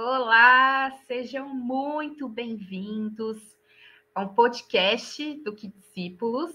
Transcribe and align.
Olá, 0.00 0.92
sejam 1.08 1.48
muito 1.48 2.28
bem-vindos 2.28 3.42
a 4.14 4.20
um 4.20 4.28
podcast 4.28 5.34
do 5.42 5.52
Que 5.52 5.66
Discípulos. 5.66 6.54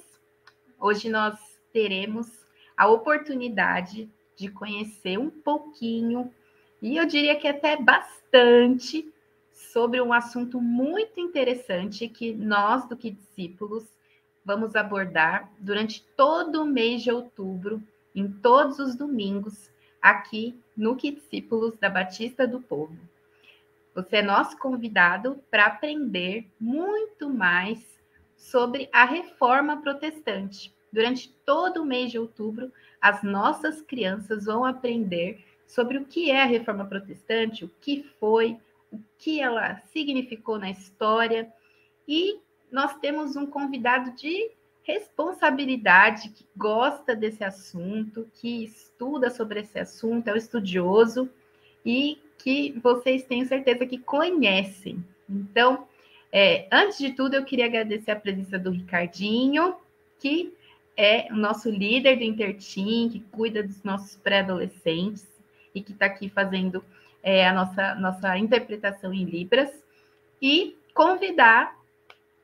Hoje 0.79 1.09
nós 1.09 1.37
teremos 1.73 2.31
a 2.77 2.87
oportunidade 2.87 4.09
de 4.37 4.47
conhecer 4.47 5.19
um 5.19 5.29
pouquinho, 5.29 6.33
e 6.81 6.95
eu 6.95 7.05
diria 7.05 7.35
que 7.35 7.45
até 7.45 7.75
bastante, 7.75 9.11
sobre 9.51 9.99
um 9.99 10.13
assunto 10.13 10.61
muito 10.61 11.19
interessante 11.19 12.07
que 12.07 12.31
nós 12.33 12.87
do 12.87 12.95
Que 12.95 13.11
Discípulos 13.11 13.83
vamos 14.45 14.73
abordar 14.73 15.51
durante 15.59 16.01
todo 16.15 16.61
o 16.61 16.65
mês 16.65 17.03
de 17.03 17.11
outubro, 17.11 17.83
em 18.15 18.25
todos 18.25 18.79
os 18.79 18.95
domingos, 18.95 19.69
aqui 20.01 20.57
no 20.77 20.95
Que 20.95 21.11
Discípulos 21.11 21.75
da 21.75 21.89
Batista 21.89 22.47
do 22.47 22.61
Povo. 22.61 23.11
Você 23.93 24.17
é 24.17 24.21
nosso 24.23 24.57
convidado 24.57 25.39
para 25.51 25.67
aprender 25.67 26.47
muito 26.59 27.29
mais 27.29 27.79
sobre 28.35 28.89
a 28.91 29.05
reforma 29.05 29.81
protestante. 29.81 30.73
Durante 30.91 31.29
todo 31.45 31.81
o 31.81 31.85
mês 31.85 32.11
de 32.11 32.17
outubro, 32.17 32.71
as 32.99 33.21
nossas 33.23 33.81
crianças 33.81 34.45
vão 34.45 34.65
aprender 34.65 35.43
sobre 35.67 35.97
o 35.97 36.05
que 36.05 36.31
é 36.31 36.41
a 36.41 36.47
reforma 36.47 36.85
protestante, 36.85 37.65
o 37.65 37.71
que 37.81 38.03
foi, 38.19 38.57
o 38.91 38.99
que 39.17 39.39
ela 39.39 39.81
significou 39.91 40.57
na 40.57 40.69
história. 40.69 41.51
E 42.07 42.39
nós 42.71 42.95
temos 42.97 43.35
um 43.35 43.45
convidado 43.45 44.11
de 44.15 44.51
responsabilidade 44.83 46.29
que 46.29 46.45
gosta 46.55 47.15
desse 47.15 47.43
assunto, 47.43 48.29
que 48.33 48.63
estuda 48.63 49.29
sobre 49.29 49.61
esse 49.61 49.79
assunto, 49.79 50.27
é 50.27 50.33
o 50.33 50.37
estudioso 50.37 51.29
e 51.85 52.19
que 52.37 52.77
vocês 52.83 53.23
tenho 53.23 53.45
certeza 53.45 53.85
que 53.85 53.97
conhecem. 53.97 55.03
Então, 55.29 55.87
é, 56.31 56.67
antes 56.71 56.97
de 56.97 57.11
tudo, 57.11 57.35
eu 57.35 57.45
queria 57.45 57.65
agradecer 57.65 58.11
a 58.11 58.15
presença 58.15 58.57
do 58.57 58.71
Ricardinho, 58.71 59.75
que 60.19 60.53
é 60.97 61.27
o 61.31 61.35
nosso 61.35 61.69
líder 61.69 62.17
do 62.17 62.23
Intertim, 62.23 63.09
que 63.09 63.19
cuida 63.31 63.63
dos 63.63 63.83
nossos 63.83 64.15
pré-adolescentes 64.17 65.27
e 65.73 65.81
que 65.81 65.91
está 65.91 66.05
aqui 66.05 66.29
fazendo 66.29 66.83
é, 67.21 67.47
a 67.47 67.53
nossa, 67.53 67.95
nossa 67.95 68.37
interpretação 68.37 69.13
em 69.13 69.23
Libras, 69.23 69.83
e 70.41 70.75
convidar 70.93 71.79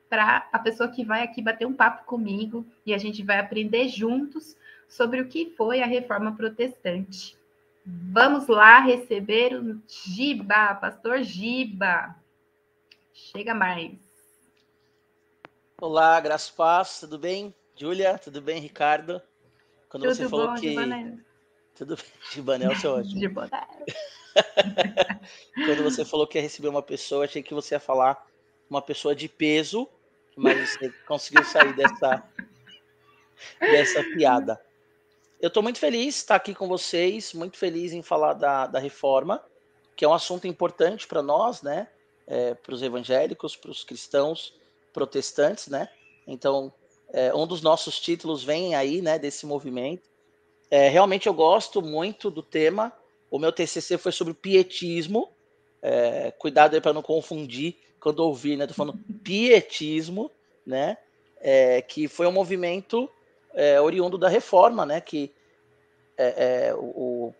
para 0.08 0.48
a 0.52 0.58
pessoa 0.58 0.88
que 0.88 1.04
vai 1.04 1.22
aqui 1.22 1.40
bater 1.40 1.66
um 1.66 1.72
papo 1.72 2.04
comigo 2.04 2.66
e 2.84 2.92
a 2.92 2.98
gente 2.98 3.22
vai 3.22 3.38
aprender 3.38 3.88
juntos 3.88 4.56
sobre 4.88 5.20
o 5.20 5.28
que 5.28 5.54
foi 5.56 5.80
a 5.82 5.86
reforma 5.86 6.34
protestante. 6.34 7.36
Vamos 7.84 8.46
lá 8.46 8.80
receber 8.80 9.54
o 9.54 9.80
Giba, 9.88 10.74
pastor 10.74 11.22
Giba. 11.22 12.14
Chega 13.12 13.54
mais. 13.54 13.98
Olá, 15.80 16.20
Graças 16.20 16.50
Paz, 16.50 17.00
tudo 17.00 17.18
bem? 17.18 17.54
Júlia, 17.74 18.18
tudo 18.18 18.42
bem, 18.42 18.60
Ricardo? 18.60 19.22
Quando 19.88 20.02
tudo 20.02 20.14
você 20.14 20.28
falou 20.28 20.48
bom, 20.48 20.54
que. 20.56 20.68
Gibanel. 20.68 21.18
Tudo 21.74 21.96
bem, 21.96 22.04
Gibanel, 22.30 22.76
seu 22.76 22.92
ótimo. 22.92 23.20
Quando 25.66 25.82
você 25.82 26.04
falou 26.04 26.26
que 26.26 26.38
ia 26.38 26.42
receber 26.42 26.68
uma 26.68 26.82
pessoa, 26.82 27.24
achei 27.24 27.42
que 27.42 27.54
você 27.54 27.74
ia 27.74 27.80
falar 27.80 28.26
uma 28.68 28.82
pessoa 28.82 29.14
de 29.14 29.28
peso, 29.28 29.88
mas 30.36 30.70
você 30.70 30.90
conseguiu 31.06 31.44
sair 31.44 31.74
dessa, 31.74 32.22
dessa 33.60 34.04
piada. 34.14 34.60
Eu 35.40 35.48
estou 35.48 35.62
muito 35.62 35.78
feliz 35.78 36.14
de 36.14 36.20
estar 36.20 36.34
aqui 36.34 36.54
com 36.54 36.68
vocês, 36.68 37.32
muito 37.32 37.56
feliz 37.56 37.94
em 37.94 38.02
falar 38.02 38.34
da, 38.34 38.66
da 38.66 38.78
reforma, 38.78 39.42
que 39.96 40.04
é 40.04 40.08
um 40.08 40.12
assunto 40.12 40.46
importante 40.46 41.06
para 41.06 41.22
nós, 41.22 41.62
né? 41.62 41.88
É, 42.26 42.52
para 42.52 42.74
os 42.74 42.82
evangélicos, 42.82 43.56
para 43.56 43.70
os 43.70 43.82
cristãos 43.82 44.54
protestantes, 44.92 45.68
né? 45.68 45.88
Então, 46.26 46.70
é, 47.10 47.34
um 47.34 47.46
dos 47.46 47.62
nossos 47.62 47.98
títulos 47.98 48.44
vem 48.44 48.74
aí, 48.74 49.00
né, 49.00 49.18
desse 49.18 49.46
movimento. 49.46 50.10
É, 50.70 50.88
realmente 50.90 51.26
eu 51.26 51.32
gosto 51.32 51.80
muito 51.80 52.30
do 52.30 52.42
tema. 52.42 52.92
O 53.30 53.38
meu 53.38 53.50
TCC 53.50 53.96
foi 53.96 54.12
sobre 54.12 54.34
pietismo. 54.34 55.32
É, 55.80 56.32
cuidado 56.32 56.74
aí 56.74 56.82
para 56.82 56.92
não 56.92 57.02
confundir 57.02 57.78
quando 57.98 58.20
ouvir, 58.20 58.56
né? 58.56 58.68
Falando 58.68 59.00
pietismo, 59.24 60.30
né? 60.66 60.98
É, 61.40 61.80
que 61.80 62.08
foi 62.08 62.26
um 62.26 62.32
movimento 62.32 63.10
é, 63.54 63.80
oriundo 63.80 64.16
da 64.16 64.28
reforma, 64.28 64.84
né? 64.86 65.00
Que 65.00 65.32
é, 66.16 66.68
é, 66.68 66.74
o, 66.74 67.32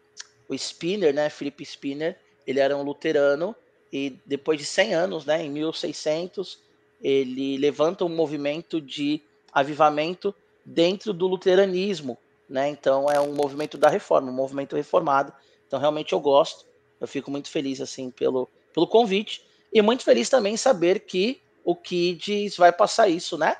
o 0.49 0.55
Spinner, 0.55 1.15
né? 1.15 1.29
Felipe 1.31 1.63
Spinner, 1.63 2.19
ele 2.47 2.61
era 2.61 2.77
um 2.77 2.83
luterano 2.83 3.55
e 3.93 4.17
depois 4.25 4.59
de 4.59 4.65
100 4.65 4.95
anos, 4.95 5.25
né? 5.25 5.45
Em 5.45 5.51
1600, 5.51 6.59
ele 7.03 7.57
levanta 7.59 8.05
um 8.05 8.09
movimento 8.09 8.81
de 8.81 9.23
avivamento 9.53 10.35
dentro 10.65 11.13
do 11.13 11.27
luteranismo, 11.27 12.17
né? 12.49 12.69
Então 12.69 13.11
é 13.11 13.21
um 13.21 13.35
movimento 13.35 13.79
da 13.79 13.89
reforma, 13.89 14.31
um 14.31 14.35
movimento 14.35 14.77
reformado. 14.77 15.33
Então 15.67 15.79
realmente 15.79 16.13
eu 16.13 16.21
gosto, 16.21 16.67
eu 17.01 17.09
fico 17.09 17.31
muito 17.31 17.49
feliz 17.49 17.81
assim 17.81 18.11
pelo, 18.11 18.49
pelo 18.73 18.87
convite 18.87 19.45
e 19.73 19.81
muito 19.81 20.05
feliz 20.05 20.29
também 20.29 20.57
saber 20.57 21.01
que 21.01 21.41
o 21.65 21.75
Kids 21.77 22.57
vai 22.57 22.73
passar 22.73 23.09
isso, 23.09 23.39
né? 23.39 23.57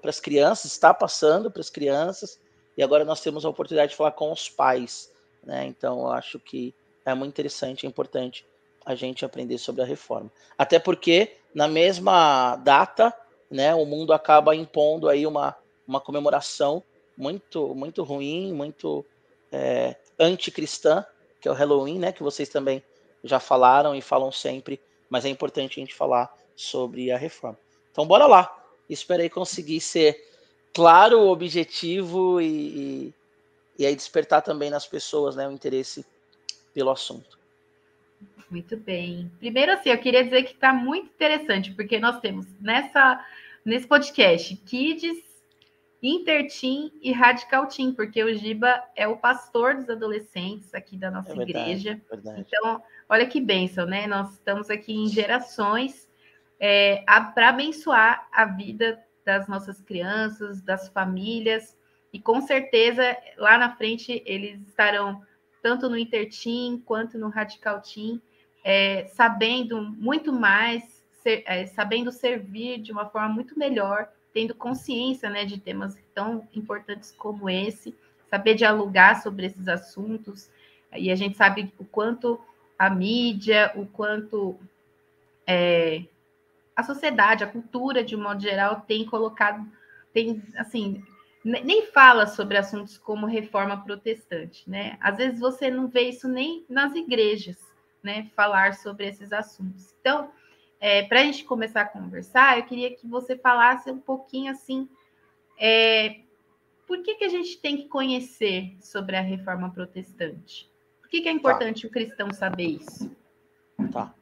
Para 0.00 0.10
as 0.10 0.20
crianças, 0.20 0.72
está 0.72 0.94
passando 0.94 1.50
para 1.50 1.60
as 1.60 1.70
crianças, 1.70 2.40
e 2.76 2.82
agora 2.82 3.04
nós 3.04 3.20
temos 3.20 3.44
a 3.44 3.48
oportunidade 3.48 3.90
de 3.90 3.96
falar 3.96 4.12
com 4.12 4.32
os 4.32 4.48
pais. 4.48 5.12
Né? 5.42 5.66
Então, 5.66 6.00
eu 6.00 6.08
acho 6.08 6.38
que 6.38 6.74
é 7.04 7.14
muito 7.14 7.32
interessante, 7.32 7.86
é 7.86 7.88
importante 7.88 8.46
a 8.84 8.94
gente 8.94 9.24
aprender 9.24 9.58
sobre 9.58 9.82
a 9.82 9.84
reforma. 9.84 10.30
Até 10.56 10.78
porque, 10.78 11.36
na 11.54 11.68
mesma 11.68 12.56
data, 12.56 13.14
né, 13.50 13.74
o 13.74 13.84
mundo 13.84 14.12
acaba 14.12 14.54
impondo 14.54 15.08
aí 15.08 15.26
uma, 15.26 15.56
uma 15.86 16.00
comemoração 16.00 16.82
muito, 17.16 17.74
muito 17.74 18.02
ruim, 18.02 18.52
muito 18.52 19.04
é, 19.50 19.96
anticristã, 20.18 21.04
que 21.40 21.48
é 21.48 21.50
o 21.50 21.54
Halloween, 21.54 21.98
né, 21.98 22.12
que 22.12 22.22
vocês 22.22 22.48
também 22.48 22.82
já 23.24 23.40
falaram 23.40 23.94
e 23.94 24.00
falam 24.00 24.30
sempre, 24.30 24.80
mas 25.08 25.24
é 25.24 25.28
importante 25.28 25.78
a 25.78 25.82
gente 25.82 25.94
falar 25.94 26.32
sobre 26.54 27.10
a 27.10 27.18
reforma. 27.18 27.58
Então, 27.90 28.06
bora 28.06 28.26
lá. 28.26 28.65
Esperei 28.88 29.28
conseguir 29.28 29.80
ser 29.80 30.24
claro, 30.72 31.20
objetivo 31.28 32.40
e, 32.40 32.46
e, 32.46 33.14
e, 33.78 33.86
aí 33.86 33.96
despertar 33.96 34.42
também 34.42 34.68
nas 34.68 34.86
pessoas 34.86 35.34
né, 35.34 35.48
o 35.48 35.52
interesse 35.52 36.04
pelo 36.74 36.90
assunto. 36.90 37.38
Muito 38.50 38.76
bem. 38.76 39.30
Primeiro, 39.38 39.72
assim, 39.72 39.88
eu 39.88 39.98
queria 39.98 40.22
dizer 40.22 40.44
que 40.44 40.52
está 40.52 40.72
muito 40.72 41.06
interessante, 41.06 41.72
porque 41.72 41.98
nós 41.98 42.20
temos 42.20 42.46
nessa, 42.60 43.24
nesse 43.64 43.86
podcast 43.86 44.54
Kids, 44.66 45.24
Intertim 46.02 46.92
e 47.02 47.10
Radical 47.10 47.66
Team, 47.66 47.94
porque 47.94 48.22
o 48.22 48.34
Giba 48.34 48.82
é 48.94 49.08
o 49.08 49.16
pastor 49.16 49.76
dos 49.76 49.88
adolescentes 49.88 50.74
aqui 50.74 50.96
da 50.96 51.10
nossa 51.10 51.32
é 51.32 51.36
verdade, 51.36 51.70
igreja. 51.70 52.00
Verdade. 52.08 52.44
Então, 52.46 52.82
olha 53.08 53.26
que 53.26 53.40
bênção, 53.40 53.86
né? 53.86 54.06
Nós 54.06 54.32
estamos 54.34 54.70
aqui 54.70 54.92
em 54.92 55.08
gerações 55.08 56.05
é, 56.58 57.04
para 57.34 57.50
abençoar 57.50 58.28
a 58.32 58.44
vida 58.44 59.02
das 59.24 59.48
nossas 59.48 59.80
crianças, 59.80 60.62
das 60.62 60.88
famílias, 60.88 61.76
e 62.12 62.20
com 62.20 62.40
certeza 62.40 63.16
lá 63.36 63.58
na 63.58 63.74
frente 63.76 64.22
eles 64.24 64.60
estarão 64.68 65.20
tanto 65.62 65.88
no 65.88 65.98
Interteam 65.98 66.78
quanto 66.78 67.18
no 67.18 67.28
Radical 67.28 67.82
Team, 67.82 68.20
é, 68.64 69.06
sabendo 69.06 69.82
muito 69.82 70.32
mais, 70.32 71.04
ser, 71.22 71.42
é, 71.46 71.66
sabendo 71.66 72.12
servir 72.12 72.80
de 72.80 72.92
uma 72.92 73.06
forma 73.06 73.28
muito 73.28 73.58
melhor, 73.58 74.08
tendo 74.32 74.54
consciência 74.54 75.28
né, 75.28 75.44
de 75.44 75.58
temas 75.58 75.98
tão 76.14 76.46
importantes 76.54 77.10
como 77.10 77.50
esse, 77.50 77.94
saber 78.30 78.54
dialogar 78.54 79.22
sobre 79.22 79.46
esses 79.46 79.66
assuntos, 79.66 80.48
e 80.94 81.10
a 81.10 81.16
gente 81.16 81.36
sabe 81.36 81.72
o 81.78 81.84
quanto 81.84 82.40
a 82.78 82.88
mídia, 82.88 83.72
o 83.74 83.86
quanto 83.86 84.58
é, 85.46 86.04
a 86.76 86.82
sociedade, 86.82 87.42
a 87.42 87.46
cultura, 87.46 88.04
de 88.04 88.14
um 88.14 88.22
modo 88.22 88.42
geral, 88.42 88.82
tem 88.82 89.06
colocado, 89.06 89.66
tem, 90.12 90.42
assim, 90.56 91.02
nem 91.42 91.86
fala 91.86 92.26
sobre 92.26 92.58
assuntos 92.58 92.98
como 92.98 93.26
reforma 93.26 93.82
protestante, 93.82 94.68
né? 94.68 94.98
Às 95.00 95.16
vezes 95.16 95.40
você 95.40 95.70
não 95.70 95.88
vê 95.88 96.02
isso 96.02 96.28
nem 96.28 96.66
nas 96.68 96.94
igrejas, 96.94 97.56
né? 98.02 98.30
Falar 98.36 98.74
sobre 98.74 99.06
esses 99.06 99.32
assuntos. 99.32 99.94
Então, 100.00 100.30
é, 100.78 101.04
para 101.04 101.20
a 101.20 101.24
gente 101.24 101.44
começar 101.44 101.82
a 101.82 101.86
conversar, 101.86 102.58
eu 102.58 102.64
queria 102.64 102.94
que 102.94 103.06
você 103.06 103.36
falasse 103.36 103.90
um 103.90 103.98
pouquinho 103.98 104.52
assim, 104.52 104.88
é, 105.58 106.20
por 106.86 107.02
que, 107.02 107.14
que 107.14 107.24
a 107.24 107.28
gente 107.28 107.58
tem 107.58 107.76
que 107.76 107.88
conhecer 107.88 108.76
sobre 108.80 109.16
a 109.16 109.20
reforma 109.20 109.70
protestante? 109.70 110.70
Por 111.00 111.08
que, 111.08 111.22
que 111.22 111.28
é 111.28 111.32
tá. 111.32 111.38
importante 111.38 111.82
tá. 111.82 111.88
o 111.88 111.90
cristão 111.90 112.30
saber 112.32 112.66
isso? 112.66 113.10
Tá. 113.92 114.12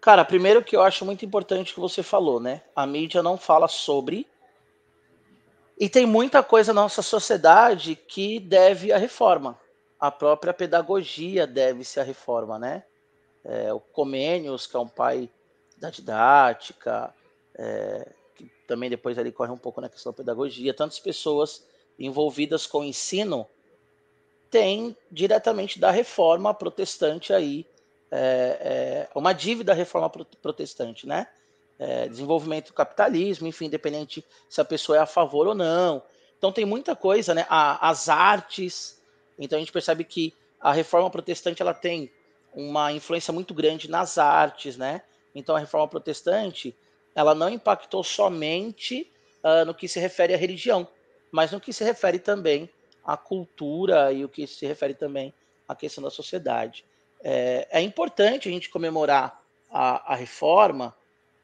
Cara, 0.00 0.24
primeiro 0.24 0.64
que 0.64 0.74
eu 0.74 0.82
acho 0.82 1.04
muito 1.04 1.24
importante 1.24 1.74
que 1.74 1.80
você 1.80 2.02
falou, 2.02 2.40
né? 2.40 2.62
A 2.74 2.86
mídia 2.86 3.22
não 3.22 3.36
fala 3.36 3.68
sobre. 3.68 4.26
E 5.78 5.88
tem 5.88 6.06
muita 6.06 6.42
coisa 6.42 6.72
na 6.72 6.82
nossa 6.82 7.02
sociedade 7.02 7.94
que 7.96 8.38
deve 8.38 8.92
à 8.92 8.98
reforma. 8.98 9.58
A 9.98 10.10
própria 10.10 10.54
pedagogia 10.54 11.46
deve-se 11.46 12.00
à 12.00 12.02
reforma, 12.02 12.58
né? 12.58 12.84
é, 13.44 13.72
o 13.72 13.80
Comênios, 13.80 14.66
que 14.66 14.76
é 14.76 14.80
um 14.80 14.88
pai 14.88 15.30
da 15.76 15.90
didática, 15.90 17.14
é, 17.56 18.12
que 18.34 18.50
também 18.66 18.90
depois 18.90 19.18
ali 19.18 19.32
corre 19.32 19.50
um 19.50 19.58
pouco 19.58 19.80
na 19.80 19.88
questão 19.88 20.12
da 20.12 20.16
pedagogia, 20.16 20.74
tantas 20.74 20.98
pessoas 20.98 21.66
envolvidas 21.98 22.66
com 22.66 22.80
o 22.80 22.84
ensino 22.84 23.46
têm 24.50 24.96
diretamente 25.10 25.78
da 25.78 25.90
reforma 25.90 26.52
protestante 26.52 27.32
aí, 27.32 27.66
é, 28.10 29.06
é, 29.12 29.18
uma 29.18 29.32
dívida 29.32 29.72
da 29.72 29.74
reforma 29.74 30.10
protestante, 30.10 31.06
né? 31.06 31.26
É, 31.78 32.08
desenvolvimento 32.08 32.68
do 32.68 32.74
capitalismo, 32.74 33.46
enfim, 33.46 33.66
independente 33.66 34.24
se 34.48 34.60
a 34.60 34.64
pessoa 34.64 34.98
é 34.98 35.00
a 35.00 35.06
favor 35.06 35.46
ou 35.46 35.54
não. 35.54 36.02
Então 36.36 36.52
tem 36.52 36.64
muita 36.64 36.94
coisa, 36.96 37.34
né? 37.34 37.46
A, 37.48 37.88
as 37.88 38.08
artes. 38.08 39.00
Então 39.38 39.56
a 39.56 39.60
gente 39.60 39.72
percebe 39.72 40.04
que 40.04 40.34
a 40.60 40.72
reforma 40.72 41.10
protestante 41.10 41.62
ela 41.62 41.72
tem 41.72 42.10
uma 42.52 42.92
influência 42.92 43.32
muito 43.32 43.54
grande 43.54 43.88
nas 43.88 44.18
artes, 44.18 44.76
né? 44.76 45.02
Então 45.34 45.54
a 45.54 45.58
reforma 45.58 45.88
protestante 45.88 46.76
ela 47.14 47.34
não 47.34 47.48
impactou 47.48 48.02
somente 48.02 49.10
uh, 49.42 49.64
no 49.64 49.74
que 49.74 49.88
se 49.88 49.98
refere 49.98 50.34
à 50.34 50.36
religião, 50.36 50.86
mas 51.30 51.52
no 51.52 51.60
que 51.60 51.72
se 51.72 51.84
refere 51.84 52.18
também 52.18 52.68
à 53.04 53.16
cultura 53.16 54.12
e 54.12 54.24
o 54.24 54.28
que 54.28 54.46
se 54.46 54.66
refere 54.66 54.94
também 54.94 55.32
à 55.66 55.74
questão 55.74 56.02
da 56.02 56.10
sociedade. 56.10 56.84
É, 57.22 57.68
é 57.70 57.82
importante 57.82 58.48
a 58.48 58.52
gente 58.52 58.70
comemorar 58.70 59.40
a, 59.70 60.12
a 60.12 60.16
reforma, 60.16 60.94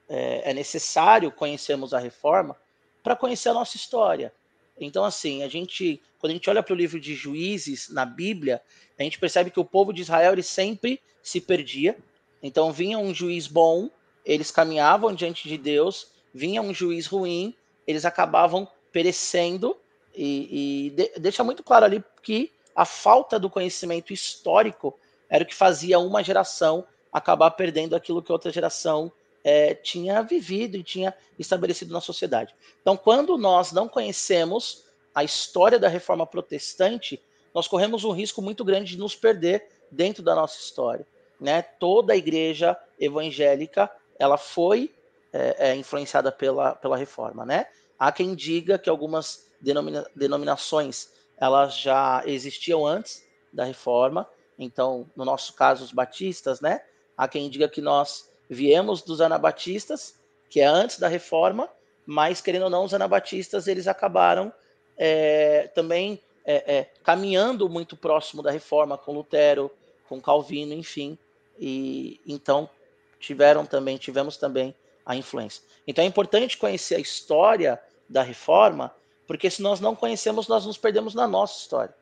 é, 0.08 0.50
é 0.50 0.54
necessário 0.54 1.30
conhecermos 1.30 1.92
a 1.92 1.98
reforma 1.98 2.56
para 3.02 3.16
conhecer 3.16 3.50
a 3.50 3.54
nossa 3.54 3.76
história. 3.76 4.32
Então, 4.78 5.04
assim, 5.04 5.42
a 5.42 5.48
gente, 5.48 6.02
quando 6.18 6.32
a 6.32 6.34
gente 6.34 6.50
olha 6.50 6.62
para 6.62 6.74
o 6.74 6.76
livro 6.76 7.00
de 7.00 7.14
Juízes 7.14 7.88
na 7.88 8.04
Bíblia, 8.04 8.60
a 8.98 9.02
gente 9.02 9.18
percebe 9.18 9.50
que 9.50 9.60
o 9.60 9.64
povo 9.64 9.92
de 9.92 10.02
Israel 10.02 10.32
ele 10.32 10.42
sempre 10.42 11.00
se 11.22 11.40
perdia. 11.40 11.96
Então, 12.42 12.72
vinha 12.72 12.98
um 12.98 13.14
juiz 13.14 13.46
bom, 13.46 13.90
eles 14.24 14.50
caminhavam 14.50 15.14
diante 15.14 15.48
de 15.48 15.56
Deus, 15.56 16.12
vinha 16.34 16.60
um 16.60 16.74
juiz 16.74 17.06
ruim, 17.06 17.54
eles 17.86 18.04
acabavam 18.04 18.68
perecendo. 18.92 19.76
E, 20.14 20.86
e 20.86 20.90
de, 20.90 21.18
deixa 21.18 21.42
muito 21.42 21.62
claro 21.62 21.84
ali 21.84 22.04
que 22.22 22.52
a 22.74 22.84
falta 22.84 23.38
do 23.38 23.48
conhecimento 23.48 24.12
histórico 24.12 24.98
era 25.28 25.44
o 25.44 25.46
que 25.46 25.54
fazia 25.54 25.98
uma 25.98 26.22
geração 26.22 26.86
acabar 27.12 27.50
perdendo 27.52 27.96
aquilo 27.96 28.22
que 28.22 28.32
outra 28.32 28.50
geração 28.50 29.10
é, 29.42 29.74
tinha 29.74 30.22
vivido 30.22 30.76
e 30.76 30.82
tinha 30.82 31.14
estabelecido 31.38 31.92
na 31.92 32.00
sociedade. 32.00 32.54
Então, 32.82 32.96
quando 32.96 33.38
nós 33.38 33.72
não 33.72 33.88
conhecemos 33.88 34.84
a 35.14 35.24
história 35.24 35.78
da 35.78 35.88
reforma 35.88 36.26
protestante, 36.26 37.22
nós 37.54 37.66
corremos 37.66 38.04
um 38.04 38.10
risco 38.10 38.42
muito 38.42 38.64
grande 38.64 38.92
de 38.92 38.98
nos 38.98 39.14
perder 39.14 39.66
dentro 39.90 40.22
da 40.22 40.34
nossa 40.34 40.58
história. 40.58 41.06
Né? 41.40 41.62
Toda 41.62 42.12
a 42.12 42.16
igreja 42.16 42.76
evangélica 42.98 43.90
ela 44.18 44.36
foi 44.36 44.94
é, 45.32 45.70
é, 45.70 45.76
influenciada 45.76 46.32
pela, 46.32 46.74
pela 46.74 46.96
reforma. 46.96 47.46
Né? 47.46 47.66
Há 47.98 48.12
quem 48.12 48.34
diga 48.34 48.78
que 48.78 48.90
algumas 48.90 49.46
denomina, 49.60 50.06
denominações 50.14 51.08
elas 51.38 51.78
já 51.78 52.22
existiam 52.26 52.86
antes 52.86 53.22
da 53.52 53.64
reforma. 53.64 54.28
Então, 54.58 55.10
no 55.14 55.24
nosso 55.24 55.54
caso, 55.54 55.84
os 55.84 55.92
batistas, 55.92 56.60
né? 56.60 56.80
Há 57.16 57.28
quem 57.28 57.48
diga 57.48 57.68
que 57.68 57.80
nós 57.80 58.28
Viemos 58.48 59.02
dos 59.02 59.20
anabatistas, 59.20 60.14
que 60.48 60.60
é 60.60 60.66
antes 60.66 60.98
da 60.98 61.08
reforma, 61.08 61.68
mas, 62.04 62.40
querendo 62.40 62.64
ou 62.64 62.70
não, 62.70 62.84
os 62.84 62.94
anabatistas 62.94 63.66
eles 63.66 63.88
acabaram 63.88 64.52
é, 64.96 65.66
também 65.74 66.22
é, 66.44 66.76
é, 66.76 66.90
caminhando 67.02 67.68
muito 67.68 67.96
próximo 67.96 68.42
da 68.42 68.52
reforma 68.52 68.96
com 68.96 69.12
Lutero, 69.12 69.70
com 70.08 70.20
Calvino, 70.20 70.72
enfim, 70.72 71.18
e 71.58 72.20
então 72.24 72.70
tiveram 73.18 73.66
também, 73.66 73.96
tivemos 73.96 74.36
também 74.36 74.72
a 75.04 75.16
influência. 75.16 75.62
Então 75.86 76.04
é 76.04 76.06
importante 76.06 76.56
conhecer 76.56 76.94
a 76.94 77.00
história 77.00 77.80
da 78.08 78.22
reforma, 78.22 78.94
porque 79.26 79.50
se 79.50 79.60
nós 79.60 79.80
não 79.80 79.96
conhecemos, 79.96 80.46
nós 80.46 80.64
nos 80.64 80.78
perdemos 80.78 81.14
na 81.14 81.26
nossa 81.26 81.58
história. 81.58 81.94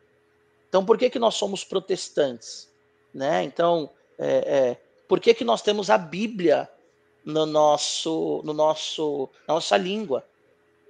Então, 0.74 0.84
por 0.84 0.98
que, 0.98 1.08
que 1.08 1.20
nós 1.20 1.36
somos 1.36 1.62
protestantes? 1.62 2.68
Né? 3.14 3.44
Então, 3.44 3.88
é, 4.18 4.26
é, 4.28 4.76
por 5.06 5.20
que, 5.20 5.32
que 5.32 5.44
nós 5.44 5.62
temos 5.62 5.88
a 5.88 5.96
Bíblia 5.96 6.68
no 7.24 7.46
nosso, 7.46 8.42
no 8.44 8.52
nosso, 8.52 9.30
na 9.46 9.54
nossa 9.54 9.76
língua? 9.76 10.26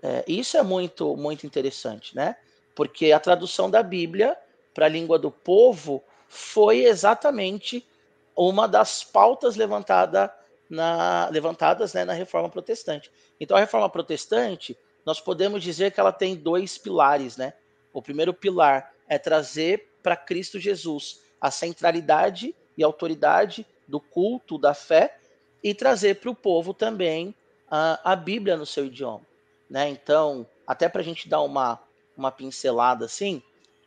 É, 0.02 0.25
isso 0.26 0.56
é 0.56 0.62
muito, 0.62 1.14
muito 1.19 1.44
interessante, 1.44 2.16
né? 2.16 2.34
Porque 2.75 3.12
a 3.12 3.20
tradução 3.20 3.70
da 3.70 3.82
Bíblia 3.82 4.34
para 4.72 4.86
a 4.86 4.88
língua 4.88 5.19
do 5.19 5.31
povo 5.31 6.02
foi 6.30 6.84
exatamente 6.84 7.87
uma 8.34 8.66
das 8.66 9.04
pautas 9.04 9.54
levantada 9.54 10.32
na, 10.66 11.28
levantadas 11.30 11.92
né, 11.92 12.06
na 12.06 12.14
Reforma 12.14 12.48
Protestante. 12.48 13.12
Então, 13.38 13.54
a 13.54 13.60
Reforma 13.60 13.90
Protestante, 13.90 14.78
nós 15.04 15.20
podemos 15.20 15.62
dizer 15.62 15.92
que 15.92 16.00
ela 16.00 16.10
tem 16.10 16.34
dois 16.34 16.78
pilares, 16.78 17.37
né? 17.37 17.52
O 17.92 18.00
primeiro 18.00 18.32
pilar 18.32 18.94
é 19.08 19.18
trazer 19.18 19.88
para 20.02 20.16
Cristo 20.16 20.58
Jesus 20.58 21.20
a 21.40 21.50
centralidade 21.50 22.54
e 22.76 22.82
autoridade 22.82 23.66
do 23.86 24.00
culto, 24.00 24.58
da 24.58 24.74
fé, 24.74 25.18
e 25.62 25.74
trazer 25.74 26.16
para 26.16 26.30
o 26.30 26.34
povo 26.34 26.74
também 26.74 27.34
a, 27.70 28.12
a 28.12 28.16
Bíblia 28.16 28.56
no 28.56 28.66
seu 28.66 28.86
idioma. 28.86 29.22
Né? 29.68 29.88
Então, 29.88 30.46
até 30.66 30.88
para 30.88 31.00
a 31.00 31.04
gente 31.04 31.28
dar 31.28 31.40
uma, 31.40 31.80
uma 32.16 32.30
pincelada 32.30 33.04
assim, 33.06 33.42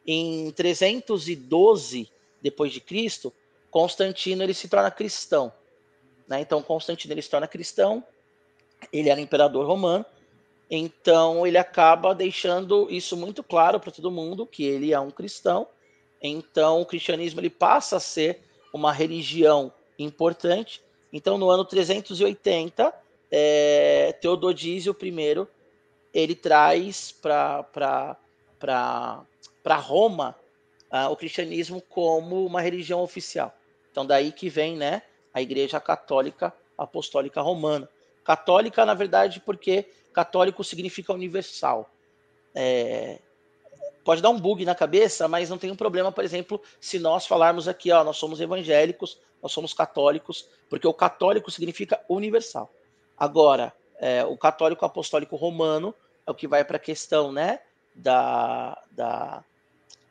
em 0.06 0.52
312 0.52 2.10
depois 2.42 2.72
de 2.72 2.80
Cristo, 2.80 3.34
Constantino 3.70 4.44
ele 4.44 4.54
se 4.54 4.68
torna 4.68 4.90
cristão. 4.90 5.52
Né? 6.28 6.42
Então, 6.42 6.62
Constantino 6.62 7.14
ele 7.14 7.22
se 7.22 7.30
torna 7.30 7.48
cristão, 7.48 8.04
ele 8.92 9.10
era 9.10 9.20
imperador 9.20 9.66
romano, 9.66 10.06
então 10.70 11.48
ele 11.48 11.58
acaba 11.58 12.14
deixando 12.14 12.88
isso 12.90 13.16
muito 13.16 13.44
claro 13.44 13.80
para 13.80 13.92
todo 13.92 14.12
mundo 14.12 14.46
que 14.46 14.64
ele 14.64 14.94
é 14.94 15.00
um 15.00 15.12
cristão. 15.12 15.68
Então, 16.22 16.82
o 16.82 16.86
cristianismo 16.86 17.40
ele 17.40 17.50
passa 17.50 17.98
a 17.98 18.00
ser 18.00 18.42
uma 18.74 18.92
religião 18.92 19.72
importante. 19.98 20.82
Então, 21.12 21.38
no 21.38 21.50
ano 21.50 21.64
380, 21.64 22.94
é, 23.32 24.14
Teodosísio 24.20 24.96
I 25.02 25.48
ele 26.14 26.36
traz 26.36 27.12
para 27.12 28.18
Roma 29.76 30.36
uh, 30.92 31.12
o 31.12 31.16
cristianismo 31.16 31.82
como 31.82 32.46
uma 32.46 32.62
religião 32.62 33.02
oficial. 33.02 33.54
Então, 33.92 34.06
daí 34.06 34.32
que 34.32 34.50
vem 34.50 34.76
né, 34.76 35.04
a 35.34 35.42
Igreja 35.42 35.80
Católica 35.80 36.54
Apostólica 36.78 37.42
Romana. 37.42 37.90
Católica, 38.24 38.86
na 38.86 38.94
verdade, 38.94 39.40
porque 39.40 39.86
católico 40.18 40.64
significa 40.64 41.14
universal. 41.14 41.92
É, 42.56 43.20
pode 44.04 44.20
dar 44.20 44.32
um 44.32 44.40
bug 44.40 44.66
na 44.66 44.74
cabeça, 44.74 45.28
mas 45.28 45.48
não 45.48 45.60
tem 45.60 45.70
um 45.70 45.76
problema, 45.76 46.12
por 46.12 46.24
exemplo, 46.24 46.60
se 46.82 46.98
nós 46.98 47.28
falarmos 47.28 47.68
aqui, 47.68 47.92
ó, 47.92 48.04
nós 48.04 48.18
somos 48.18 48.42
evangélicos, 48.42 49.22
nós 49.44 49.52
somos 49.52 49.74
católicos, 49.74 50.50
porque 50.68 50.88
o 50.88 50.94
católico 50.94 51.52
significa 51.52 52.04
universal. 52.10 52.68
Agora, 53.16 53.72
é, 54.00 54.26
o 54.26 54.36
católico 54.36 54.84
apostólico 54.84 55.36
romano 55.36 55.94
é 56.26 56.32
o 56.32 56.36
que 56.36 56.48
vai 56.48 56.66
para 56.66 56.78
a 56.78 56.80
questão, 56.80 57.32
né, 57.32 57.60
da, 57.94 58.76
da, 58.90 59.46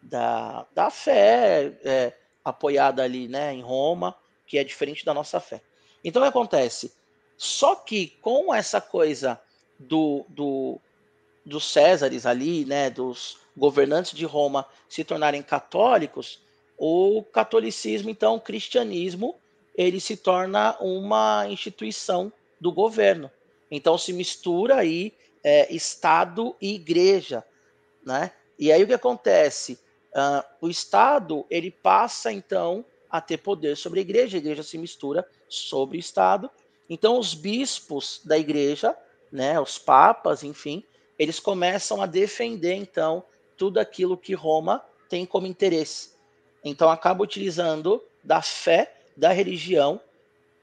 da, 0.00 0.66
da 0.72 0.88
fé 0.88 1.76
é, 1.84 2.12
apoiada 2.44 3.02
ali, 3.02 3.26
né, 3.26 3.52
em 3.52 3.60
Roma, 3.60 4.16
que 4.46 4.56
é 4.56 4.62
diferente 4.62 5.04
da 5.04 5.12
nossa 5.12 5.40
fé. 5.40 5.60
Então, 6.04 6.22
o 6.22 6.24
que 6.24 6.28
acontece? 6.28 6.94
Só 7.36 7.74
que 7.74 8.16
com 8.20 8.54
essa 8.54 8.80
coisa 8.80 9.40
do, 9.78 10.24
do, 10.28 10.80
dos 11.44 11.70
Césares 11.70 12.26
ali, 12.26 12.64
né, 12.64 12.90
dos 12.90 13.38
governantes 13.56 14.12
de 14.12 14.24
Roma 14.24 14.66
se 14.88 15.04
tornarem 15.04 15.42
católicos, 15.42 16.40
o 16.78 17.22
catolicismo, 17.32 18.10
então, 18.10 18.36
o 18.36 18.40
cristianismo, 18.40 19.36
ele 19.74 20.00
se 20.00 20.16
torna 20.16 20.76
uma 20.80 21.46
instituição 21.48 22.32
do 22.60 22.72
governo. 22.72 23.30
Então 23.70 23.98
se 23.98 24.12
mistura 24.12 24.76
aí 24.76 25.12
é, 25.42 25.72
Estado 25.74 26.56
e 26.60 26.74
igreja, 26.74 27.44
né? 28.04 28.32
E 28.58 28.72
aí 28.72 28.82
o 28.82 28.86
que 28.86 28.94
acontece? 28.94 29.78
Uh, 30.12 30.66
o 30.66 30.70
Estado 30.70 31.44
ele 31.50 31.70
passa 31.70 32.32
então 32.32 32.84
a 33.10 33.20
ter 33.20 33.36
poder 33.38 33.76
sobre 33.76 34.00
a 34.00 34.02
igreja, 34.02 34.36
a 34.36 34.40
igreja 34.40 34.62
se 34.62 34.78
mistura 34.78 35.28
sobre 35.48 35.98
o 35.98 36.00
Estado. 36.00 36.50
Então 36.88 37.18
os 37.18 37.34
bispos 37.34 38.20
da 38.24 38.38
igreja, 38.38 38.96
né, 39.30 39.60
os 39.60 39.78
papas, 39.78 40.42
enfim, 40.42 40.82
eles 41.18 41.40
começam 41.40 42.00
a 42.00 42.06
defender 42.06 42.74
então 42.74 43.24
tudo 43.56 43.78
aquilo 43.78 44.16
que 44.16 44.34
Roma 44.34 44.84
tem 45.08 45.24
como 45.24 45.46
interesse. 45.46 46.10
Então 46.64 46.90
acaba 46.90 47.22
utilizando 47.22 48.02
da 48.22 48.42
fé, 48.42 48.96
da 49.16 49.32
religião, 49.32 50.00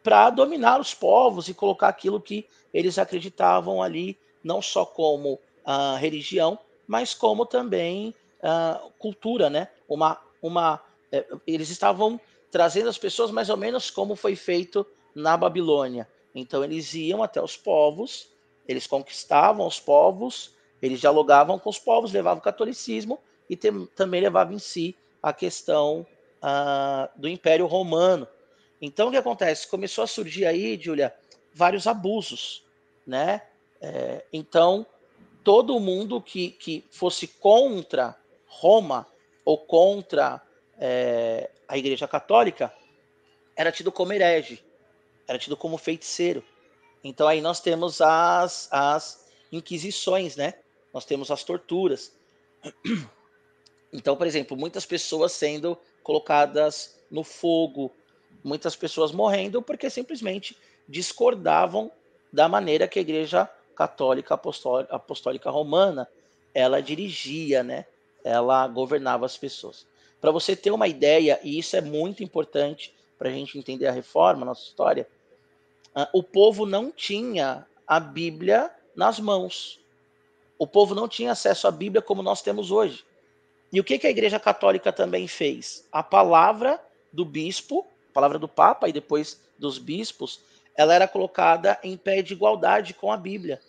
para 0.03 0.29
dominar 0.29 0.79
os 0.79 0.93
povos 0.93 1.48
e 1.48 1.53
colocar 1.53 1.88
aquilo 1.88 2.20
que 2.20 2.46
eles 2.74 3.00
acreditavam 3.00 3.82
ali, 3.82 4.17
não 4.43 4.62
só 4.62 4.86
como 4.86 5.36
uh, 5.36 5.96
religião, 5.98 6.60
mas 6.86 7.13
como 7.13 7.46
também 7.46 8.13
uh, 8.43 8.91
cultura, 9.00 9.50
né? 9.50 9.70
Uma, 9.88 10.20
uma, 10.41 10.75
uh, 10.75 11.41
eles 11.48 11.70
estavam 11.70 12.20
trazendo 12.51 12.89
as 12.89 12.98
pessoas 12.98 13.32
mais 13.32 13.50
ou 13.50 13.55
menos 13.55 13.89
como 13.89 14.15
foi 14.15 14.36
feito 14.36 14.86
na 15.15 15.38
Babilônia. 15.38 16.08
Então 16.36 16.63
eles 16.63 16.93
iam 16.93 17.24
até 17.24 17.41
os 17.41 17.55
povos, 17.55 18.29
eles 18.67 18.88
conquistavam 18.88 19.65
os 19.67 19.79
povos, 19.79 20.53
eles 20.82 21.00
dialogavam 21.00 21.58
com 21.60 21.70
os 21.70 21.79
povos, 21.79 22.12
levavam 22.12 22.39
o 22.39 22.43
catolicismo 22.43 23.20
e 23.50 23.55
também 23.55 24.22
levavam 24.22 24.53
em 24.53 24.60
si 24.60 24.96
a 25.22 25.32
questão 25.32 26.05
uh, 26.41 27.10
do 27.20 27.27
Império 27.27 27.65
Romano. 27.65 28.27
Então 28.82 29.08
o 29.08 29.12
que 29.12 29.17
acontece? 29.17 29.67
Começou 29.67 30.03
a 30.03 30.08
surgir 30.08 30.46
aí, 30.46 30.77
Júlia, 30.79 31.15
vários 31.53 31.88
abusos, 31.88 32.65
né? 33.08 33.41
É, 33.82 34.25
então 34.32 34.86
todo 35.43 35.79
mundo 35.79 36.22
que, 36.22 36.51
que 36.51 36.86
fosse 36.89 37.27
contra 37.27 38.15
Roma 38.48 39.05
ou 39.43 39.58
contra 39.58 40.41
é, 40.77 41.50
a 41.67 41.77
Igreja 41.77 42.08
Católica 42.08 42.74
era 43.55 43.72
tido 43.72 43.91
como 43.91 44.13
herege, 44.13 44.63
era 45.27 45.38
tido 45.38 45.55
como 45.55 45.77
feiticeiro. 45.77 46.43
Então 47.03 47.27
aí 47.27 47.41
nós 47.41 47.60
temos 47.60 48.01
as, 48.01 48.67
as 48.72 49.25
inquisições, 49.51 50.36
né? 50.36 50.53
Nós 50.93 51.05
temos 51.05 51.29
as 51.31 51.43
torturas. 51.43 52.12
Então, 53.95 54.17
por 54.17 54.25
exemplo, 54.25 54.57
muitas 54.57 54.88
pessoas 54.88 55.33
sendo 55.33 55.77
colocadas 56.01 56.98
no 57.12 57.24
fogo, 57.24 57.91
muitas 58.43 58.75
pessoas 58.75 59.12
morrendo 59.12 59.62
porque 59.62 59.88
simplesmente 59.88 60.57
discordavam 60.89 61.91
da 62.31 62.50
maneira 62.50 62.88
que 62.88 62.98
a 62.98 63.03
Igreja 63.03 63.48
Católica 63.75 64.33
Apostólica, 64.33 65.51
Romana 65.51 66.10
ela 66.55 66.81
dirigia, 66.81 67.63
né? 67.63 67.86
Ela 68.24 68.67
governava 68.67 69.25
as 69.25 69.38
pessoas. 69.38 69.86
Para 70.19 70.31
você 70.31 70.55
ter 70.55 70.72
uma 70.72 70.88
ideia, 70.88 71.39
e 71.43 71.60
isso 71.60 71.75
é 71.75 71.81
muito 71.81 72.24
importante 72.24 72.93
para 73.17 73.29
a 73.29 73.31
gente 73.31 73.57
entender 73.57 73.88
a 73.88 73.91
reforma, 73.91 74.43
a 74.43 74.45
nossa 74.45 74.63
história, 74.63 75.07
o 76.12 76.23
povo 76.23 76.65
não 76.65 76.91
tinha 76.91 77.65
a 77.88 78.00
Bíblia 78.00 78.71
nas 78.95 79.19
mãos. 79.19 79.79
O 80.57 80.65
povo 80.65 80.95
não 80.95 81.07
tinha 81.07 81.31
acesso 81.31 81.67
à 81.67 81.71
Bíblia 81.71 82.01
como 82.01 82.23
nós 82.23 82.41
temos 82.41 82.71
hoje. 82.71 83.05
E 83.71 83.79
o 83.79 83.83
que, 83.83 83.97
que 83.97 84.07
a 84.07 84.12
Igreja 84.12 84.39
Católica 84.39 84.93
também 84.93 85.27
fez? 85.27 85.88
A 85.91 86.03
palavra 86.03 86.79
do 87.12 87.25
bispo, 87.25 87.85
a 88.09 88.13
palavra 88.13 88.39
do 88.39 88.47
Papa 88.47 88.88
e 88.88 88.93
depois 88.93 89.41
dos 89.57 89.77
bispos, 89.77 90.39
ela 90.75 90.93
era 90.93 91.07
colocada 91.07 91.79
em 91.83 91.97
pé 91.97 92.21
de 92.21 92.33
igualdade 92.33 92.93
com 92.93 93.12
a 93.12 93.17
Bíblia. 93.17 93.59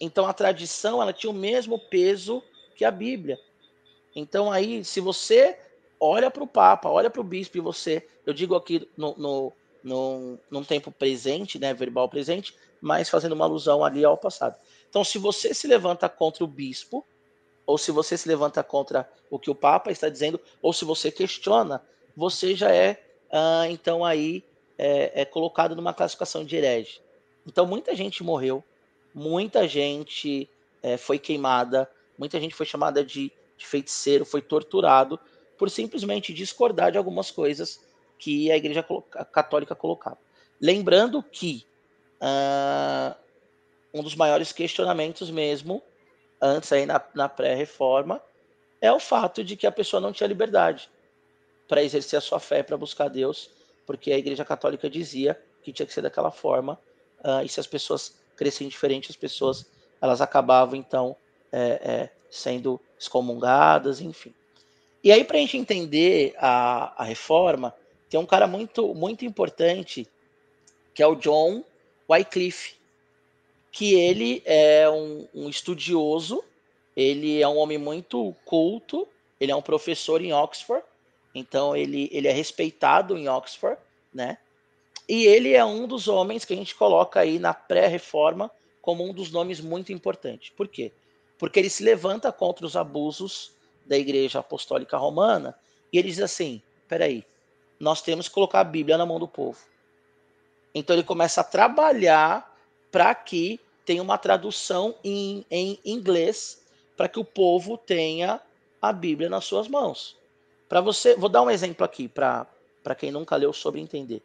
Então 0.00 0.26
a 0.26 0.32
tradição 0.32 1.00
ela 1.00 1.12
tinha 1.12 1.30
o 1.30 1.34
mesmo 1.34 1.78
peso 1.78 2.42
que 2.74 2.84
a 2.84 2.90
Bíblia. 2.90 3.38
Então 4.14 4.50
aí, 4.50 4.84
se 4.84 5.00
você 5.00 5.58
olha 5.98 6.30
para 6.30 6.42
o 6.42 6.46
Papa, 6.46 6.88
olha 6.88 7.10
para 7.10 7.20
o 7.20 7.24
Bispo 7.24 7.56
e 7.56 7.60
você, 7.60 8.06
eu 8.24 8.32
digo 8.32 8.54
aqui 8.54 8.88
no, 8.96 9.14
no, 9.16 9.52
no, 9.86 10.36
num 10.50 10.64
tempo 10.64 10.90
presente, 10.90 11.60
né, 11.60 11.72
verbal 11.72 12.08
presente, 12.08 12.52
mas 12.80 13.08
fazendo 13.08 13.34
uma 13.34 13.44
alusão 13.44 13.84
ali 13.84 14.04
ao 14.04 14.18
passado. 14.18 14.56
Então, 14.90 15.04
se 15.04 15.16
você 15.16 15.54
se 15.54 15.68
levanta 15.68 16.08
contra 16.08 16.42
o 16.42 16.48
Bispo, 16.48 17.06
ou 17.64 17.78
se 17.78 17.92
você 17.92 18.18
se 18.18 18.26
levanta 18.26 18.64
contra 18.64 19.08
o 19.30 19.38
que 19.38 19.48
o 19.48 19.54
Papa 19.54 19.92
está 19.92 20.08
dizendo, 20.08 20.40
ou 20.60 20.72
se 20.72 20.84
você 20.84 21.12
questiona, 21.12 21.80
você 22.16 22.52
já 22.56 22.74
é, 22.74 23.00
ah, 23.30 23.66
então, 23.70 24.04
aí 24.04 24.42
é, 24.76 25.22
é 25.22 25.24
colocado 25.24 25.76
numa 25.76 25.94
classificação 25.94 26.44
de 26.44 26.56
herege. 26.56 27.00
Então, 27.46 27.64
muita 27.64 27.94
gente 27.94 28.24
morreu, 28.24 28.64
muita 29.14 29.68
gente 29.68 30.50
é, 30.82 30.96
foi 30.96 31.16
queimada, 31.16 31.88
muita 32.18 32.40
gente 32.40 32.56
foi 32.56 32.66
chamada 32.66 33.04
de, 33.04 33.30
de 33.56 33.64
feiticeiro, 33.64 34.24
foi 34.24 34.42
torturado, 34.42 35.16
por 35.56 35.70
simplesmente 35.70 36.34
discordar 36.34 36.90
de 36.90 36.98
algumas 36.98 37.30
coisas 37.30 37.85
que 38.18 38.50
a 38.50 38.56
Igreja 38.56 38.84
Católica 39.32 39.74
colocava. 39.74 40.18
Lembrando 40.60 41.22
que 41.22 41.66
uh, 42.20 43.14
um 43.92 44.02
dos 44.02 44.14
maiores 44.14 44.52
questionamentos 44.52 45.30
mesmo, 45.30 45.82
antes 46.40 46.72
aí 46.72 46.86
na, 46.86 47.02
na 47.14 47.28
pré-reforma, 47.28 48.22
é 48.80 48.92
o 48.92 49.00
fato 49.00 49.42
de 49.42 49.56
que 49.56 49.66
a 49.66 49.72
pessoa 49.72 50.00
não 50.00 50.12
tinha 50.12 50.26
liberdade 50.26 50.88
para 51.68 51.82
exercer 51.82 52.18
a 52.18 52.22
sua 52.22 52.38
fé, 52.38 52.62
para 52.62 52.76
buscar 52.76 53.08
Deus, 53.08 53.50
porque 53.86 54.12
a 54.12 54.18
Igreja 54.18 54.44
Católica 54.44 54.88
dizia 54.88 55.38
que 55.62 55.72
tinha 55.72 55.86
que 55.86 55.92
ser 55.92 56.02
daquela 56.02 56.30
forma, 56.30 56.78
uh, 57.20 57.44
e 57.44 57.48
se 57.48 57.58
as 57.58 57.66
pessoas 57.66 58.16
crescem 58.36 58.68
diferente, 58.68 59.10
as 59.10 59.16
pessoas 59.16 59.66
elas 60.00 60.20
acabavam 60.20 60.76
então 60.76 61.16
é, 61.50 61.80
é, 61.82 62.10
sendo 62.30 62.80
excomungadas, 62.98 64.00
enfim. 64.00 64.34
E 65.02 65.10
aí, 65.10 65.24
para 65.24 65.36
a 65.36 65.40
gente 65.40 65.56
entender 65.56 66.34
a, 66.38 67.02
a 67.02 67.04
reforma, 67.04 67.74
tem 68.08 68.18
um 68.18 68.26
cara 68.26 68.46
muito, 68.46 68.94
muito 68.94 69.24
importante, 69.24 70.06
que 70.94 71.02
é 71.02 71.06
o 71.06 71.16
John 71.16 71.64
Wycliffe, 72.08 72.76
que 73.72 73.94
ele 73.94 74.42
é 74.44 74.88
um, 74.88 75.28
um 75.34 75.48
estudioso, 75.48 76.42
ele 76.96 77.42
é 77.42 77.48
um 77.48 77.56
homem 77.56 77.76
muito 77.76 78.34
culto, 78.44 79.06
ele 79.38 79.52
é 79.52 79.56
um 79.56 79.62
professor 79.62 80.22
em 80.22 80.32
Oxford, 80.32 80.82
então 81.34 81.76
ele, 81.76 82.08
ele 82.10 82.28
é 82.28 82.32
respeitado 82.32 83.18
em 83.18 83.28
Oxford, 83.28 83.78
né? 84.14 84.38
E 85.08 85.26
ele 85.26 85.52
é 85.52 85.64
um 85.64 85.86
dos 85.86 86.08
homens 86.08 86.44
que 86.44 86.54
a 86.54 86.56
gente 86.56 86.74
coloca 86.74 87.20
aí 87.20 87.38
na 87.38 87.52
pré-reforma 87.52 88.50
como 88.80 89.04
um 89.04 89.12
dos 89.12 89.30
nomes 89.30 89.60
muito 89.60 89.92
importantes. 89.92 90.50
Por 90.50 90.66
quê? 90.68 90.90
Porque 91.38 91.58
ele 91.58 91.68
se 91.68 91.82
levanta 91.82 92.32
contra 92.32 92.64
os 92.64 92.76
abusos 92.76 93.52
da 93.84 93.96
Igreja 93.96 94.38
Apostólica 94.38 94.96
Romana, 94.96 95.54
e 95.92 95.98
ele 95.98 96.08
diz 96.08 96.20
assim: 96.20 96.62
peraí, 96.88 97.24
nós 97.78 98.02
temos 98.02 98.28
que 98.28 98.34
colocar 98.34 98.60
a 98.60 98.64
Bíblia 98.64 98.96
na 98.96 99.06
mão 99.06 99.18
do 99.18 99.28
povo. 99.28 99.58
Então 100.74 100.94
ele 100.94 101.02
começa 101.02 101.40
a 101.40 101.44
trabalhar 101.44 102.54
para 102.90 103.14
que 103.14 103.60
tenha 103.84 104.02
uma 104.02 104.18
tradução 104.18 104.94
em, 105.02 105.44
em 105.50 105.78
inglês, 105.84 106.62
para 106.96 107.08
que 107.08 107.18
o 107.18 107.24
povo 107.24 107.78
tenha 107.78 108.40
a 108.80 108.92
Bíblia 108.92 109.28
nas 109.28 109.44
suas 109.44 109.68
mãos. 109.68 110.16
Para 110.68 110.80
você, 110.80 111.14
vou 111.14 111.28
dar 111.28 111.42
um 111.42 111.50
exemplo 111.50 111.84
aqui 111.84 112.08
para 112.08 112.46
quem 112.98 113.10
nunca 113.10 113.36
leu 113.36 113.52
sobre 113.52 113.80
entender. 113.80 114.22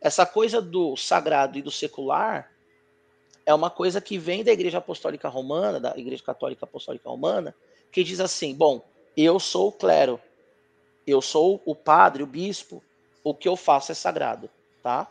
Essa 0.00 0.26
coisa 0.26 0.60
do 0.60 0.96
sagrado 0.96 1.58
e 1.58 1.62
do 1.62 1.70
secular 1.70 2.50
é 3.46 3.54
uma 3.54 3.70
coisa 3.70 4.00
que 4.00 4.18
vem 4.18 4.42
da 4.42 4.52
Igreja 4.52 4.78
Apostólica 4.78 5.28
Romana, 5.28 5.78
da 5.78 5.96
Igreja 5.96 6.22
Católica 6.22 6.64
Apostólica 6.64 7.08
Romana, 7.08 7.54
que 7.92 8.02
diz 8.02 8.20
assim: 8.20 8.54
bom, 8.54 8.84
eu 9.16 9.38
sou 9.38 9.68
o 9.68 9.72
clero, 9.72 10.20
eu 11.06 11.22
sou 11.22 11.62
o 11.64 11.74
padre, 11.74 12.22
o 12.22 12.26
bispo, 12.26 12.82
o 13.24 13.34
que 13.34 13.48
eu 13.48 13.56
faço 13.56 13.90
é 13.90 13.94
sagrado, 13.94 14.48
tá? 14.82 15.10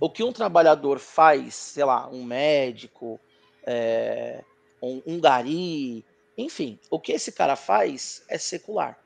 O 0.00 0.08
que 0.08 0.22
um 0.22 0.32
trabalhador 0.32 0.98
faz, 0.98 1.54
sei 1.54 1.84
lá, 1.84 2.08
um 2.08 2.24
médico, 2.24 3.20
é, 3.64 4.42
um, 4.80 5.02
um 5.06 5.20
gari, 5.20 6.04
enfim, 6.36 6.78
o 6.88 6.98
que 6.98 7.12
esse 7.12 7.32
cara 7.32 7.56
faz 7.56 8.22
é 8.28 8.38
secular. 8.38 8.98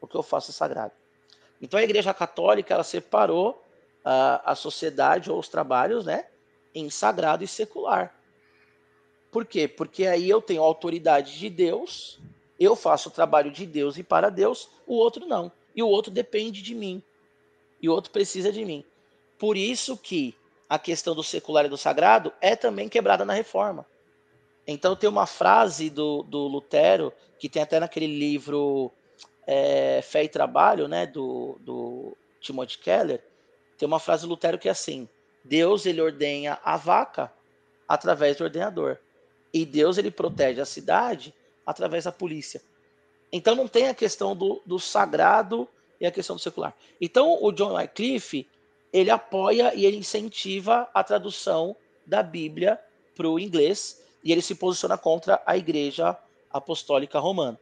O 0.00 0.06
que 0.06 0.16
eu 0.16 0.22
faço 0.22 0.50
é 0.50 0.54
sagrado. 0.54 0.92
Então 1.60 1.78
a 1.78 1.82
Igreja 1.82 2.12
Católica 2.12 2.74
ela 2.74 2.82
separou 2.82 3.62
uh, 4.04 4.42
a 4.44 4.54
sociedade 4.54 5.30
ou 5.30 5.38
os 5.38 5.48
trabalhos, 5.48 6.04
né, 6.04 6.26
em 6.74 6.90
sagrado 6.90 7.44
e 7.44 7.48
secular. 7.48 8.14
Por 9.30 9.46
quê? 9.46 9.68
Porque 9.68 10.06
aí 10.06 10.28
eu 10.28 10.42
tenho 10.42 10.62
autoridade 10.62 11.38
de 11.38 11.48
Deus 11.48 12.20
eu 12.64 12.76
faço 12.76 13.08
o 13.08 13.12
trabalho 13.12 13.50
de 13.50 13.66
Deus 13.66 13.98
e 13.98 14.02
para 14.02 14.30
Deus, 14.30 14.68
o 14.86 14.94
outro 14.94 15.26
não. 15.26 15.50
E 15.74 15.82
o 15.82 15.88
outro 15.88 16.12
depende 16.12 16.62
de 16.62 16.74
mim. 16.74 17.02
E 17.82 17.88
o 17.88 17.92
outro 17.92 18.12
precisa 18.12 18.52
de 18.52 18.64
mim. 18.64 18.84
Por 19.38 19.56
isso 19.56 19.96
que 19.96 20.34
a 20.68 20.78
questão 20.78 21.14
do 21.14 21.22
secular 21.22 21.66
e 21.66 21.68
do 21.68 21.76
sagrado 21.76 22.32
é 22.40 22.56
também 22.56 22.88
quebrada 22.88 23.24
na 23.24 23.34
reforma. 23.34 23.84
Então 24.66 24.96
tem 24.96 25.10
uma 25.10 25.26
frase 25.26 25.90
do, 25.90 26.22
do 26.22 26.46
Lutero, 26.46 27.12
que 27.38 27.48
tem 27.48 27.60
até 27.60 27.80
naquele 27.80 28.06
livro 28.06 28.92
é, 29.46 30.00
Fé 30.02 30.24
e 30.24 30.28
Trabalho, 30.28 30.86
né, 30.86 31.06
do, 31.06 31.58
do 31.60 32.16
Timothy 32.40 32.78
Keller, 32.78 33.22
tem 33.76 33.86
uma 33.86 33.98
frase 33.98 34.22
do 34.22 34.28
Lutero 34.28 34.58
que 34.58 34.68
é 34.68 34.70
assim, 34.70 35.08
Deus 35.44 35.86
ele 35.86 36.00
ordenha 36.00 36.58
a 36.62 36.76
vaca 36.76 37.32
através 37.88 38.36
do 38.36 38.44
ordenador. 38.44 38.96
E 39.52 39.66
Deus 39.66 39.98
ele 39.98 40.10
protege 40.10 40.60
a 40.60 40.64
cidade 40.64 41.34
através 41.66 42.04
da 42.04 42.12
polícia. 42.12 42.62
Então 43.32 43.54
não 43.54 43.66
tem 43.66 43.88
a 43.88 43.94
questão 43.94 44.36
do, 44.36 44.62
do 44.64 44.78
sagrado 44.78 45.68
e 46.02 46.06
a 46.06 46.10
questão 46.10 46.34
do 46.34 46.42
secular. 46.42 46.76
Então 47.00 47.38
o 47.40 47.52
John 47.52 47.74
Wycliffe 47.74 48.46
ele 48.92 49.08
apoia 49.08 49.72
e 49.74 49.86
ele 49.86 49.96
incentiva 49.96 50.90
a 50.92 51.02
tradução 51.04 51.76
da 52.04 52.22
Bíblia 52.22 52.78
para 53.14 53.28
o 53.28 53.38
inglês 53.38 54.02
e 54.22 54.32
ele 54.32 54.42
se 54.42 54.56
posiciona 54.56 54.98
contra 54.98 55.40
a 55.46 55.56
Igreja 55.56 56.18
Apostólica 56.50 57.20
Romana. 57.20 57.58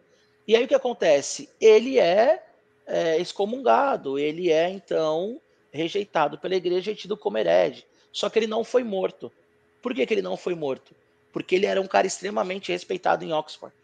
E 0.49 0.57
aí 0.57 0.65
o 0.65 0.69
que 0.69 0.75
acontece? 0.75 1.51
Ele 1.61 1.99
é, 1.99 2.43
é 2.87 3.21
excomungado, 3.21 4.19
ele 4.19 4.51
é 4.51 4.71
então 4.71 5.39
rejeitado 5.71 6.39
pela 6.39 6.57
Igreja 6.57 6.91
e 6.91 6.97
tido 6.97 7.17
como 7.17 7.37
herege. 7.39 7.85
Só 8.11 8.31
que 8.31 8.39
ele 8.39 8.47
não 8.47 8.65
foi 8.65 8.83
morto. 8.83 9.31
Por 9.83 9.95
que, 9.95 10.05
que 10.07 10.15
ele 10.15 10.23
não 10.23 10.37
foi 10.37 10.55
morto? 10.55 10.95
Porque 11.31 11.55
ele 11.55 11.67
era 11.67 11.81
um 11.81 11.87
cara 11.87 12.07
extremamente 12.07 12.73
respeitado 12.73 13.25
em 13.25 13.33
Oxford. 13.33 13.75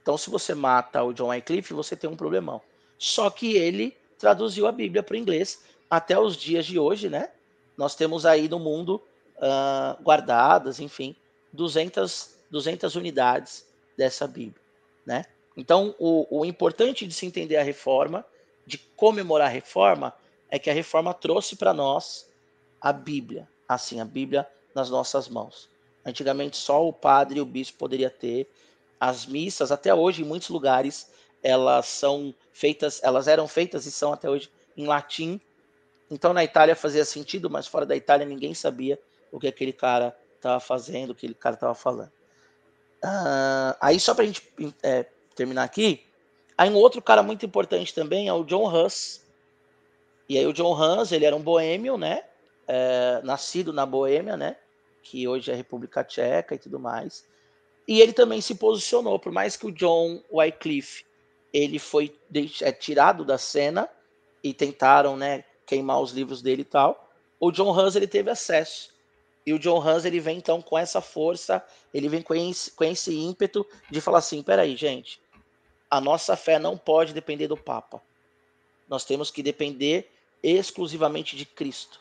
Então, 0.00 0.16
se 0.16 0.30
você 0.30 0.54
mata 0.54 1.02
o 1.02 1.12
John 1.12 1.28
Wycliffe, 1.28 1.74
você 1.74 1.96
tem 1.96 2.08
um 2.08 2.16
problemão. 2.16 2.62
Só 2.98 3.30
que 3.30 3.56
ele 3.56 3.96
traduziu 4.18 4.66
a 4.66 4.72
Bíblia 4.72 5.02
para 5.02 5.14
o 5.14 5.16
inglês 5.16 5.62
até 5.90 6.18
os 6.18 6.36
dias 6.36 6.66
de 6.66 6.78
hoje, 6.78 7.08
né? 7.08 7.30
Nós 7.76 7.94
temos 7.94 8.24
aí 8.24 8.48
no 8.48 8.58
mundo 8.58 9.02
uh, 9.36 10.02
guardadas, 10.02 10.80
enfim, 10.80 11.14
200, 11.52 12.36
200 12.50 12.96
unidades 12.96 13.66
dessa 13.96 14.26
Bíblia, 14.26 14.62
né? 15.04 15.24
Então, 15.56 15.94
o, 15.98 16.40
o 16.40 16.44
importante 16.44 17.06
de 17.06 17.14
se 17.14 17.26
entender 17.26 17.56
a 17.56 17.62
reforma, 17.62 18.24
de 18.66 18.78
comemorar 18.78 19.48
a 19.48 19.50
reforma, 19.50 20.12
é 20.50 20.58
que 20.58 20.70
a 20.70 20.74
reforma 20.74 21.14
trouxe 21.14 21.56
para 21.56 21.72
nós 21.72 22.28
a 22.80 22.92
Bíblia, 22.92 23.48
assim, 23.68 24.00
a 24.00 24.04
Bíblia 24.04 24.46
nas 24.74 24.90
nossas 24.90 25.28
mãos. 25.28 25.68
Antigamente 26.04 26.56
só 26.56 26.86
o 26.86 26.92
padre 26.92 27.38
e 27.38 27.42
o 27.42 27.46
bispo 27.46 27.78
poderia 27.78 28.10
ter. 28.10 28.48
As 29.00 29.26
missas 29.26 29.72
até 29.72 29.94
hoje 29.94 30.22
em 30.22 30.24
muitos 30.24 30.48
lugares 30.50 31.10
elas 31.42 31.86
são 31.86 32.34
feitas, 32.56 33.02
elas 33.02 33.28
eram 33.28 33.46
feitas 33.46 33.84
e 33.84 33.92
são 33.92 34.14
até 34.14 34.30
hoje 34.30 34.50
em 34.74 34.86
latim. 34.86 35.38
Então 36.10 36.32
na 36.32 36.42
Itália 36.42 36.74
fazia 36.74 37.04
sentido, 37.04 37.50
mas 37.50 37.66
fora 37.66 37.84
da 37.84 37.94
Itália 37.94 38.24
ninguém 38.24 38.54
sabia 38.54 38.98
o 39.30 39.38
que 39.38 39.46
aquele 39.46 39.74
cara 39.74 40.16
estava 40.36 40.58
fazendo, 40.58 41.10
o 41.10 41.14
que 41.14 41.26
aquele 41.26 41.34
cara 41.34 41.54
estava 41.54 41.74
falando. 41.74 42.10
Uh, 43.04 43.76
aí 43.78 44.00
só 44.00 44.14
para 44.14 44.24
a 44.24 44.26
gente 44.26 44.50
é, 44.82 45.04
terminar 45.34 45.64
aqui, 45.64 46.06
aí 46.56 46.70
um 46.70 46.76
outro 46.76 47.02
cara 47.02 47.22
muito 47.22 47.44
importante 47.44 47.92
também 47.94 48.26
é 48.26 48.32
o 48.32 48.42
John 48.42 48.66
Huss. 48.74 49.22
E 50.26 50.38
aí 50.38 50.46
o 50.46 50.52
John 50.54 50.72
Huss, 50.72 51.12
ele 51.12 51.26
era 51.26 51.36
um 51.36 51.42
boêmio, 51.42 51.98
né? 51.98 52.24
É, 52.66 53.20
nascido 53.22 53.70
na 53.72 53.84
Boêmia, 53.84 54.36
né? 54.36 54.56
Que 55.02 55.28
hoje 55.28 55.52
é 55.52 55.54
República 55.54 56.02
Tcheca 56.02 56.54
e 56.54 56.58
tudo 56.58 56.80
mais. 56.80 57.24
E 57.86 58.00
ele 58.00 58.12
também 58.12 58.40
se 58.40 58.54
posicionou, 58.54 59.20
por 59.20 59.30
mais 59.30 59.56
que 59.56 59.66
o 59.66 59.70
John 59.70 60.20
Wycliffe 60.32 61.04
ele 61.56 61.78
foi 61.78 62.14
é, 62.60 62.70
tirado 62.70 63.24
da 63.24 63.38
cena 63.38 63.88
e 64.44 64.52
tentaram, 64.52 65.16
né, 65.16 65.42
queimar 65.64 66.02
os 66.02 66.12
livros 66.12 66.42
dele 66.42 66.60
e 66.60 66.66
tal. 66.66 67.10
O 67.40 67.50
John 67.50 67.72
Hans 67.72 67.96
ele 67.96 68.06
teve 68.06 68.30
acesso. 68.30 68.94
E 69.46 69.54
o 69.54 69.58
John 69.58 69.80
Hans 69.80 70.04
ele 70.04 70.20
vem 70.20 70.36
então 70.36 70.60
com 70.60 70.76
essa 70.76 71.00
força, 71.00 71.64
ele 71.94 72.10
vem 72.10 72.20
com 72.20 72.34
esse, 72.34 72.70
com 72.72 72.84
esse 72.84 73.16
ímpeto 73.16 73.66
de 73.90 74.02
falar 74.02 74.18
assim, 74.18 74.42
peraí, 74.42 74.76
gente, 74.76 75.18
a 75.90 75.98
nossa 75.98 76.36
fé 76.36 76.58
não 76.58 76.76
pode 76.76 77.14
depender 77.14 77.48
do 77.48 77.56
Papa. 77.56 78.02
Nós 78.86 79.04
temos 79.04 79.30
que 79.30 79.42
depender 79.42 80.10
exclusivamente 80.42 81.36
de 81.36 81.46
Cristo. 81.46 82.00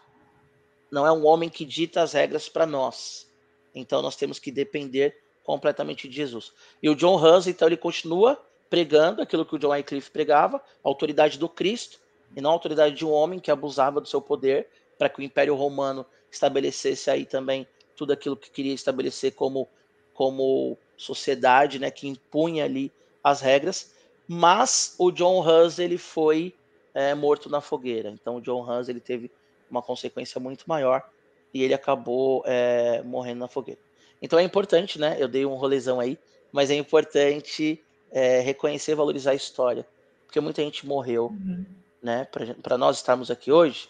Não 0.92 1.08
é 1.08 1.12
um 1.14 1.26
homem 1.26 1.50
que 1.50 1.64
dita 1.64 2.02
as 2.02 2.12
regras 2.12 2.50
para 2.50 2.66
nós. 2.66 3.26
Então 3.74 4.02
nós 4.02 4.18
temos 4.18 4.38
que 4.38 4.52
depender 4.52 5.18
completamente 5.46 6.10
de 6.10 6.16
Jesus. 6.16 6.52
E 6.84 6.90
o 6.90 6.96
John 6.96 7.18
Hans, 7.18 7.48
então, 7.48 7.68
ele 7.68 7.78
continua 7.78 8.44
pregando 8.70 9.22
aquilo 9.22 9.46
que 9.46 9.56
o 9.56 9.60
John 9.60 9.70
Wycliffe 9.70 10.12
pregava, 10.12 10.58
a 10.58 10.88
autoridade 10.88 11.38
do 11.38 11.48
Cristo, 11.48 12.00
e 12.36 12.42
não 12.42 12.50
a 12.50 12.54
autoridade 12.54 12.96
de 12.96 13.06
um 13.06 13.12
homem 13.12 13.40
que 13.40 13.52
abusava 13.52 14.02
do 14.02 14.08
seu 14.08 14.22
poder, 14.22 14.68
para 14.98 15.10
que 15.10 15.20
o 15.20 15.24
Império 15.24 15.56
Romano 15.56 16.06
estabelecesse 16.32 17.10
aí 17.10 17.26
também 17.26 17.68
tudo 17.96 18.12
aquilo 18.12 18.36
que 18.36 18.50
queria 18.50 18.74
estabelecer 18.74 19.34
como, 19.34 19.68
como 20.14 20.78
sociedade, 20.98 21.80
né, 21.80 21.90
que 21.90 22.08
impunha 22.08 22.66
ali 22.66 22.92
as 23.24 23.42
regras. 23.42 23.94
Mas 24.28 24.96
o 24.98 25.12
John 25.12 25.40
Hus 25.40 25.80
ele 25.80 25.98
foi 25.98 26.54
é, 26.94 27.14
morto 27.14 27.50
na 27.50 27.62
fogueira. 27.62 28.10
Então 28.10 28.38
o 28.38 28.42
John 28.42 28.64
Hus 28.68 28.90
ele 28.90 29.00
teve 29.00 29.32
uma 29.70 29.82
consequência 29.82 30.40
muito 30.40 30.66
maior 30.66 31.08
e 31.54 31.64
ele 31.64 31.74
acabou 31.74 32.44
é, 32.46 33.02
morrendo 33.04 33.40
na 33.40 33.48
fogueira. 33.48 33.80
Então 34.22 34.40
é 34.40 34.44
importante, 34.44 35.00
né? 35.00 35.16
Eu 35.20 35.28
dei 35.28 35.46
um 35.46 35.56
rolezão 35.56 36.00
aí, 36.00 36.18
mas 36.52 36.72
é 36.72 36.76
importante 36.76 37.82
é, 38.12 38.40
reconhecer 38.40 38.92
e 38.92 38.96
valorizar 38.96 39.32
a 39.32 39.36
história. 39.36 39.86
Porque 40.26 40.40
muita 40.40 40.62
gente 40.62 40.86
morreu, 40.86 41.28
uhum. 41.28 41.66
né? 42.02 42.28
Para 42.62 42.78
nós 42.78 42.98
estarmos 42.98 43.32
aqui 43.32 43.52
hoje, 43.52 43.90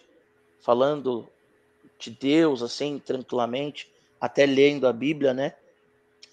falando 0.60 1.28
de 1.98 2.10
Deus, 2.10 2.62
assim, 2.62 2.98
tranquilamente, 2.98 3.90
até 4.20 4.46
lendo 4.46 4.86
a 4.86 4.92
Bíblia, 4.92 5.32
né? 5.32 5.54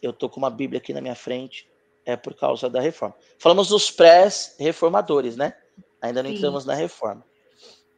Eu 0.01 0.11
tô 0.11 0.29
com 0.29 0.39
uma 0.39 0.49
Bíblia 0.49 0.79
aqui 0.79 0.93
na 0.93 1.01
minha 1.01 1.15
frente, 1.15 1.67
é 2.05 2.15
por 2.15 2.33
causa 2.33 2.69
da 2.69 2.81
reforma. 2.81 3.15
Falamos 3.39 3.69
dos 3.69 3.89
pré-reformadores, 3.89 5.37
né? 5.37 5.55
Ainda 6.01 6.21
não 6.21 6.29
Sim. 6.29 6.35
entramos 6.37 6.65
na 6.65 6.73
reforma. 6.73 7.25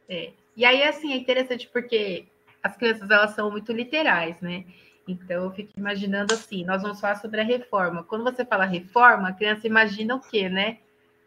É. 0.08 0.32
E 0.56 0.64
aí, 0.64 0.82
assim, 0.84 1.12
é 1.12 1.16
interessante 1.16 1.68
porque 1.68 2.26
as 2.62 2.76
crianças, 2.76 3.10
elas 3.10 3.34
são 3.34 3.50
muito 3.50 3.72
literais, 3.72 4.40
né? 4.40 4.64
Então, 5.06 5.44
eu 5.44 5.50
fico 5.52 5.70
imaginando 5.76 6.34
assim: 6.34 6.64
nós 6.64 6.82
vamos 6.82 7.00
falar 7.00 7.16
sobre 7.16 7.40
a 7.40 7.44
reforma. 7.44 8.02
Quando 8.04 8.24
você 8.24 8.44
fala 8.44 8.64
reforma, 8.64 9.28
a 9.28 9.32
criança 9.32 9.66
imagina 9.66 10.16
o 10.16 10.20
quê, 10.20 10.48
né? 10.48 10.78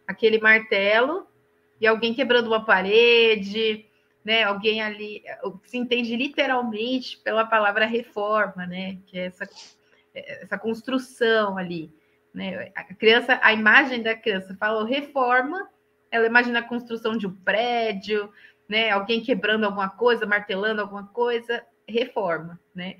Aquele 0.07 0.39
martelo 0.39 1.27
e 1.79 1.87
alguém 1.87 2.13
quebrando 2.13 2.47
uma 2.47 2.65
parede, 2.65 3.85
né? 4.23 4.43
Alguém 4.43 4.81
ali 4.81 5.23
se 5.63 5.77
entende 5.77 6.15
literalmente 6.15 7.17
pela 7.19 7.45
palavra 7.45 7.85
reforma, 7.85 8.65
né? 8.65 8.97
Que 9.05 9.17
é 9.17 9.25
essa, 9.27 9.49
essa 10.13 10.57
construção 10.57 11.57
ali. 11.57 11.91
Né? 12.33 12.71
A 12.75 12.83
criança, 12.93 13.39
a 13.41 13.53
imagem 13.53 14.03
da 14.03 14.15
criança 14.15 14.55
falou 14.55 14.83
reforma, 14.83 15.69
ela 16.11 16.27
imagina 16.27 16.59
a 16.59 16.67
construção 16.67 17.17
de 17.17 17.25
um 17.25 17.35
prédio, 17.35 18.31
né? 18.67 18.89
Alguém 18.89 19.21
quebrando 19.21 19.63
alguma 19.63 19.89
coisa, 19.89 20.25
martelando 20.25 20.81
alguma 20.81 21.07
coisa, 21.07 21.63
reforma, 21.87 22.59
né? 22.75 22.97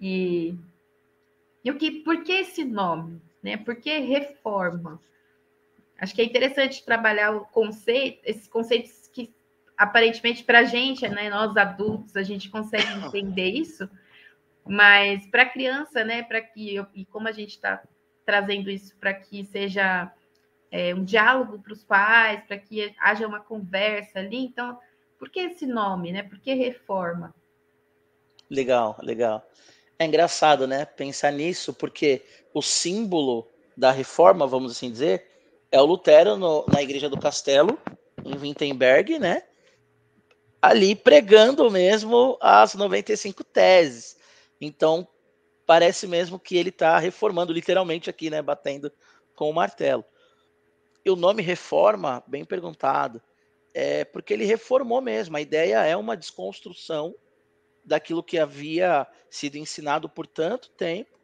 E, 0.00 0.54
e 1.64 1.70
o 1.70 1.76
que, 1.76 2.00
por 2.02 2.22
que 2.22 2.32
esse 2.32 2.64
nome? 2.64 3.20
Né? 3.42 3.56
Por 3.56 3.76
que 3.76 3.98
reforma? 3.98 5.00
Acho 5.98 6.14
que 6.14 6.22
é 6.22 6.24
interessante 6.24 6.84
trabalhar 6.84 7.36
o 7.36 7.44
conceito, 7.46 8.20
esses 8.24 8.48
conceitos 8.48 9.08
que 9.12 9.32
aparentemente 9.76 10.44
para 10.44 10.60
a 10.60 10.64
gente, 10.64 11.08
né, 11.08 11.30
nós 11.30 11.56
adultos, 11.56 12.16
a 12.16 12.22
gente 12.22 12.50
consegue 12.50 12.86
entender 13.06 13.50
isso, 13.50 13.88
mas 14.66 15.26
para 15.26 15.42
a 15.42 15.48
criança, 15.48 16.04
né, 16.04 16.22
para 16.22 16.40
que 16.40 16.78
e 16.94 17.04
como 17.06 17.28
a 17.28 17.32
gente 17.32 17.50
está 17.50 17.82
trazendo 18.24 18.70
isso 18.70 18.94
para 18.96 19.12
que 19.14 19.44
seja 19.44 20.12
é, 20.70 20.94
um 20.94 21.02
diálogo 21.04 21.58
para 21.60 21.72
os 21.72 21.82
pais, 21.82 22.44
para 22.44 22.58
que 22.58 22.94
haja 22.98 23.26
uma 23.26 23.40
conversa 23.40 24.20
ali, 24.20 24.36
então 24.36 24.78
por 25.18 25.28
que 25.28 25.40
esse 25.40 25.66
nome, 25.66 26.12
né? 26.12 26.22
Por 26.22 26.38
que 26.38 26.54
reforma? 26.54 27.34
Legal, 28.48 28.98
legal. 29.02 29.46
É 30.00 30.06
engraçado, 30.06 30.66
né? 30.66 30.86
Pensar 30.86 31.30
nisso, 31.30 31.74
porque 31.74 32.22
o 32.54 32.62
símbolo 32.62 33.46
da 33.76 33.90
reforma, 33.90 34.46
vamos 34.46 34.72
assim 34.72 34.90
dizer, 34.90 35.26
é 35.70 35.78
o 35.78 35.84
Lutero 35.84 36.38
no, 36.38 36.64
na 36.72 36.80
Igreja 36.80 37.06
do 37.06 37.20
Castelo, 37.20 37.78
em 38.24 38.34
Wittenberg, 38.34 39.18
né? 39.18 39.42
Ali 40.62 40.96
pregando 40.96 41.70
mesmo 41.70 42.38
as 42.40 42.74
95 42.74 43.44
teses. 43.44 44.16
Então, 44.58 45.06
parece 45.66 46.06
mesmo 46.06 46.40
que 46.40 46.56
ele 46.56 46.70
está 46.70 46.98
reformando, 46.98 47.52
literalmente 47.52 48.08
aqui, 48.08 48.30
né? 48.30 48.40
Batendo 48.40 48.90
com 49.36 49.50
o 49.50 49.54
martelo. 49.54 50.02
E 51.04 51.10
o 51.10 51.16
nome 51.16 51.42
reforma, 51.42 52.24
bem 52.26 52.42
perguntado, 52.42 53.20
é 53.74 54.06
porque 54.06 54.32
ele 54.32 54.46
reformou 54.46 55.02
mesmo. 55.02 55.36
A 55.36 55.42
ideia 55.42 55.84
é 55.84 55.94
uma 55.94 56.16
desconstrução 56.16 57.14
daquilo 57.84 58.22
que 58.22 58.38
havia 58.38 59.06
sido 59.28 59.56
ensinado 59.56 60.08
por 60.08 60.26
tanto 60.26 60.70
tempo, 60.70 61.18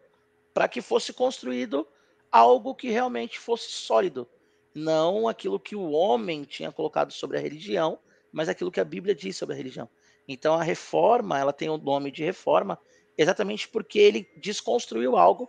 para 0.55 0.69
que 0.69 0.81
fosse 0.81 1.13
construído 1.13 1.87
algo 2.31 2.75
que 2.75 2.91
realmente 2.91 3.39
fosse 3.39 3.71
sólido, 3.71 4.29
não 4.75 5.29
aquilo 5.29 5.61
que 5.61 5.77
o 5.77 5.91
homem 5.91 6.45
tinha 6.45 6.73
colocado 6.73 7.13
sobre 7.13 7.39
a 7.39 7.41
religião, 7.41 7.99
mas 8.33 8.49
aquilo 8.49 8.71
que 8.71 8.81
a 8.81 8.85
Bíblia 8.85 9.15
diz 9.15 9.37
sobre 9.37 9.55
a 9.55 9.57
religião. 9.57 9.89
Então 10.29 10.55
a 10.55 10.63
reforma, 10.63 11.39
ela 11.39 11.53
tem 11.53 11.69
o 11.69 11.79
nome 11.79 12.11
de 12.11 12.25
reforma 12.25 12.79
exatamente 13.17 13.69
porque 13.69 13.99
ele 13.99 14.29
desconstruiu 14.37 15.17
algo 15.17 15.49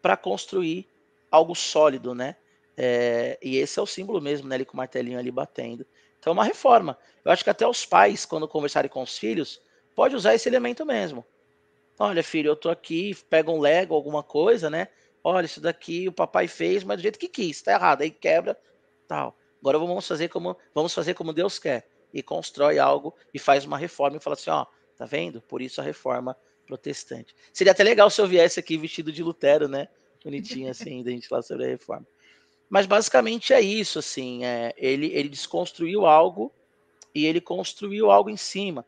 para 0.00 0.16
construir 0.16 0.88
algo 1.30 1.54
sólido, 1.54 2.14
né? 2.14 2.36
É, 2.76 3.38
e 3.42 3.56
esse 3.56 3.78
é 3.78 3.82
o 3.82 3.86
símbolo 3.86 4.20
mesmo, 4.20 4.48
né? 4.48 4.56
Ele 4.56 4.64
com 4.64 4.74
o 4.74 4.76
martelinho 4.76 5.18
ali 5.18 5.30
batendo. 5.30 5.86
Então, 6.18 6.30
é 6.30 6.34
uma 6.34 6.44
reforma. 6.44 6.98
Eu 7.24 7.32
acho 7.32 7.42
que 7.42 7.50
até 7.50 7.66
os 7.66 7.86
pais, 7.86 8.26
quando 8.26 8.48
conversarem 8.48 8.90
com 8.90 9.02
os 9.02 9.16
filhos, 9.18 9.60
pode 9.96 10.14
usar 10.14 10.34
esse 10.34 10.48
elemento 10.48 10.84
mesmo. 10.86 11.24
Olha, 11.98 12.22
filho, 12.22 12.50
eu 12.50 12.56
tô 12.56 12.68
aqui, 12.68 13.16
pega 13.30 13.50
um 13.50 13.58
Lego, 13.58 13.94
alguma 13.94 14.22
coisa, 14.22 14.68
né? 14.68 14.88
Olha, 15.24 15.46
isso 15.46 15.60
daqui 15.60 16.06
o 16.06 16.12
papai 16.12 16.46
fez, 16.46 16.84
mas 16.84 16.98
do 16.98 17.02
jeito 17.02 17.18
que 17.18 17.26
quis, 17.26 17.62
tá 17.62 17.72
errado, 17.72 18.02
aí 18.02 18.10
quebra, 18.10 18.56
tal. 19.08 19.36
Agora 19.60 19.78
vamos 19.78 20.06
fazer 20.06 20.28
como 20.28 20.56
vamos 20.74 20.94
fazer 20.94 21.14
como 21.14 21.32
Deus 21.32 21.58
quer 21.58 21.88
e 22.12 22.22
constrói 22.22 22.78
algo 22.78 23.16
e 23.34 23.38
faz 23.38 23.64
uma 23.64 23.78
reforma 23.78 24.18
e 24.18 24.20
fala 24.20 24.34
assim, 24.34 24.50
ó, 24.50 24.66
tá 24.96 25.06
vendo? 25.06 25.40
Por 25.40 25.62
isso 25.62 25.80
a 25.80 25.84
reforma 25.84 26.36
protestante. 26.66 27.34
Seria 27.52 27.72
até 27.72 27.82
legal 27.82 28.10
se 28.10 28.20
eu 28.20 28.26
viesse 28.26 28.60
aqui 28.60 28.76
vestido 28.76 29.10
de 29.10 29.22
Lutero, 29.22 29.66
né? 29.66 29.88
Bonitinho 30.22 30.70
assim, 30.70 31.02
da 31.02 31.10
gente 31.10 31.26
falar 31.26 31.42
sobre 31.42 31.64
a 31.64 31.68
reforma. 31.68 32.06
Mas 32.68 32.84
basicamente 32.84 33.52
é 33.52 33.60
isso, 33.60 33.98
assim, 33.98 34.44
é, 34.44 34.74
ele, 34.76 35.06
ele 35.06 35.28
desconstruiu 35.28 36.04
algo 36.04 36.52
e 37.14 37.24
ele 37.24 37.40
construiu 37.40 38.10
algo 38.10 38.28
em 38.28 38.36
cima. 38.36 38.84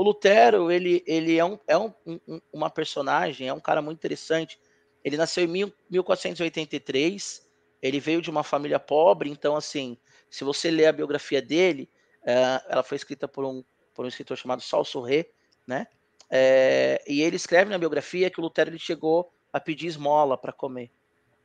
O 0.00 0.02
Lutero, 0.02 0.72
ele, 0.72 1.04
ele 1.06 1.36
é, 1.36 1.44
um, 1.44 1.58
é 1.68 1.76
um, 1.76 1.92
um, 2.06 2.40
uma 2.50 2.70
personagem, 2.70 3.48
é 3.48 3.52
um 3.52 3.60
cara 3.60 3.82
muito 3.82 3.98
interessante. 3.98 4.58
Ele 5.04 5.14
nasceu 5.14 5.44
em 5.44 5.46
mil, 5.46 5.70
1483, 5.90 7.46
ele 7.82 8.00
veio 8.00 8.22
de 8.22 8.30
uma 8.30 8.42
família 8.42 8.80
pobre, 8.80 9.28
então, 9.28 9.54
assim, 9.54 9.98
Se 10.30 10.42
você 10.42 10.70
ler 10.70 10.86
a 10.86 10.92
biografia 10.92 11.42
dele, 11.42 11.86
é, 12.24 12.62
ela 12.70 12.82
foi 12.82 12.96
escrita 12.96 13.28
por 13.28 13.44
um, 13.44 13.62
por 13.92 14.06
um 14.06 14.08
escritor 14.08 14.38
chamado 14.38 14.62
Saul 14.62 14.86
Sorré, 14.86 15.26
né? 15.66 15.86
É, 16.30 17.04
e 17.06 17.20
ele 17.20 17.36
escreve 17.36 17.70
na 17.70 17.76
biografia 17.76 18.30
que 18.30 18.40
o 18.40 18.42
Lutero 18.42 18.70
ele 18.70 18.78
chegou 18.78 19.30
a 19.52 19.60
pedir 19.60 19.88
esmola 19.88 20.38
para 20.38 20.50
comer, 20.50 20.90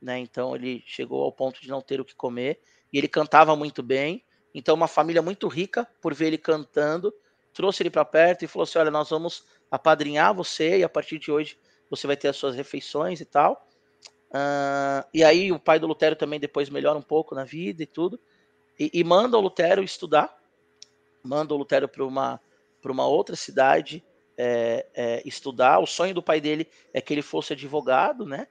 né? 0.00 0.18
Então 0.18 0.56
ele 0.56 0.82
chegou 0.86 1.22
ao 1.24 1.30
ponto 1.30 1.60
de 1.60 1.68
não 1.68 1.82
ter 1.82 2.00
o 2.00 2.06
que 2.06 2.14
comer 2.14 2.58
e 2.90 2.96
ele 2.96 3.08
cantava 3.08 3.54
muito 3.54 3.82
bem. 3.82 4.24
Então 4.54 4.74
uma 4.74 4.88
família 4.88 5.20
muito 5.20 5.46
rica 5.46 5.86
por 6.00 6.14
ver 6.14 6.28
ele 6.28 6.38
cantando 6.38 7.12
trouxe 7.56 7.82
ele 7.82 7.90
para 7.90 8.04
perto 8.04 8.44
e 8.44 8.46
falou 8.46 8.64
assim: 8.64 8.78
olha, 8.78 8.90
nós 8.90 9.08
vamos 9.08 9.44
apadrinhar 9.70 10.34
você 10.34 10.78
e 10.78 10.84
a 10.84 10.88
partir 10.88 11.18
de 11.18 11.32
hoje 11.32 11.58
você 11.88 12.06
vai 12.06 12.16
ter 12.16 12.28
as 12.28 12.36
suas 12.36 12.54
refeições 12.54 13.20
e 13.20 13.24
tal. 13.24 13.66
Uh, 14.28 15.08
e 15.14 15.24
aí 15.24 15.50
o 15.50 15.58
pai 15.58 15.78
do 15.78 15.86
Lutero 15.86 16.14
também 16.14 16.38
depois 16.38 16.68
melhora 16.68 16.98
um 16.98 17.02
pouco 17.02 17.34
na 17.34 17.44
vida 17.44 17.82
e 17.82 17.86
tudo 17.86 18.20
e, 18.78 18.90
e 18.92 19.04
manda 19.04 19.38
o 19.38 19.40
Lutero 19.40 19.82
estudar, 19.82 20.36
manda 21.22 21.54
o 21.54 21.56
Lutero 21.56 21.88
para 21.88 22.04
uma 22.04 22.40
uma 22.84 23.04
outra 23.04 23.34
cidade 23.34 24.04
é, 24.38 24.86
é, 24.94 25.22
estudar. 25.24 25.80
O 25.80 25.86
sonho 25.86 26.14
do 26.14 26.22
pai 26.22 26.40
dele 26.40 26.68
é 26.94 27.00
que 27.00 27.12
ele 27.12 27.20
fosse 27.20 27.52
advogado, 27.52 28.24
né? 28.24 28.46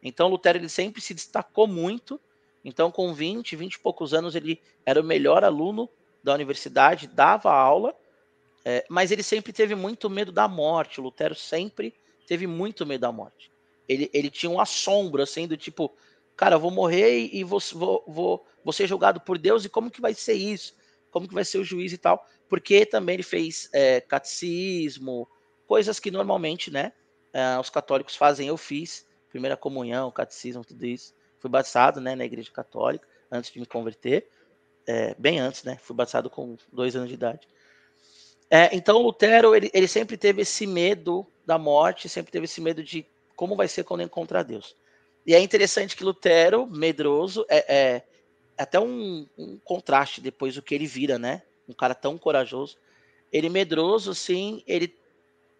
Então 0.00 0.28
Lutero 0.28 0.58
ele 0.58 0.68
sempre 0.68 1.02
se 1.02 1.12
destacou 1.12 1.66
muito. 1.66 2.20
Então 2.64 2.88
com 2.88 3.12
20, 3.12 3.56
20 3.56 3.74
e 3.74 3.78
poucos 3.80 4.14
anos 4.14 4.36
ele 4.36 4.62
era 4.86 5.00
o 5.00 5.04
melhor 5.04 5.42
aluno 5.42 5.90
da 6.22 6.32
universidade, 6.32 7.08
dava 7.08 7.52
aula, 7.52 7.96
é, 8.64 8.84
mas 8.88 9.10
ele 9.10 9.22
sempre 9.22 9.52
teve 9.52 9.74
muito 9.74 10.10
medo 10.10 10.32
da 10.32 10.46
morte. 10.46 11.00
O 11.00 11.04
Lutero 11.04 11.34
sempre 11.34 11.94
teve 12.26 12.46
muito 12.46 12.86
medo 12.86 13.02
da 13.02 13.12
morte. 13.12 13.50
Ele, 13.88 14.10
ele 14.12 14.30
tinha 14.30 14.50
um 14.50 14.60
assombro, 14.60 15.22
assim, 15.22 15.48
do 15.48 15.56
tipo, 15.56 15.92
cara, 16.36 16.56
vou 16.56 16.70
morrer 16.70 17.28
e 17.32 17.42
vou, 17.42 17.60
vou, 17.72 18.04
vou, 18.06 18.46
vou 18.64 18.72
ser 18.72 18.86
julgado 18.86 19.20
por 19.20 19.36
Deus, 19.36 19.64
e 19.64 19.68
como 19.68 19.90
que 19.90 20.00
vai 20.00 20.14
ser 20.14 20.34
isso? 20.34 20.74
Como 21.10 21.26
que 21.26 21.34
vai 21.34 21.44
ser 21.44 21.58
o 21.58 21.64
juiz 21.64 21.92
e 21.92 21.98
tal? 21.98 22.24
Porque 22.48 22.86
também 22.86 23.14
ele 23.14 23.22
fez 23.22 23.68
é, 23.72 24.00
catecismo, 24.00 25.28
coisas 25.66 25.98
que 25.98 26.10
normalmente, 26.10 26.70
né, 26.70 26.92
é, 27.32 27.58
os 27.58 27.70
católicos 27.70 28.16
fazem, 28.16 28.48
eu 28.48 28.56
fiz, 28.56 29.06
primeira 29.28 29.56
comunhão, 29.56 30.10
catecismo, 30.10 30.64
tudo 30.64 30.86
isso. 30.86 31.14
Fui 31.38 31.50
batizado, 31.50 32.00
né, 32.00 32.14
na 32.14 32.24
igreja 32.24 32.50
católica, 32.50 33.06
antes 33.30 33.50
de 33.50 33.58
me 33.58 33.66
converter, 33.66 34.28
é, 34.86 35.14
bem 35.18 35.40
antes, 35.40 35.64
né, 35.64 35.78
fui 35.80 35.96
batizado 35.96 36.30
com 36.30 36.56
dois 36.72 36.94
anos 36.96 37.08
de 37.08 37.14
idade. 37.14 37.48
É, 38.50 38.74
então, 38.74 39.00
Lutero, 39.00 39.54
ele, 39.54 39.70
ele 39.72 39.86
sempre 39.86 40.16
teve 40.16 40.42
esse 40.42 40.66
medo 40.66 41.24
da 41.46 41.56
morte, 41.56 42.08
sempre 42.08 42.32
teve 42.32 42.46
esse 42.46 42.60
medo 42.60 42.82
de 42.82 43.06
como 43.36 43.54
vai 43.54 43.68
ser 43.68 43.84
quando 43.84 44.02
encontrar 44.02 44.42
Deus. 44.42 44.74
E 45.24 45.34
é 45.34 45.40
interessante 45.40 45.96
que 45.96 46.02
Lutero, 46.02 46.66
medroso, 46.66 47.46
é, 47.48 47.74
é 47.74 48.02
até 48.58 48.80
um, 48.80 49.26
um, 49.38 49.56
contraste 49.64 50.20
depois 50.20 50.54
do 50.54 50.62
que 50.62 50.74
ele 50.74 50.86
vira, 50.86 51.18
né? 51.18 51.42
Um 51.68 51.72
cara 51.72 51.94
tão 51.94 52.18
corajoso. 52.18 52.76
Ele 53.32 53.48
medroso, 53.48 54.14
sim, 54.14 54.62
ele 54.66 54.94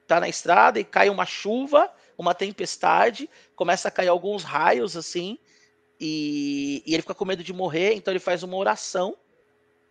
tá 0.06 0.18
na 0.18 0.28
estrada 0.28 0.80
e 0.80 0.84
cai 0.84 1.08
uma 1.08 1.24
chuva, 1.24 1.90
uma 2.18 2.34
tempestade, 2.34 3.30
começa 3.54 3.86
a 3.86 3.90
cair 3.90 4.08
alguns 4.08 4.42
raios, 4.42 4.96
assim, 4.96 5.38
e, 6.00 6.82
e 6.84 6.92
ele 6.92 7.02
fica 7.02 7.14
com 7.14 7.24
medo 7.24 7.44
de 7.44 7.52
morrer, 7.52 7.94
então 7.94 8.12
ele 8.12 8.18
faz 8.18 8.42
uma 8.42 8.56
oração 8.56 9.16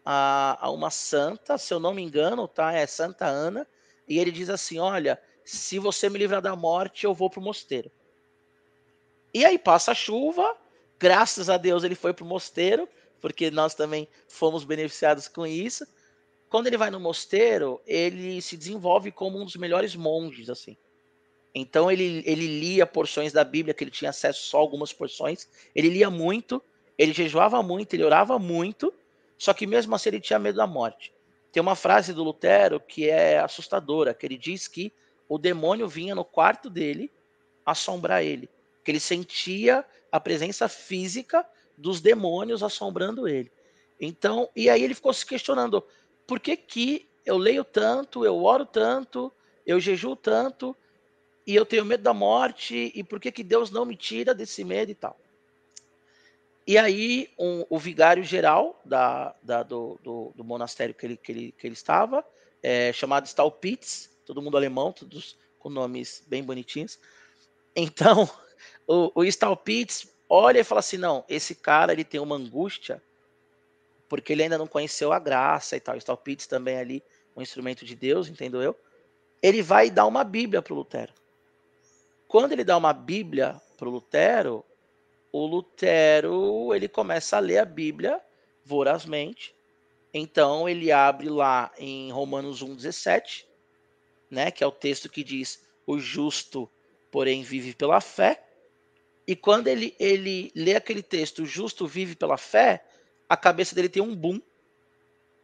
a, 0.06 0.58
a 0.66 0.72
uma 0.72 0.90
santa, 0.90 1.58
se 1.58 1.74
eu 1.74 1.80
não 1.80 1.94
me 1.94 2.02
engano, 2.02 2.48
tá? 2.48 2.74
É 2.74 2.86
Santa 2.88 3.26
Ana, 3.26 3.68
e 4.08 4.18
ele 4.20 4.32
diz 4.32 4.50
assim: 4.50 4.80
Olha, 4.80 5.22
se 5.44 5.80
você 5.80 6.10
me 6.10 6.18
livrar 6.18 6.42
da 6.42 6.56
morte, 6.56 7.06
eu 7.06 7.14
vou 7.14 7.30
para 7.30 7.40
o 7.40 7.44
mosteiro. 7.44 7.92
E 9.34 9.46
aí 9.46 9.60
passa 9.60 9.92
a 9.92 9.96
chuva, 9.96 10.56
graças 10.98 11.50
a 11.50 11.58
Deus 11.58 11.84
ele 11.84 11.96
foi 11.96 12.14
para 12.14 12.24
o 12.24 12.28
mosteiro, 12.28 12.90
porque 13.22 13.52
nós 13.52 13.76
também 13.76 14.08
fomos 14.28 14.64
beneficiados 14.64 15.28
com 15.28 15.46
isso. 15.46 15.86
Quando 16.50 16.68
ele 16.68 16.78
vai 16.78 16.90
no 16.90 17.00
mosteiro, 17.00 17.80
ele 17.86 18.42
se 18.42 18.58
desenvolve 18.58 19.12
como 19.12 19.40
um 19.40 19.46
dos 19.46 19.56
melhores 19.56 19.96
monges, 19.96 20.50
assim. 20.50 20.76
Então 21.54 21.92
ele, 21.92 22.24
ele 22.26 22.60
lia 22.60 22.86
porções 22.86 23.32
da 23.32 23.44
Bíblia, 23.44 23.74
que 23.74 23.84
ele 23.84 23.92
tinha 23.92 24.10
acesso 24.10 24.48
só 24.48 24.58
a 24.58 24.62
algumas 24.62 24.92
porções. 24.92 25.48
Ele 25.76 25.90
lia 25.90 26.10
muito, 26.10 26.62
ele 26.98 27.14
jejuava 27.14 27.62
muito, 27.62 27.94
ele 27.94 28.04
orava 28.04 28.40
muito, 28.40 28.94
só 29.40 29.54
que 29.54 29.66
mesmo 29.66 29.96
assim 29.96 30.10
ele 30.10 30.20
tinha 30.20 30.38
medo 30.38 30.58
da 30.58 30.68
morte. 30.68 31.14
Tem 31.50 31.62
uma 31.62 31.76
frase 31.76 32.14
do 32.14 32.24
Lutero 32.24 32.80
que 32.80 33.10
é 33.10 33.40
assustadora, 33.40 34.14
que 34.14 34.26
ele 34.26 34.38
diz 34.38 34.68
que 34.68 34.94
o 35.30 35.38
demônio 35.38 35.88
vinha 35.88 36.14
no 36.14 36.26
quarto 36.26 36.70
dele 36.70 37.10
assombrar 37.66 38.22
ele, 38.22 38.50
que 38.84 38.92
ele 38.92 39.00
sentia 39.00 39.86
a 40.12 40.20
presença 40.20 40.68
física 40.68 41.48
dos 41.78 42.02
demônios 42.02 42.62
assombrando 42.62 43.28
ele. 43.28 43.50
Então, 44.00 44.50
e 44.54 44.70
aí 44.70 44.84
ele 44.84 44.94
ficou 44.94 45.14
se 45.14 45.26
questionando: 45.26 45.84
por 46.28 46.40
que 46.40 46.58
que 46.58 47.10
eu 47.26 47.38
leio 47.38 47.64
tanto, 47.64 48.26
eu 48.26 48.44
oro 48.44 48.66
tanto, 48.66 49.32
eu 49.66 49.80
jejuo 49.80 50.18
tanto 50.18 50.76
e 51.48 51.56
eu 51.56 51.66
tenho 51.66 51.86
medo 51.86 52.04
da 52.04 52.14
morte 52.14 52.92
e 52.94 53.04
por 53.04 53.20
que 53.20 53.32
que 53.32 53.44
Deus 53.44 53.72
não 53.72 53.86
me 53.86 53.96
tira 53.96 54.36
desse 54.36 54.66
medo 54.66 54.92
e 54.92 54.96
tal? 54.96 55.18
E 56.66 56.78
aí 56.78 57.30
um, 57.38 57.66
o 57.70 57.80
vigário 57.80 58.24
geral 58.24 58.80
da, 58.86 59.36
da 59.42 59.64
do, 59.64 60.00
do, 60.04 60.32
do, 60.36 60.44
monastério 60.44 60.94
que 60.94 61.06
ele, 61.06 61.18
que 61.18 61.32
ele, 61.32 61.52
que 61.52 61.68
ele 61.68 61.74
estava, 61.74 62.24
é, 62.62 62.94
chamado 62.94 63.26
Staupitz, 63.26 64.10
todo 64.26 64.42
mundo 64.42 64.58
alemão, 64.58 64.92
todos 64.92 65.38
com 65.58 65.70
nomes 65.70 66.24
bem 66.28 66.44
bonitinhos. 66.44 67.00
Então, 67.76 68.30
o, 68.88 69.12
o 69.16 69.26
Staupitz 69.26 70.08
olha 70.28 70.60
e 70.60 70.64
fala 70.64 70.80
assim: 70.80 70.98
não, 70.98 71.26
esse 71.28 71.56
cara 71.56 71.92
ele 71.92 72.04
tem 72.04 72.20
uma 72.20 72.36
angústia 72.36 73.02
porque 74.10 74.34
ele 74.34 74.44
ainda 74.44 74.58
não 74.58 74.68
conheceu 74.68 75.14
a 75.14 75.20
graça 75.20 75.78
e 75.78 75.80
tal. 75.80 75.96
Staupitz 75.96 76.48
também 76.48 76.76
é 76.76 76.80
ali 76.80 77.04
um 77.36 77.42
instrumento 77.42 77.86
de 77.86 77.96
Deus, 77.96 78.28
entendeu 78.28 78.62
eu? 78.62 78.76
Ele 79.42 79.62
vai 79.62 79.90
dar 79.90 80.08
uma 80.08 80.24
Bíblia 80.24 80.62
para 80.62 80.74
o 80.74 80.76
Lutero. 80.76 81.14
Quando 82.28 82.52
ele 82.52 82.64
dá 82.64 82.76
uma 82.76 82.92
Bíblia 82.92 83.62
para 83.78 83.88
o 83.88 83.92
Lutero, 83.92 84.66
o 85.32 85.46
Lutero 85.46 86.74
ele 86.74 86.88
começa 86.88 87.38
a 87.38 87.40
ler 87.40 87.60
a 87.60 87.66
Bíblia 87.66 88.22
vorazmente. 88.64 89.56
Então 90.14 90.68
ele 90.68 90.92
abre 90.92 91.30
lá 91.30 91.72
em 91.78 92.12
Romanos 92.12 92.62
1:17 92.62 93.50
né, 94.30 94.52
que 94.52 94.64
é 94.64 94.68
o 94.68 94.72
texto 94.72 95.10
que 95.10 95.24
diz: 95.24 95.66
"O 95.88 96.00
justo, 96.00 96.70
porém, 97.12 97.42
vive 97.42 97.74
pela 97.74 98.00
fé". 98.00 98.44
E 99.28 99.36
quando 99.36 99.68
ele 99.68 99.96
ele 100.00 100.52
lê 100.56 100.76
aquele 100.76 101.02
texto, 101.02 101.44
"O 101.44 101.46
justo 101.46 101.88
vive 101.88 102.16
pela 102.16 102.38
fé", 102.38 102.84
a 103.28 103.36
cabeça 103.38 103.76
dele 103.76 103.90
tem 103.90 104.02
um 104.02 104.16
boom. 104.16 104.40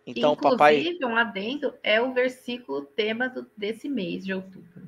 Então, 0.08 0.34
Inclusive, 0.34 1.00
papai 1.00 1.06
um 1.08 1.18
adendo 1.18 1.74
é 1.82 2.00
o 2.00 2.14
versículo 2.14 2.86
tema 2.86 3.28
do, 3.28 3.50
desse 3.58 3.90
mês 3.90 4.24
de 4.24 4.34
outubro. 4.34 4.88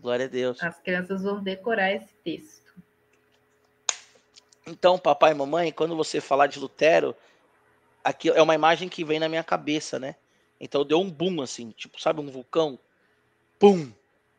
Glória 0.00 0.26
a 0.26 0.28
Deus. 0.28 0.60
As 0.62 0.80
crianças 0.80 1.22
vão 1.22 1.42
decorar 1.42 1.92
esse 1.92 2.12
texto. 2.24 2.65
Então, 4.66 4.98
papai 4.98 5.32
e 5.32 5.34
mamãe, 5.34 5.72
quando 5.72 5.96
você 5.96 6.20
falar 6.20 6.48
de 6.48 6.58
Lutero, 6.58 7.14
aqui 8.02 8.30
é 8.30 8.42
uma 8.42 8.54
imagem 8.54 8.88
que 8.88 9.04
vem 9.04 9.20
na 9.20 9.28
minha 9.28 9.44
cabeça, 9.44 9.98
né? 9.98 10.16
Então 10.58 10.84
deu 10.84 11.00
um 11.00 11.10
boom 11.10 11.42
assim, 11.42 11.70
tipo, 11.70 12.00
sabe, 12.00 12.20
um 12.20 12.30
vulcão 12.30 12.78
Pum! 13.58 13.90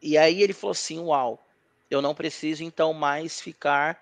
E 0.02 0.18
aí 0.18 0.42
ele 0.42 0.54
falou 0.54 0.72
assim: 0.72 1.00
Uau, 1.00 1.44
eu 1.90 2.02
não 2.02 2.14
preciso 2.14 2.64
então 2.64 2.94
mais 2.94 3.42
ficar 3.42 4.02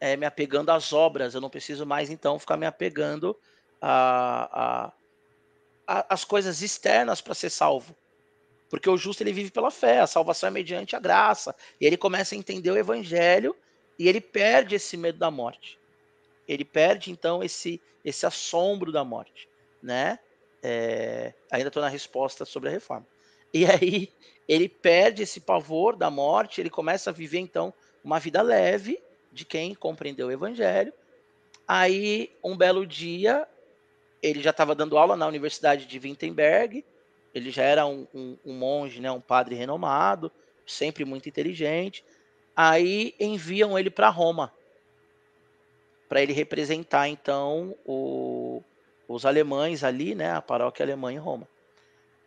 é, 0.00 0.16
me 0.16 0.26
apegando 0.26 0.70
às 0.70 0.92
obras, 0.92 1.34
eu 1.34 1.40
não 1.40 1.50
preciso 1.50 1.86
mais 1.86 2.10
então 2.10 2.38
ficar 2.38 2.56
me 2.56 2.66
apegando 2.66 3.38
a, 3.80 4.92
a, 5.86 5.96
a 5.98 6.14
as 6.14 6.24
coisas 6.24 6.62
externas 6.62 7.20
para 7.20 7.34
ser 7.34 7.50
salvo. 7.50 7.94
Porque 8.68 8.90
o 8.90 8.98
justo 8.98 9.22
ele 9.22 9.32
vive 9.32 9.50
pela 9.50 9.70
fé, 9.70 10.00
a 10.00 10.06
salvação 10.06 10.48
é 10.48 10.50
mediante 10.50 10.94
a 10.94 11.00
graça. 11.00 11.54
E 11.80 11.86
ele 11.86 11.96
começa 11.96 12.34
a 12.34 12.38
entender 12.38 12.70
o 12.70 12.76
evangelho 12.76 13.56
e 13.98 14.08
ele 14.08 14.20
perde 14.20 14.74
esse 14.76 14.96
medo 14.96 15.18
da 15.18 15.30
morte. 15.30 15.78
Ele 16.46 16.64
perde 16.64 17.10
então 17.10 17.42
esse 17.42 17.80
esse 18.04 18.24
assombro 18.24 18.90
da 18.90 19.04
morte, 19.04 19.48
né? 19.82 20.18
É, 20.62 21.34
ainda 21.50 21.68
estou 21.68 21.82
na 21.82 21.88
resposta 21.88 22.44
sobre 22.44 22.68
a 22.68 22.72
reforma. 22.72 23.06
E 23.52 23.66
aí 23.66 24.10
ele 24.48 24.68
perde 24.68 25.22
esse 25.22 25.40
pavor 25.40 25.96
da 25.96 26.10
morte, 26.10 26.60
ele 26.60 26.70
começa 26.70 27.10
a 27.10 27.12
viver 27.12 27.38
então 27.38 27.72
uma 28.02 28.18
vida 28.18 28.40
leve 28.40 28.98
de 29.32 29.44
quem 29.44 29.74
compreendeu 29.74 30.28
o 30.28 30.32
evangelho. 30.32 30.92
Aí, 31.66 32.32
um 32.42 32.56
belo 32.56 32.86
dia, 32.86 33.46
ele 34.22 34.42
já 34.42 34.50
estava 34.50 34.74
dando 34.74 34.96
aula 34.96 35.16
na 35.16 35.26
Universidade 35.26 35.84
de 35.84 35.98
Wittenberg, 35.98 36.82
ele 37.34 37.50
já 37.50 37.62
era 37.62 37.86
um, 37.86 38.06
um, 38.14 38.38
um 38.44 38.54
monge, 38.54 39.00
né, 39.00 39.10
um 39.10 39.20
padre 39.20 39.54
renomado, 39.54 40.32
sempre 40.66 41.04
muito 41.04 41.28
inteligente. 41.28 42.02
Aí 42.60 43.14
enviam 43.20 43.78
ele 43.78 43.88
para 43.88 44.08
Roma, 44.08 44.52
para 46.08 46.20
ele 46.20 46.32
representar 46.32 47.06
então 47.06 47.76
o, 47.86 48.60
os 49.06 49.24
alemães 49.24 49.84
ali, 49.84 50.12
né, 50.12 50.32
a 50.32 50.42
paróquia 50.42 50.84
alemã 50.84 51.12
em 51.12 51.18
Roma. 51.18 51.46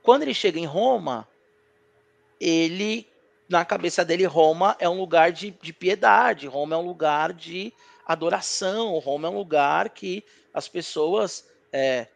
Quando 0.01 0.21
ele 0.21 0.33
chega 0.33 0.57
em 0.57 0.65
Roma, 0.65 1.27
ele, 2.39 3.05
na 3.49 3.65
cabeça 3.65 4.05
dele, 4.05 4.23
Roma 4.23 4.77
é 4.79 4.87
um 4.87 4.97
lugar 4.97 5.33
de, 5.33 5.51
de 5.51 5.73
piedade, 5.73 6.47
Roma 6.47 6.75
é 6.75 6.77
um 6.77 6.87
lugar 6.87 7.33
de 7.33 7.73
adoração, 8.07 8.97
Roma 8.99 9.27
é 9.27 9.31
um 9.31 9.37
lugar 9.37 9.89
que 9.89 10.23
as 10.53 10.69
pessoas 10.69 11.45
é, 11.73 12.07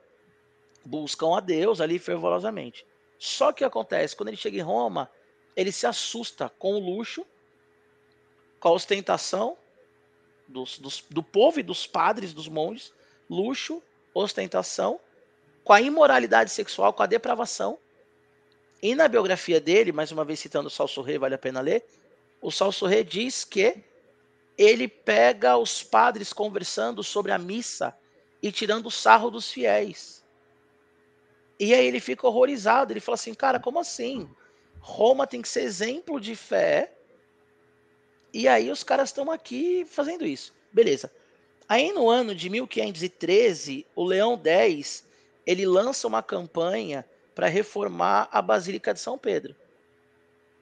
buscam 0.86 1.36
a 1.36 1.42
Deus 1.42 1.82
ali 1.82 2.00
fervorosamente. 2.00 2.86
Só 3.20 3.52
que 3.52 3.66
acontece, 3.66 4.16
quando 4.16 4.30
ele 4.30 4.38
chega 4.38 4.58
em 4.58 4.62
Roma, 4.62 5.12
ele 5.54 5.74
se 5.74 5.86
assusta 5.86 6.48
com 6.48 6.76
o 6.76 6.80
luxo, 6.80 7.26
com 8.66 8.70
a 8.70 8.72
ostentação 8.72 9.56
dos, 10.48 10.80
dos, 10.80 11.06
do 11.08 11.22
povo 11.22 11.60
e 11.60 11.64
dos 11.64 11.86
padres, 11.86 12.34
dos 12.34 12.48
monges, 12.48 12.92
luxo, 13.30 13.80
ostentação, 14.12 15.00
com 15.64 15.72
a 15.72 15.80
imoralidade 15.80 16.50
sexual, 16.50 16.92
com 16.92 17.04
a 17.04 17.06
depravação. 17.06 17.78
E 18.82 18.96
na 18.96 19.08
biografia 19.08 19.62
dele, 19.62 19.92
mais 19.92 20.12
uma 20.12 20.26
vez 20.26 20.40
citando 20.40 20.66
o 20.66 20.72
Salso 20.72 21.04
Rei, 21.04 21.20
vale 21.20 21.36
a 21.36 21.38
pena 21.38 21.62
ler, 21.62 21.86
o 22.42 22.50
Salso 22.50 22.88
Rei 22.88 23.04
diz 23.04 23.44
que 23.44 23.84
ele 24.58 24.88
pega 24.88 25.56
os 25.58 25.84
padres 25.84 26.34
conversando 26.34 27.04
sobre 27.04 27.32
a 27.32 27.38
missa 27.38 27.96
e 28.42 28.52
tirando 28.52 28.88
o 28.88 28.92
sarro 28.92 29.30
dos 29.30 29.52
fiéis. 29.52 30.24
E 31.60 31.72
aí 31.72 31.86
ele 31.86 32.00
fica 32.00 32.26
horrorizado, 32.26 32.92
ele 32.92 33.00
fala 33.00 33.14
assim, 33.14 33.36
cara, 33.36 33.60
como 33.60 33.78
assim? 33.78 34.28
Roma 34.80 35.28
tem 35.28 35.40
que 35.40 35.50
ser 35.50 35.62
exemplo 35.62 36.20
de 36.20 36.36
fé, 36.36 36.95
e 38.36 38.50
aí 38.50 38.70
os 38.70 38.84
caras 38.84 39.08
estão 39.08 39.32
aqui 39.32 39.86
fazendo 39.90 40.26
isso. 40.26 40.54
Beleza. 40.70 41.10
Aí 41.70 41.94
no 41.94 42.10
ano 42.10 42.36
de 42.36 42.50
1513, 42.50 43.88
o 43.96 44.04
Leão 44.04 44.38
X, 44.44 45.08
ele 45.48 45.66
lança 45.66 46.06
uma 46.06 46.22
campanha 46.22 47.06
para 47.34 47.48
reformar 47.48 48.28
a 48.30 48.42
Basílica 48.42 48.94
de 48.94 49.00
São 49.00 49.18
Pedro. 49.18 49.56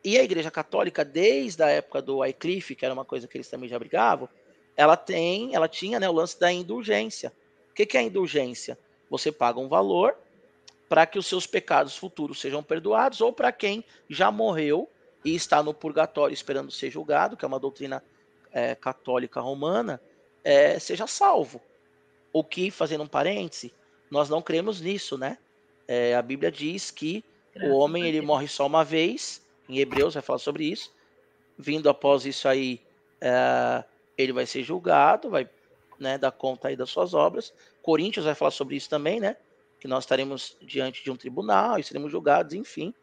E 0.04 0.20
a 0.20 0.24
Igreja 0.24 0.52
Católica, 0.52 1.04
desde 1.04 1.64
a 1.64 1.68
época 1.68 2.00
do 2.00 2.20
Wycliffe, 2.20 2.76
que 2.76 2.86
era 2.86 2.94
uma 2.94 3.04
coisa 3.04 3.28
que 3.28 3.38
eles 3.38 3.48
também 3.48 3.68
já 3.68 3.80
brigavam, 3.80 4.30
ela 4.78 4.96
tem, 4.96 5.56
ela 5.56 5.68
tinha 5.68 6.00
né, 6.00 6.08
o 6.08 6.14
lance 6.14 6.40
da 6.40 6.52
indulgência. 6.52 7.34
O 7.72 7.74
que, 7.74 7.88
que 7.88 7.98
é 7.98 8.02
a 8.02 8.04
indulgência? 8.04 8.78
Você 9.10 9.32
paga 9.32 9.60
um 9.60 9.68
valor 9.68 10.16
para 10.88 11.08
que 11.08 11.18
os 11.18 11.26
seus 11.26 11.48
pecados 11.48 11.98
futuros 11.98 12.40
sejam 12.40 12.62
perdoados, 12.62 13.20
ou 13.20 13.34
para 13.34 13.52
quem 13.52 13.84
já 14.08 14.30
morreu 14.30 14.88
e 15.24 15.36
está 15.36 15.64
no 15.64 15.74
purgatório 15.74 16.34
esperando 16.34 16.72
ser 16.72 16.90
julgado, 16.90 17.38
que 17.38 17.46
é 17.46 17.48
uma 17.48 17.60
doutrina 17.60 18.04
é, 18.52 18.76
católica 18.76 19.40
romana, 19.40 20.02
é, 20.44 20.78
seja 20.80 21.08
salvo. 21.08 21.62
O 22.32 22.44
que, 22.44 22.72
fazendo 22.72 23.04
um 23.04 23.08
parêntese, 23.08 23.74
nós 24.10 24.30
não 24.30 24.42
cremos 24.42 24.82
nisso, 24.82 25.18
né? 25.18 25.38
É, 25.88 26.16
a 26.16 26.22
Bíblia 26.22 26.52
diz 26.52 26.92
que 26.92 27.24
Graças 27.54 27.72
o 27.72 27.76
homem 27.76 28.06
ele 28.06 28.22
morre 28.22 28.48
só 28.48 28.66
uma 28.66 28.84
vez, 28.84 29.42
em 29.68 29.80
Hebreus 29.80 30.14
vai 30.14 30.24
falar 30.24 30.40
sobre 30.40 30.66
isso. 30.66 30.94
Vindo 31.58 31.90
após 31.90 32.26
isso 32.26 32.48
aí, 32.48 32.82
é, 33.22 33.84
ele 34.18 34.34
vai 34.34 34.46
ser 34.46 34.64
julgado, 34.64 35.30
vai 35.30 35.50
né, 36.00 36.18
dar 36.18 36.32
conta 36.32 36.68
aí 36.68 36.76
das 36.76 36.90
suas 36.90 37.14
obras. 37.14 37.54
Coríntios 37.82 38.26
vai 38.26 38.36
falar 38.36 38.52
sobre 38.52 38.76
isso 38.76 38.90
também, 38.90 39.20
né? 39.20 39.38
Que 39.80 39.88
nós 39.88 40.04
estaremos 40.04 40.58
diante 40.62 41.04
de 41.04 41.12
um 41.12 41.16
tribunal 41.16 41.78
e 41.78 41.84
seremos 41.84 42.12
julgados, 42.12 42.54
enfim. 42.54 42.94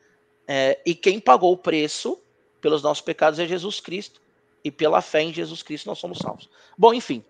É, 0.52 0.80
e 0.84 0.96
quem 0.96 1.20
pagou 1.20 1.52
o 1.52 1.56
preço 1.56 2.20
pelos 2.60 2.82
nossos 2.82 3.00
pecados 3.00 3.38
é 3.38 3.46
Jesus 3.46 3.78
Cristo. 3.78 4.20
E 4.64 4.70
pela 4.70 5.00
fé 5.00 5.22
em 5.22 5.32
Jesus 5.32 5.62
Cristo 5.62 5.86
nós 5.86 6.00
somos 6.00 6.18
salvos. 6.18 6.50
Bom, 6.76 6.92
enfim. 6.92 7.24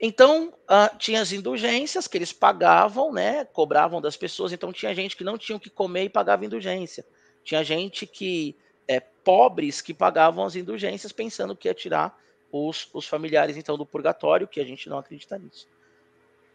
Então, 0.00 0.52
uh, 0.64 0.98
tinha 0.98 1.20
as 1.20 1.30
indulgências 1.30 2.08
que 2.08 2.18
eles 2.18 2.32
pagavam, 2.32 3.12
né? 3.12 3.44
Cobravam 3.44 4.00
das 4.00 4.16
pessoas. 4.16 4.52
Então, 4.52 4.72
tinha 4.72 4.92
gente 4.92 5.16
que 5.16 5.22
não 5.22 5.38
tinha 5.38 5.54
o 5.54 5.60
que 5.60 5.70
comer 5.70 6.02
e 6.02 6.08
pagava 6.08 6.44
indulgência. 6.44 7.06
Tinha 7.44 7.62
gente 7.62 8.08
que, 8.08 8.56
é, 8.88 8.98
pobres, 8.98 9.80
que 9.80 9.94
pagavam 9.94 10.44
as 10.44 10.56
indulgências 10.56 11.12
pensando 11.12 11.54
que 11.54 11.68
ia 11.68 11.74
tirar 11.74 12.18
os, 12.50 12.88
os 12.92 13.06
familiares, 13.06 13.56
então, 13.56 13.78
do 13.78 13.86
purgatório, 13.86 14.48
que 14.48 14.58
a 14.58 14.64
gente 14.64 14.88
não 14.88 14.98
acredita 14.98 15.38
nisso. 15.38 15.68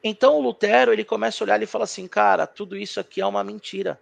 Então, 0.03 0.35
o 0.35 0.41
Lutero, 0.41 0.91
ele 0.91 1.05
começa 1.05 1.41
a 1.41 1.45
olhar 1.45 1.63
e 1.63 1.65
fala 1.65 1.85
assim, 1.85 2.09
cara, 2.09 2.45
tudo 2.45 2.75
isso 2.75 2.99
aqui 2.99 3.21
é 3.21 3.25
uma 3.25 3.41
mentira. 3.41 3.97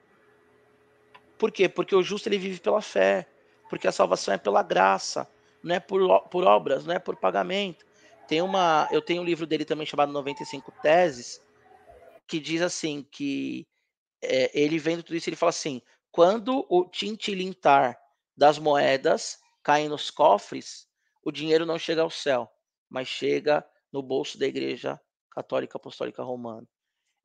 Por 1.39 1.51
quê? 1.53 1.69
Porque 1.69 1.95
o 1.95 2.03
justo 2.03 2.27
ele 2.27 2.37
vive 2.37 2.59
pela 2.59 2.81
fé, 2.81 3.25
porque 3.69 3.87
a 3.87 3.91
salvação 3.93 4.33
é 4.33 4.37
pela 4.37 4.61
graça, 4.61 5.25
não 5.63 5.73
é 5.73 5.79
por, 5.79 6.21
por 6.29 6.43
obras, 6.43 6.85
não 6.85 6.93
é 6.93 6.99
por 6.99 7.15
pagamento. 7.15 7.85
Tem 8.27 8.41
uma, 8.41 8.89
eu 8.91 9.01
tenho 9.01 9.21
um 9.21 9.25
livro 9.25 9.47
dele 9.47 9.63
também 9.63 9.87
chamado 9.87 10.11
95 10.11 10.71
Teses, 10.83 11.41
que 12.27 12.41
diz 12.41 12.61
assim 12.61 13.07
que 13.09 13.65
é, 14.21 14.51
ele 14.53 14.77
vendo 14.77 15.01
tudo 15.01 15.15
isso, 15.15 15.29
ele 15.29 15.37
fala 15.37 15.49
assim: 15.51 15.81
quando 16.11 16.65
o 16.69 16.83
tintilintar 16.85 17.97
das 18.35 18.59
moedas 18.59 19.39
cai 19.63 19.87
nos 19.87 20.11
cofres, 20.11 20.87
o 21.23 21.31
dinheiro 21.31 21.65
não 21.65 21.79
chega 21.79 22.01
ao 22.01 22.09
céu, 22.09 22.51
mas 22.89 23.07
chega 23.07 23.65
no 23.93 24.03
bolso 24.03 24.37
da 24.37 24.45
Igreja 24.45 24.99
Católica 25.31 25.77
Apostólica 25.77 26.21
Romana. 26.21 26.67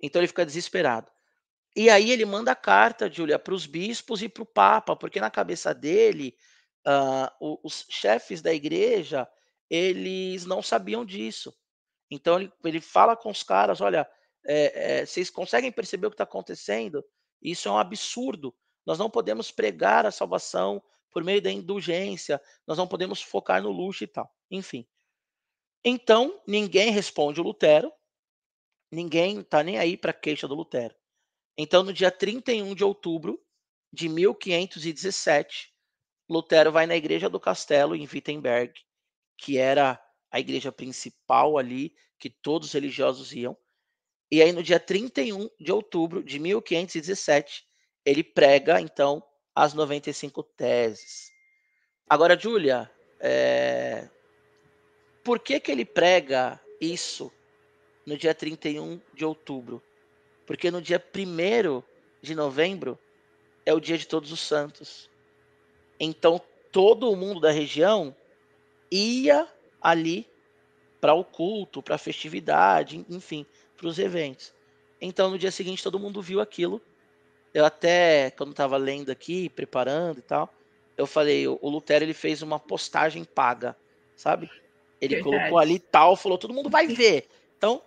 Então 0.01 0.21
ele 0.21 0.29
fica 0.29 0.47
desesperado. 0.47 1.11
E 1.77 1.91
aí 1.91 2.11
ele 2.11 2.25
manda 2.25 2.55
carta, 2.55 3.11
Júlia, 3.11 3.39
para 3.39 3.55
os 3.55 3.67
bispos 3.67 4.23
e 4.23 4.29
para 4.29 4.43
o 4.43 4.47
Papa, 4.47 4.95
porque 4.95 5.21
na 5.21 5.31
cabeça 5.31 5.75
dele, 5.75 6.37
uh, 6.87 7.59
os 7.63 7.85
chefes 7.91 8.41
da 8.41 8.55
igreja, 8.55 9.29
eles 9.69 10.47
não 10.47 10.63
sabiam 10.63 11.05
disso. 11.05 11.53
Então 12.11 12.41
ele, 12.41 12.53
ele 12.65 12.81
fala 12.81 13.17
com 13.17 13.31
os 13.31 13.43
caras, 13.43 13.81
olha, 13.81 14.09
é, 14.47 15.01
é, 15.01 15.07
vocês 15.07 15.31
conseguem 15.31 15.73
perceber 15.73 16.07
o 16.07 16.11
que 16.11 16.15
está 16.15 16.25
acontecendo? 16.25 17.05
Isso 17.43 17.69
é 17.69 17.73
um 17.73 17.79
absurdo. 17.79 18.55
Nós 18.87 18.99
não 18.99 19.11
podemos 19.11 19.51
pregar 19.51 20.07
a 20.07 20.11
salvação 20.11 20.83
por 21.11 21.25
meio 21.25 21.41
da 21.41 21.51
indulgência, 21.51 22.41
nós 22.67 22.77
não 22.77 22.87
podemos 22.87 23.23
focar 23.23 23.63
no 23.63 23.71
luxo 23.71 24.05
e 24.05 24.07
tal. 24.07 24.31
Enfim. 24.51 24.87
Então, 25.85 26.41
ninguém 26.47 26.91
responde 26.91 27.41
o 27.41 27.45
Lutero, 27.45 27.93
ninguém 28.91 29.41
está 29.41 29.63
nem 29.63 29.79
aí 29.79 29.97
para 29.97 30.11
a 30.11 30.15
queixa 30.15 30.49
do 30.49 30.55
Lutero. 30.55 30.95
Então, 31.57 31.83
no 31.83 31.93
dia 31.93 32.11
31 32.11 32.75
de 32.75 32.83
outubro 32.83 33.41
de 33.93 34.09
1517, 34.09 35.73
Lutero 36.29 36.73
vai 36.73 36.87
na 36.87 36.97
igreja 36.97 37.29
do 37.29 37.39
castelo 37.39 37.95
em 37.95 38.09
Wittenberg, 38.11 38.73
que 39.39 39.59
era 39.59 40.03
a 40.31 40.41
igreja 40.41 40.73
principal 40.73 41.57
ali, 41.57 41.95
que 42.19 42.29
todos 42.29 42.69
os 42.69 42.75
religiosos 42.75 43.33
iam. 43.33 43.57
E 44.31 44.43
aí, 44.43 44.51
no 44.53 44.63
dia 44.63 44.81
31 44.81 45.49
de 45.61 45.71
outubro 45.71 46.25
de 46.25 46.39
1517, 46.41 47.65
ele 48.05 48.25
prega, 48.25 48.81
então, 48.81 49.23
as 49.55 49.75
95 49.75 50.43
teses. 50.43 51.31
Agora, 52.09 52.39
Júlia, 52.39 52.91
é... 53.21 54.09
por 55.23 55.39
que, 55.39 55.61
que 55.61 55.71
ele 55.71 55.85
prega 55.85 56.61
isso 56.81 57.31
no 58.05 58.17
dia 58.19 58.35
31 58.35 59.01
de 59.15 59.25
outubro? 59.25 59.81
Porque 60.47 60.71
no 60.71 60.81
dia 60.81 61.03
1 61.15 61.83
de 62.23 62.35
novembro 62.35 62.99
é 63.65 63.73
o 63.73 63.81
dia 63.81 63.97
de 63.97 64.07
todos 64.07 64.33
os 64.33 64.41
santos. 64.41 65.11
Então 65.99 66.41
todo 66.71 67.11
o 67.11 67.17
mundo 67.17 67.41
da 67.41 67.51
região 67.51 68.15
ia 68.91 69.49
ali 69.81 70.27
para 71.01 71.15
o 71.15 71.25
culto, 71.25 71.83
para 71.83 71.97
a 71.97 71.99
festividade, 71.99 73.05
enfim, 73.09 73.47
para 73.77 73.87
os 73.87 73.99
eventos. 73.99 74.53
Então 75.01 75.31
no 75.31 75.39
dia 75.39 75.51
seguinte 75.51 75.83
todo 75.83 75.99
mundo 75.99 76.23
viu 76.23 76.41
aquilo. 76.41 76.81
Eu 77.53 77.65
até, 77.65 78.33
quando 78.33 78.51
estava 78.51 78.77
lendo 78.77 79.11
aqui, 79.11 79.49
preparando 79.49 80.19
e 80.19 80.23
tal, 80.23 80.53
eu 80.97 81.07
falei, 81.07 81.47
o 81.47 81.59
Lutero 81.63 82.05
ele 82.05 82.15
fez 82.15 82.43
uma 82.43 82.59
postagem 82.59 83.25
paga, 83.25 83.77
sabe? 84.17 84.51
Ele 85.01 85.17
Verdade. 85.17 85.37
colocou 85.37 85.59
ali 85.59 85.79
tal, 85.79 86.17
falou, 86.17 86.39
todo 86.39 86.55
mundo 86.55 86.69
vai 86.69 86.87
ver. 86.87 87.29
Então, 87.57 87.83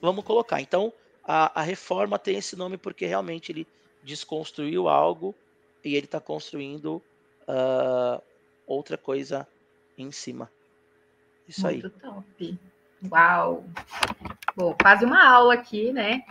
vamos 0.00 0.24
colocar. 0.24 0.60
Então, 0.60 0.92
a, 1.24 1.60
a 1.60 1.62
reforma 1.62 2.18
tem 2.18 2.36
esse 2.36 2.56
nome 2.56 2.76
porque 2.76 3.06
realmente 3.06 3.52
ele 3.52 3.66
desconstruiu 4.02 4.88
algo 4.88 5.34
e 5.84 5.94
ele 5.94 6.06
está 6.06 6.20
construindo 6.20 7.02
uh, 7.42 8.22
outra 8.66 8.96
coisa 8.96 9.46
em 9.96 10.10
cima. 10.10 10.50
Isso 11.48 11.62
Muito 11.62 11.86
aí. 11.86 11.92
top. 11.92 12.58
Uau! 13.10 13.64
Bom, 14.54 14.76
quase 14.80 15.04
uma 15.04 15.28
aula 15.28 15.54
aqui, 15.54 15.92
né? 15.92 16.24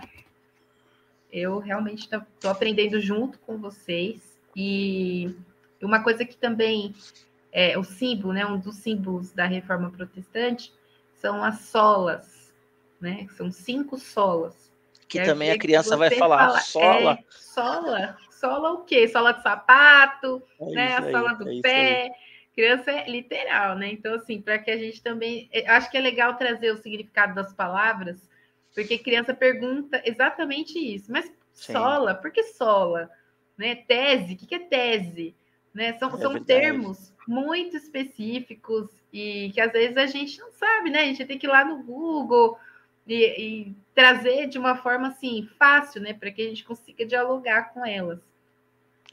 Eu 1.32 1.60
realmente 1.60 2.04
estou 2.04 2.52
aprendendo 2.52 3.00
junto 3.00 3.40
com 3.40 3.58
vocês. 3.58 4.40
E 4.56 5.36
uma 5.82 6.04
coisa 6.04 6.26
que 6.26 6.36
também 6.36 6.94
é 7.52 7.78
o 7.78 7.84
símbolo, 7.84 8.34
né? 8.34 8.46
Um 8.46 8.60
dos 8.60 8.78
símbolos 8.78 9.32
da 9.32 9.46
reforma 9.46 9.92
protestante 9.92 10.74
são 11.14 11.44
as 11.44 11.60
solas, 11.62 12.54
né? 13.00 13.28
São 13.36 13.52
cinco 13.52 13.98
solas. 13.98 14.71
Que 15.12 15.20
é 15.20 15.24
também 15.24 15.52
a 15.52 15.58
criança 15.58 15.98
vai 15.98 16.10
falar, 16.10 16.38
fala, 16.38 16.60
sola. 16.62 17.12
É, 17.20 17.24
sola? 17.30 18.18
Sola 18.30 18.72
o 18.72 18.86
quê? 18.86 19.10
Sola 19.10 19.34
de 19.34 19.44
sapato, 19.44 20.42
é 20.58 20.66
né? 20.72 20.96
A 20.96 21.12
sola 21.12 21.34
do 21.34 21.50
é 21.50 21.62
pé. 21.62 22.12
Criança 22.56 22.92
é 22.92 23.10
literal, 23.10 23.78
né? 23.78 23.92
Então, 23.92 24.16
assim, 24.16 24.42
para 24.42 24.58
que 24.58 24.72
a 24.72 24.78
gente 24.78 25.04
também. 25.04 25.50
É, 25.52 25.70
acho 25.70 25.92
que 25.92 25.98
é 25.98 26.00
legal 26.00 26.38
trazer 26.38 26.72
o 26.72 26.78
significado 26.78 27.36
das 27.36 27.54
palavras, 27.54 28.30
porque 28.74 28.98
criança 28.98 29.34
pergunta 29.34 30.02
exatamente 30.06 30.80
isso. 30.80 31.12
Mas 31.12 31.30
Sim. 31.52 31.74
sola, 31.74 32.16
por 32.16 32.32
que 32.32 32.44
sola? 32.44 33.10
Né? 33.58 33.76
Tese, 33.76 34.36
o 34.36 34.38
que 34.38 34.56
é 34.56 34.60
tese? 34.60 35.36
Né? 35.74 35.92
São, 36.00 36.16
é 36.16 36.18
são 36.20 36.42
termos 36.42 37.14
muito 37.28 37.76
específicos 37.76 38.88
e 39.12 39.52
que 39.54 39.60
às 39.60 39.74
vezes 39.74 39.98
a 39.98 40.06
gente 40.06 40.40
não 40.40 40.52
sabe, 40.54 40.90
né? 40.90 41.02
A 41.02 41.06
gente 41.06 41.26
tem 41.26 41.38
que 41.38 41.48
ir 41.48 41.50
lá 41.50 41.66
no 41.66 41.84
Google 41.84 42.58
e, 43.06 43.26
e 43.42 43.76
trazer 43.94 44.48
de 44.48 44.58
uma 44.58 44.76
forma 44.76 45.10
assim 45.10 45.48
fácil, 45.58 46.02
né, 46.02 46.14
para 46.14 46.32
que 46.32 46.42
a 46.42 46.46
gente 46.46 46.64
consiga 46.64 47.06
dialogar 47.06 47.74
com 47.74 47.86
elas. 47.86 48.20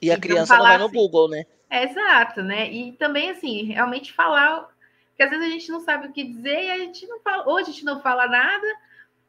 E 0.01 0.11
a 0.11 0.15
então, 0.15 0.21
criança 0.21 0.57
não 0.57 0.63
vai 0.63 0.79
no 0.79 0.85
assim, 0.87 0.95
Google, 0.95 1.29
né? 1.29 1.45
É, 1.69 1.85
exato, 1.85 2.43
né? 2.43 2.71
E 2.71 2.93
também 2.93 3.31
assim, 3.31 3.65
realmente 3.65 4.13
falar, 4.13 4.69
porque 5.09 5.23
às 5.23 5.31
vezes 5.31 5.47
a 5.47 5.51
gente 5.51 5.71
não 5.71 5.81
sabe 5.81 6.07
o 6.07 6.13
que 6.13 6.25
dizer 6.25 6.65
e 6.65 6.71
a 6.71 6.79
gente 6.79 7.07
não 7.07 7.21
fala, 7.21 7.49
ou 7.49 7.57
a 7.57 7.63
gente 7.63 7.85
não 7.85 8.01
fala 8.01 8.27
nada, 8.29 8.67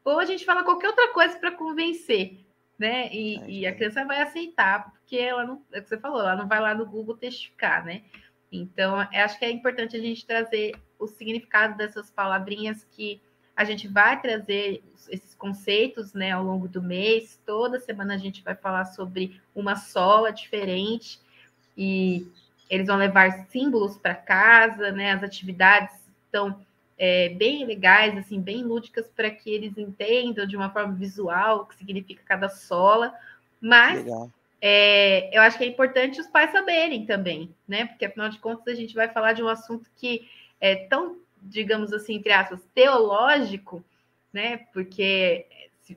ou 0.05 0.19
a 0.19 0.25
gente 0.25 0.45
fala 0.45 0.63
qualquer 0.63 0.87
outra 0.87 1.07
coisa 1.09 1.37
para 1.37 1.51
convencer, 1.51 2.39
né? 2.77 3.09
E, 3.11 3.37
é, 3.37 3.49
e, 3.49 3.67
a 3.67 3.75
criança 3.75 4.05
vai 4.05 4.21
aceitar, 4.21 4.91
porque 4.91 5.17
ela 5.17 5.45
não, 5.45 5.61
é 5.73 5.79
o 5.79 5.83
que 5.83 5.89
você 5.89 5.97
falou, 5.97 6.21
ela 6.21 6.35
não 6.35 6.47
vai 6.47 6.59
lá 6.59 6.73
no 6.75 6.85
Google 6.85 7.17
testificar, 7.17 7.83
né? 7.83 8.03
Então, 8.51 8.95
acho 8.95 9.37
que 9.37 9.45
é 9.45 9.51
importante 9.51 9.95
a 9.95 9.99
gente 9.99 10.25
trazer 10.25 10.75
o 10.97 11.07
significado 11.07 11.77
dessas 11.77 12.09
palavrinhas 12.09 12.83
que 12.91 13.21
a 13.59 13.65
gente 13.65 13.89
vai 13.89 14.21
trazer 14.21 14.81
esses 15.09 15.35
conceitos 15.35 16.13
né, 16.13 16.31
ao 16.31 16.41
longo 16.41 16.65
do 16.65 16.81
mês. 16.81 17.37
Toda 17.45 17.77
semana 17.77 18.13
a 18.13 18.17
gente 18.17 18.41
vai 18.41 18.55
falar 18.55 18.85
sobre 18.85 19.41
uma 19.53 19.75
sola 19.75 20.31
diferente 20.31 21.19
e 21.77 22.25
eles 22.69 22.87
vão 22.87 22.95
levar 22.95 23.47
símbolos 23.49 23.97
para 23.97 24.15
casa, 24.15 24.93
né? 24.93 25.11
As 25.11 25.23
atividades 25.23 25.93
estão 26.23 26.65
é, 26.97 27.27
bem 27.29 27.65
legais, 27.65 28.17
assim, 28.17 28.39
bem 28.39 28.63
lúdicas 28.63 29.09
para 29.13 29.29
que 29.29 29.49
eles 29.49 29.77
entendam 29.77 30.47
de 30.47 30.55
uma 30.55 30.69
forma 30.69 30.93
visual 30.93 31.59
o 31.59 31.65
que 31.65 31.75
significa 31.75 32.23
cada 32.25 32.47
sola. 32.47 33.13
Mas 33.59 34.05
é, 34.61 35.37
eu 35.37 35.41
acho 35.41 35.57
que 35.57 35.65
é 35.65 35.67
importante 35.67 36.21
os 36.21 36.27
pais 36.27 36.53
saberem 36.53 37.05
também, 37.05 37.53
né? 37.67 37.87
Porque 37.87 38.05
afinal 38.05 38.29
de 38.29 38.39
contas 38.39 38.73
a 38.73 38.77
gente 38.77 38.95
vai 38.95 39.09
falar 39.09 39.33
de 39.33 39.43
um 39.43 39.49
assunto 39.49 39.89
que 39.97 40.29
é 40.61 40.77
tão, 40.87 41.17
digamos 41.41 41.93
assim, 41.93 42.15
entre 42.15 42.31
aspas, 42.31 42.61
teológico, 42.73 43.83
né? 44.33 44.57
Porque 44.73 45.45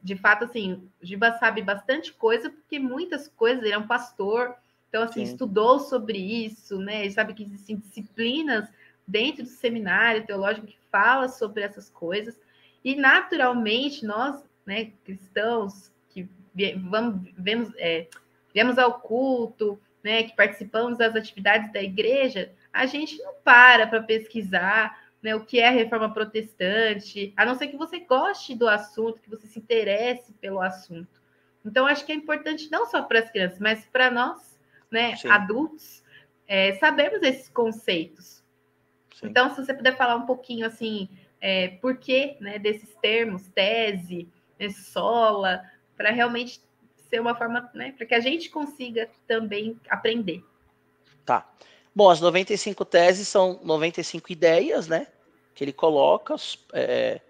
de 0.03 0.17
fato, 0.17 0.45
assim, 0.45 0.75
o 1.03 1.07
Giba 1.07 1.33
sabe 1.39 1.61
bastante 1.61 2.13
coisa, 2.13 2.49
porque 2.49 2.79
muitas 2.79 3.29
coisas, 3.29 3.63
ele 3.63 3.75
é 3.75 3.79
um 3.79 3.87
pastor, 3.87 4.57
então, 4.89 5.03
assim, 5.03 5.25
Sim. 5.25 5.33
estudou 5.33 5.79
sobre 5.81 6.19
isso, 6.19 6.79
né? 6.79 7.01
Ele 7.01 7.11
sabe 7.11 7.35
que 7.35 7.43
existem 7.43 7.77
disciplinas 7.77 8.69
dentro 9.07 9.43
do 9.43 9.49
seminário 9.49 10.27
teológico 10.27 10.67
que 10.67 10.77
fala 10.91 11.29
sobre 11.29 11.63
essas 11.63 11.89
coisas. 11.89 12.39
E, 12.85 12.95
naturalmente, 12.95 14.05
nós, 14.05 14.45
né, 14.67 14.93
cristãos, 15.05 15.91
que 16.11 16.29
vamos, 16.77 17.27
vemos, 17.37 17.73
é, 17.79 18.07
viemos 18.53 18.77
ao 18.79 19.01
culto, 19.01 19.81
né, 20.05 20.25
que 20.25 20.37
participamos 20.37 20.99
das 20.99 21.17
atividades 21.17 21.73
da 21.73 21.83
igreja, 21.83 22.53
a 22.73 22.85
gente 22.87 23.17
não 23.23 23.35
para 23.43 23.87
para 23.87 24.03
pesquisar 24.03 25.02
né, 25.23 25.35
o 25.37 25.45
que 25.45 25.61
é 25.61 25.69
a 25.69 25.71
reforma 25.71 26.13
protestante, 26.13 27.33
a 27.37 27.45
não 27.45 27.55
ser 27.55 27.69
que 27.69 27.77
você 27.77 28.01
goste 28.01 28.55
do 28.55 28.69
assunto, 28.69 29.23
que 29.23 29.31
você 29.31 29.47
se 29.47 29.59
interesse 29.59 30.33
pelo 30.35 30.61
assunto. 30.61 31.23
Então, 31.65 31.87
acho 31.87 32.05
que 32.05 32.11
é 32.11 32.15
importante 32.15 32.69
não 32.71 32.87
só 32.87 33.03
para 33.03 33.21
as 33.21 33.31
crianças, 33.31 33.61
mas 33.61 33.85
para 33.87 34.11
nós, 34.11 34.59
né, 34.91 35.15
adultos, 35.31 36.03
é, 36.47 36.75
sabermos 36.75 37.23
esses 37.23 37.49
conceitos. 37.49 38.43
Sim. 39.15 39.29
Então, 39.29 39.51
se 39.51 39.65
você 39.65 39.73
puder 39.73 39.97
falar 39.97 40.17
um 40.17 40.27
pouquinho 40.27 40.67
assim, 40.67 41.09
é, 41.41 41.69
por 41.69 41.97
que 41.97 42.37
né, 42.41 42.59
desses 42.59 42.93
termos, 42.97 43.47
tese, 43.49 44.29
né, 44.59 44.71
sola, 44.71 45.65
para 45.97 46.11
realmente 46.11 46.61
ser 47.09 47.21
uma 47.21 47.35
forma, 47.37 47.71
né, 47.75 47.93
para 47.97 48.07
que 48.07 48.15
a 48.15 48.21
gente 48.21 48.51
consiga 48.51 49.09
também 49.27 49.79
aprender. 49.89 50.45
Tá. 51.25 51.49
Bom, 51.95 52.09
as 52.09 52.21
95 52.21 52.85
teses 52.85 53.29
são 53.29 53.61
95 53.63 54.33
ideias, 54.33 54.89
né? 54.89 55.07
Que 55.55 55.63
ele 55.63 55.73
coloca, 55.73 56.35
é, 56.73 57.21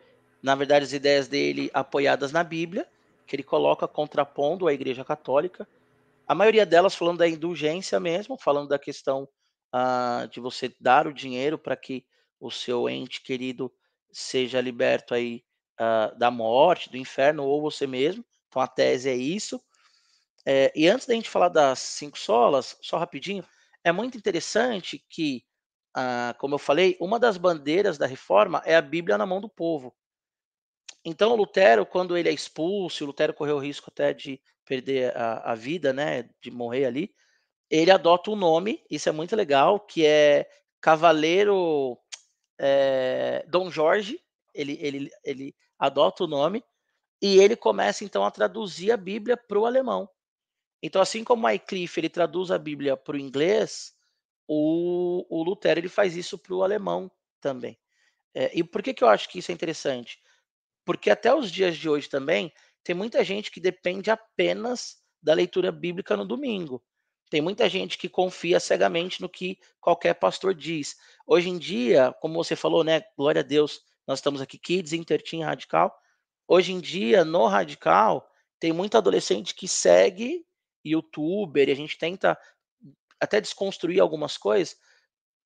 na 0.42 0.54
verdade, 0.54 0.84
as 0.84 0.92
ideias 0.92 1.26
dele 1.26 1.70
apoiadas 1.74 2.30
na 2.30 2.44
Bíblia, 2.44 2.86
que 3.26 3.34
ele 3.34 3.42
coloca 3.42 3.88
contrapondo 3.88 4.68
à 4.68 4.72
Igreja 4.72 5.04
Católica. 5.04 5.68
A 6.26 6.34
maioria 6.34 6.64
delas 6.64 6.94
falando 6.94 7.18
da 7.18 7.28
indulgência 7.28 7.98
mesmo, 7.98 8.38
falando 8.38 8.68
da 8.68 8.78
questão 8.78 9.28
uh, 9.74 10.28
de 10.28 10.38
você 10.38 10.72
dar 10.80 11.06
o 11.08 11.12
dinheiro 11.12 11.58
para 11.58 11.76
que 11.76 12.04
o 12.38 12.50
seu 12.50 12.88
ente 12.88 13.20
querido 13.20 13.72
seja 14.12 14.60
liberto 14.60 15.14
aí 15.14 15.42
uh, 15.80 16.16
da 16.16 16.30
morte, 16.30 16.90
do 16.90 16.96
inferno, 16.96 17.44
ou 17.44 17.60
você 17.60 17.86
mesmo. 17.86 18.24
Então 18.48 18.62
a 18.62 18.68
tese 18.68 19.08
é 19.08 19.14
isso. 19.14 19.60
É, 20.44 20.72
e 20.74 20.88
antes 20.88 21.06
da 21.06 21.14
gente 21.14 21.30
falar 21.30 21.48
das 21.48 21.78
cinco 21.78 22.18
solas, 22.18 22.76
só 22.80 22.98
rapidinho, 22.98 23.44
é 23.84 23.92
muito 23.92 24.16
interessante 24.16 25.04
que, 25.08 25.44
ah, 25.94 26.34
como 26.38 26.54
eu 26.54 26.58
falei, 26.58 26.96
uma 27.00 27.18
das 27.18 27.36
bandeiras 27.36 27.98
da 27.98 28.06
reforma 28.06 28.62
é 28.64 28.76
a 28.76 28.82
Bíblia 28.82 29.18
na 29.18 29.26
mão 29.26 29.40
do 29.40 29.48
povo. 29.48 29.94
Então, 31.04 31.34
Lutero, 31.34 31.84
quando 31.84 32.16
ele 32.16 32.28
é 32.28 32.32
expulso, 32.32 33.04
Lutero 33.04 33.34
correu 33.34 33.56
o 33.56 33.60
risco 33.60 33.90
até 33.90 34.14
de 34.14 34.40
perder 34.64 35.16
a, 35.16 35.52
a 35.52 35.54
vida, 35.54 35.92
né, 35.92 36.30
de 36.40 36.50
morrer 36.50 36.84
ali, 36.84 37.12
ele 37.68 37.90
adota 37.90 38.30
um 38.30 38.36
nome, 38.36 38.84
isso 38.90 39.08
é 39.08 39.12
muito 39.12 39.34
legal, 39.34 39.80
que 39.80 40.06
é 40.06 40.48
Cavaleiro 40.80 41.98
é, 42.58 43.44
Dom 43.48 43.70
Jorge, 43.70 44.20
ele, 44.54 44.78
ele, 44.80 45.10
ele 45.24 45.54
adota 45.78 46.24
o 46.24 46.28
nome, 46.28 46.62
e 47.20 47.38
ele 47.38 47.56
começa 47.56 48.04
então 48.04 48.24
a 48.24 48.30
traduzir 48.30 48.92
a 48.92 48.96
Bíblia 48.96 49.36
para 49.36 49.58
o 49.58 49.64
alemão. 49.64 50.08
Então, 50.82 51.00
assim 51.00 51.22
como 51.22 51.46
Wycliffe 51.46 52.00
ele 52.00 52.08
traduz 52.08 52.50
a 52.50 52.58
Bíblia 52.58 52.96
para 52.96 53.16
o 53.16 53.20
inglês, 53.20 53.94
o, 54.48 55.24
o 55.30 55.42
Lutero 55.42 55.78
ele 55.78 55.88
faz 55.88 56.16
isso 56.16 56.36
para 56.36 56.54
o 56.54 56.62
alemão 56.62 57.10
também. 57.40 57.78
É, 58.34 58.50
e 58.52 58.64
por 58.64 58.82
que, 58.82 58.92
que 58.92 59.04
eu 59.04 59.08
acho 59.08 59.28
que 59.28 59.38
isso 59.38 59.52
é 59.52 59.54
interessante? 59.54 60.20
Porque 60.84 61.10
até 61.10 61.32
os 61.34 61.50
dias 61.50 61.76
de 61.76 61.88
hoje 61.88 62.08
também 62.08 62.52
tem 62.82 62.94
muita 62.94 63.22
gente 63.22 63.50
que 63.50 63.60
depende 63.60 64.10
apenas 64.10 64.96
da 65.22 65.32
leitura 65.34 65.70
bíblica 65.70 66.16
no 66.16 66.24
domingo. 66.24 66.82
Tem 67.30 67.40
muita 67.40 67.68
gente 67.68 67.96
que 67.96 68.08
confia 68.08 68.58
cegamente 68.58 69.20
no 69.22 69.28
que 69.28 69.58
qualquer 69.80 70.14
pastor 70.14 70.54
diz. 70.54 70.96
Hoje 71.26 71.48
em 71.48 71.58
dia, 71.58 72.12
como 72.20 72.34
você 72.34 72.56
falou, 72.56 72.82
né? 72.82 73.02
Glória 73.16 73.40
a 73.40 73.44
Deus, 73.44 73.80
nós 74.06 74.18
estamos 74.18 74.40
aqui, 74.40 74.58
Kids, 74.58 74.92
Intertim, 74.92 75.42
Radical. 75.42 75.96
Hoje 76.46 76.72
em 76.72 76.80
dia, 76.80 77.24
no 77.24 77.46
Radical, 77.46 78.28
tem 78.58 78.72
muito 78.72 78.98
adolescente 78.98 79.54
que 79.54 79.68
segue 79.68 80.44
youtuber, 80.84 81.68
e 81.68 81.72
a 81.72 81.76
gente 81.76 81.98
tenta 81.98 82.38
até 83.20 83.40
desconstruir 83.40 84.00
algumas 84.00 84.36
coisas, 84.36 84.76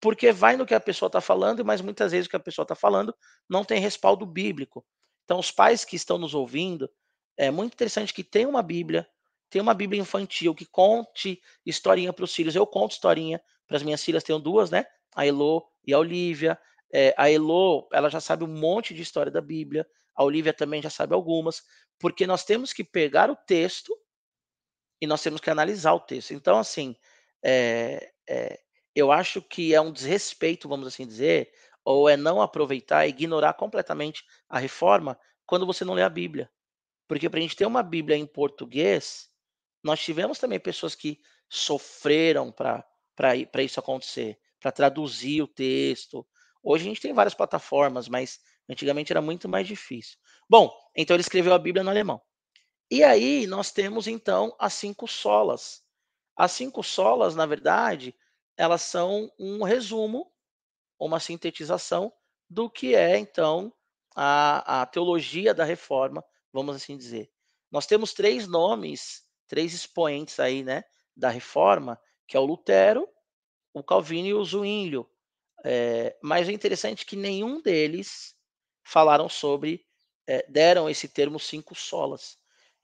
porque 0.00 0.32
vai 0.32 0.56
no 0.56 0.66
que 0.66 0.74
a 0.74 0.80
pessoa 0.80 1.08
está 1.08 1.20
falando, 1.20 1.64
mas 1.64 1.80
muitas 1.80 2.12
vezes 2.12 2.26
o 2.26 2.30
que 2.30 2.36
a 2.36 2.40
pessoa 2.40 2.64
está 2.64 2.74
falando 2.74 3.14
não 3.48 3.64
tem 3.64 3.80
respaldo 3.80 4.24
bíblico. 4.26 4.84
Então, 5.24 5.38
os 5.38 5.50
pais 5.50 5.84
que 5.84 5.96
estão 5.96 6.18
nos 6.18 6.34
ouvindo, 6.34 6.88
é 7.36 7.50
muito 7.50 7.74
interessante 7.74 8.14
que 8.14 8.24
tem 8.24 8.46
uma 8.46 8.62
Bíblia, 8.62 9.06
tem 9.50 9.60
uma 9.60 9.74
Bíblia 9.74 10.00
infantil 10.00 10.54
que 10.54 10.66
conte 10.66 11.40
historinha 11.64 12.12
para 12.12 12.24
os 12.24 12.34
filhos. 12.34 12.54
Eu 12.54 12.66
conto 12.66 12.92
historinha 12.92 13.40
para 13.66 13.76
as 13.76 13.82
minhas 13.82 14.02
filhas, 14.02 14.24
tenho 14.24 14.38
duas, 14.38 14.70
né? 14.70 14.84
A 15.14 15.26
Elo 15.26 15.66
e 15.86 15.92
a 15.92 15.98
Olivia. 15.98 16.58
É, 16.92 17.14
a 17.16 17.30
Elo, 17.30 17.88
ela 17.92 18.08
já 18.08 18.20
sabe 18.20 18.44
um 18.44 18.48
monte 18.48 18.94
de 18.94 19.02
história 19.02 19.30
da 19.30 19.40
Bíblia. 19.40 19.86
A 20.14 20.24
Olivia 20.24 20.52
também 20.52 20.80
já 20.80 20.90
sabe 20.90 21.14
algumas, 21.14 21.62
porque 21.98 22.26
nós 22.26 22.44
temos 22.44 22.72
que 22.72 22.82
pegar 22.82 23.30
o 23.30 23.36
texto 23.36 23.96
e 25.00 25.06
nós 25.06 25.22
temos 25.22 25.40
que 25.40 25.50
analisar 25.50 25.92
o 25.94 26.00
texto. 26.00 26.32
Então, 26.32 26.58
assim, 26.58 26.96
é, 27.42 28.12
é, 28.28 28.60
eu 28.94 29.12
acho 29.12 29.42
que 29.42 29.74
é 29.74 29.80
um 29.80 29.92
desrespeito, 29.92 30.68
vamos 30.68 30.86
assim 30.86 31.06
dizer, 31.06 31.52
ou 31.84 32.08
é 32.08 32.16
não 32.16 32.40
aproveitar, 32.40 33.06
ignorar 33.06 33.54
completamente 33.54 34.24
a 34.48 34.58
reforma 34.58 35.18
quando 35.46 35.66
você 35.66 35.84
não 35.84 35.94
lê 35.94 36.02
a 36.02 36.08
Bíblia. 36.08 36.50
Porque 37.06 37.28
para 37.28 37.38
a 37.38 37.42
gente 37.42 37.56
ter 37.56 37.66
uma 37.66 37.82
Bíblia 37.82 38.16
em 38.16 38.26
português, 38.26 39.28
nós 39.84 40.00
tivemos 40.00 40.38
também 40.38 40.58
pessoas 40.58 40.94
que 40.94 41.20
sofreram 41.48 42.50
para 42.50 43.62
isso 43.62 43.78
acontecer, 43.78 44.38
para 44.60 44.72
traduzir 44.72 45.42
o 45.42 45.46
texto. 45.46 46.26
Hoje 46.62 46.84
a 46.84 46.88
gente 46.88 47.00
tem 47.00 47.12
várias 47.12 47.34
plataformas, 47.34 48.08
mas 48.08 48.40
antigamente 48.68 49.12
era 49.12 49.22
muito 49.22 49.48
mais 49.48 49.68
difícil. 49.68 50.18
Bom, 50.50 50.72
então 50.96 51.14
ele 51.14 51.20
escreveu 51.20 51.54
a 51.54 51.58
Bíblia 51.58 51.84
no 51.84 51.90
alemão. 51.90 52.20
E 52.90 53.02
aí 53.02 53.46
nós 53.46 53.72
temos 53.72 54.06
então 54.06 54.54
as 54.58 54.74
cinco 54.74 55.06
solas. 55.08 55.84
As 56.36 56.52
cinco 56.52 56.82
solas, 56.82 57.34
na 57.34 57.46
verdade, 57.46 58.14
elas 58.56 58.82
são 58.82 59.30
um 59.38 59.62
resumo, 59.62 60.30
uma 60.98 61.20
sintetização 61.20 62.12
do 62.48 62.70
que 62.70 62.94
é 62.94 63.18
então 63.18 63.72
a, 64.14 64.82
a 64.82 64.86
teologia 64.86 65.52
da 65.52 65.64
reforma, 65.64 66.24
vamos 66.52 66.76
assim 66.76 66.96
dizer. 66.96 67.30
Nós 67.70 67.86
temos 67.86 68.12
três 68.12 68.46
nomes, 68.46 69.24
três 69.48 69.74
expoentes 69.74 70.38
aí, 70.38 70.62
né, 70.62 70.84
da 71.16 71.28
reforma, 71.28 72.00
que 72.26 72.36
é 72.36 72.40
o 72.40 72.44
Lutero, 72.44 73.08
o 73.74 73.82
Calvino 73.82 74.28
e 74.28 74.34
o 74.34 74.44
Zwinglio. 74.44 75.08
É, 75.64 76.16
mas 76.22 76.48
é 76.48 76.52
interessante 76.52 77.04
que 77.04 77.16
nenhum 77.16 77.60
deles 77.60 78.34
falaram 78.84 79.28
sobre, 79.28 79.84
é, 80.26 80.46
deram 80.48 80.88
esse 80.88 81.08
termo 81.08 81.40
cinco 81.40 81.74
solas. 81.74 82.38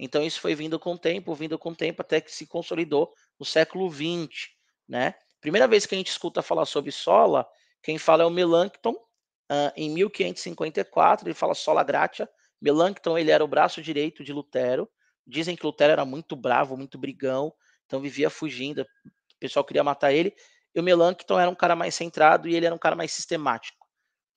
Então 0.04 0.20
isso 0.24 0.40
foi 0.40 0.52
vindo 0.52 0.80
com 0.80 0.94
o 0.94 0.98
tempo, 0.98 1.32
vindo 1.32 1.56
com 1.56 1.70
o 1.70 1.76
tempo, 1.76 2.02
até 2.02 2.20
que 2.20 2.32
se 2.32 2.44
consolidou 2.44 3.14
no 3.38 3.46
século 3.46 3.88
XX, 3.88 4.50
né? 4.88 5.14
Primeira 5.40 5.68
vez 5.68 5.86
que 5.86 5.94
a 5.94 5.98
gente 5.98 6.10
escuta 6.10 6.42
falar 6.42 6.64
sobre 6.66 6.90
sola, 6.90 7.46
quem 7.80 7.98
fala 7.98 8.24
é 8.24 8.26
o 8.26 8.30
Melanchthon, 8.30 8.94
uh, 8.94 9.72
em 9.76 9.90
1554, 9.90 11.28
ele 11.28 11.34
fala 11.34 11.54
sola 11.54 11.84
gratia, 11.84 12.28
Melanchthon 12.60 13.16
ele 13.16 13.30
era 13.30 13.44
o 13.44 13.48
braço 13.48 13.80
direito 13.80 14.24
de 14.24 14.32
Lutero. 14.32 14.88
Dizem 15.24 15.54
que 15.54 15.64
Lutero 15.64 15.92
era 15.92 16.04
muito 16.04 16.34
bravo, 16.34 16.76
muito 16.76 16.98
brigão, 16.98 17.52
então 17.86 18.00
vivia 18.00 18.28
fugindo. 18.28 18.82
O 18.82 19.38
pessoal 19.38 19.64
queria 19.64 19.84
matar 19.84 20.12
ele. 20.12 20.34
E 20.74 20.80
o 20.80 20.82
Melanchthon 20.82 21.38
era 21.38 21.50
um 21.50 21.54
cara 21.54 21.76
mais 21.76 21.94
centrado 21.94 22.48
e 22.48 22.56
ele 22.56 22.66
era 22.66 22.74
um 22.74 22.78
cara 22.78 22.96
mais 22.96 23.12
sistemático. 23.12 23.86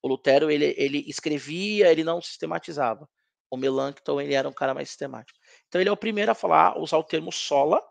O 0.01 0.07
Lutero 0.07 0.51
ele, 0.51 0.75
ele 0.77 1.03
escrevia, 1.07 1.91
ele 1.91 2.03
não 2.03 2.21
sistematizava. 2.21 3.07
O 3.49 3.57
Melanchthon 3.57 4.19
ele 4.19 4.33
era 4.33 4.49
um 4.49 4.53
cara 4.53 4.73
mais 4.73 4.89
sistemático. 4.89 5.39
Então 5.67 5.81
ele 5.81 5.89
é 5.89 5.91
o 5.91 5.97
primeiro 5.97 6.31
a 6.31 6.35
falar, 6.35 6.77
usar 6.79 6.97
o 6.97 7.03
termo 7.03 7.31
sola, 7.31 7.83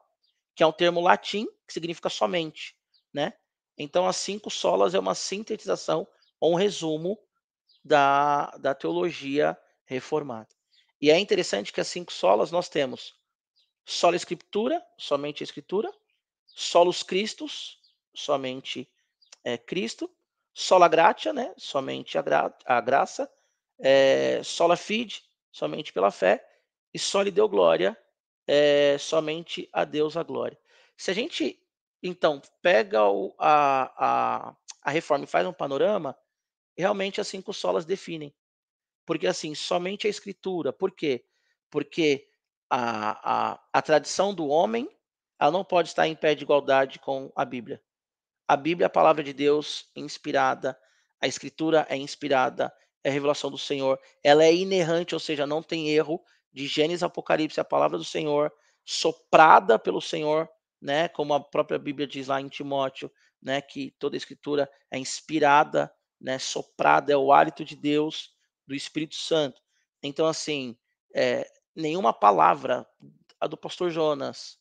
que 0.54 0.62
é 0.62 0.66
um 0.66 0.72
termo 0.72 1.00
latim 1.00 1.46
que 1.66 1.72
significa 1.72 2.08
somente, 2.08 2.76
né? 3.12 3.32
Então 3.76 4.06
as 4.06 4.16
cinco 4.16 4.50
solas 4.50 4.94
é 4.94 4.98
uma 4.98 5.14
sintetização 5.14 6.06
ou 6.38 6.52
um 6.52 6.56
resumo 6.56 7.18
da, 7.84 8.46
da 8.58 8.74
teologia 8.74 9.58
reformada. 9.84 10.48
E 11.00 11.10
é 11.10 11.18
interessante 11.18 11.72
que 11.72 11.80
as 11.80 11.88
cinco 11.88 12.12
solas 12.12 12.50
nós 12.50 12.68
temos 12.68 13.14
sola 13.84 14.16
escritura, 14.16 14.82
somente 14.96 15.42
a 15.42 15.44
escritura, 15.44 15.92
solos 16.46 17.02
Christus, 17.02 17.78
somente 18.14 18.88
é, 19.42 19.58
Cristo, 19.58 20.10
sola 20.54 20.88
gratia, 20.88 21.32
né, 21.32 21.52
somente 21.56 22.16
a, 22.16 22.22
gra 22.22 22.56
a 22.64 22.80
graça, 22.80 23.30
é, 23.78 24.40
sola 24.42 24.76
fide, 24.76 25.22
somente 25.52 25.92
pela 25.92 26.10
fé, 26.10 26.44
e 26.94 26.98
soli 26.98 27.30
deu 27.30 27.48
glória, 27.48 27.98
é, 28.46 28.96
somente 28.98 29.68
a 29.72 29.84
Deus 29.84 30.16
a 30.16 30.22
glória. 30.22 30.58
Se 30.96 31.10
a 31.10 31.14
gente, 31.14 31.60
então, 32.02 32.40
pega 32.62 33.04
o, 33.04 33.34
a, 33.38 33.92
a, 33.96 34.56
a 34.82 34.90
reforma 34.90 35.24
e 35.24 35.28
faz 35.28 35.46
um 35.46 35.52
panorama, 35.52 36.16
realmente 36.78 37.20
as 37.20 37.26
cinco 37.26 37.52
solas 37.52 37.84
definem. 37.84 38.32
Porque, 39.04 39.26
assim, 39.26 39.54
somente 39.54 40.06
a 40.06 40.10
escritura. 40.10 40.72
Por 40.72 40.92
quê? 40.92 41.24
Porque 41.68 42.28
a, 42.70 43.52
a, 43.52 43.60
a 43.72 43.82
tradição 43.82 44.32
do 44.32 44.46
homem 44.46 44.88
ela 45.38 45.50
não 45.50 45.64
pode 45.64 45.88
estar 45.88 46.06
em 46.06 46.14
pé 46.14 46.34
de 46.34 46.44
igualdade 46.44 46.98
com 46.98 47.30
a 47.34 47.44
Bíblia. 47.44 47.82
A 48.46 48.56
Bíblia 48.56 48.86
é 48.86 48.88
a 48.88 48.90
palavra 48.90 49.22
de 49.22 49.32
Deus 49.32 49.90
inspirada, 49.96 50.78
a 51.20 51.26
escritura 51.26 51.86
é 51.88 51.96
inspirada, 51.96 52.72
é 53.02 53.10
a 53.10 53.12
revelação 53.12 53.50
do 53.50 53.58
Senhor, 53.58 54.00
ela 54.22 54.44
é 54.44 54.54
inerrante, 54.54 55.14
ou 55.14 55.20
seja, 55.20 55.46
não 55.46 55.62
tem 55.62 55.90
erro, 55.90 56.22
de 56.54 56.68
Gênesis 56.68 57.02
a 57.02 57.06
Apocalipse, 57.06 57.58
a 57.58 57.64
palavra 57.64 57.98
do 57.98 58.04
Senhor, 58.04 58.52
soprada 58.84 59.76
pelo 59.78 60.00
Senhor, 60.00 60.48
né, 60.80 61.08
como 61.08 61.34
a 61.34 61.40
própria 61.40 61.78
Bíblia 61.78 62.06
diz 62.06 62.28
lá 62.28 62.40
em 62.40 62.48
Timóteo, 62.48 63.10
né, 63.42 63.60
que 63.60 63.90
toda 63.98 64.14
a 64.14 64.18
escritura 64.18 64.70
é 64.90 64.96
inspirada, 64.96 65.92
né, 66.20 66.38
soprada, 66.38 67.12
é 67.12 67.16
o 67.16 67.32
hálito 67.32 67.64
de 67.64 67.74
Deus, 67.74 68.32
do 68.66 68.74
Espírito 68.74 69.16
Santo. 69.16 69.60
Então, 70.02 70.26
assim, 70.26 70.78
é, 71.12 71.50
nenhuma 71.74 72.12
palavra, 72.12 72.86
a 73.40 73.46
do 73.46 73.56
pastor 73.56 73.90
Jonas, 73.90 74.58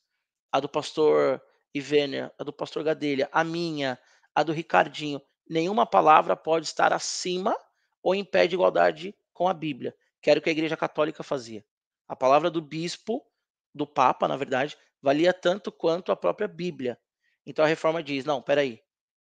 a 0.52 0.60
do 0.60 0.68
pastor 0.68 1.41
Ivênia, 1.74 2.34
a 2.39 2.44
do 2.44 2.52
pastor 2.52 2.84
Gadelha, 2.84 3.30
a 3.32 3.44
minha, 3.44 4.00
a 4.34 4.41
do 4.41 4.52
Ricardinho, 4.52 5.22
nenhuma 5.48 5.86
palavra 5.86 6.36
pode 6.36 6.66
estar 6.66 6.91
acima 6.91 7.56
ou 8.02 8.16
em 8.16 8.26
pé 8.26 8.48
de 8.48 8.56
igualdade 8.56 9.16
com 9.34 9.48
a 9.48 9.54
Bíblia, 9.54 9.96
que 10.22 10.30
era 10.30 10.39
o 10.39 10.44
que 10.44 10.50
a 10.50 10.54
Igreja 10.54 10.76
Católica 10.76 11.24
fazia. 11.24 11.64
A 12.08 12.16
palavra 12.16 12.49
do 12.49 12.62
bispo, 12.62 13.26
do 13.74 13.88
Papa, 13.88 14.28
na 14.28 14.38
verdade, 14.38 14.78
valia 15.01 15.34
tanto 15.34 15.72
quanto 15.72 16.12
a 16.12 16.16
própria 16.16 16.47
Bíblia. 16.47 16.99
Então 17.45 17.64
a 17.64 17.68
reforma 17.68 18.04
diz: 18.04 18.26
não, 18.26 18.41
peraí, 18.41 18.82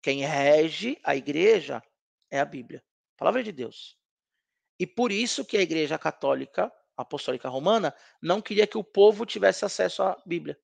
quem 0.02 0.22
rege 0.22 1.00
a 1.04 1.16
igreja 1.16 1.82
é 2.30 2.40
a 2.40 2.46
Bíblia, 2.46 2.84
a 3.16 3.18
palavra 3.18 3.44
de 3.44 3.52
Deus. 3.52 3.98
E 4.80 4.88
por 4.88 5.12
isso 5.12 5.46
que 5.46 5.58
a 5.58 5.62
Igreja 5.62 5.98
Católica 5.98 6.72
Apostólica 6.98 7.50
Romana 7.50 7.96
não 8.22 8.42
queria 8.42 8.68
que 8.68 8.78
o 8.78 8.84
povo 8.84 9.26
tivesse 9.26 9.66
acesso 9.66 10.04
à 10.04 10.22
Bíblia. 10.26 10.60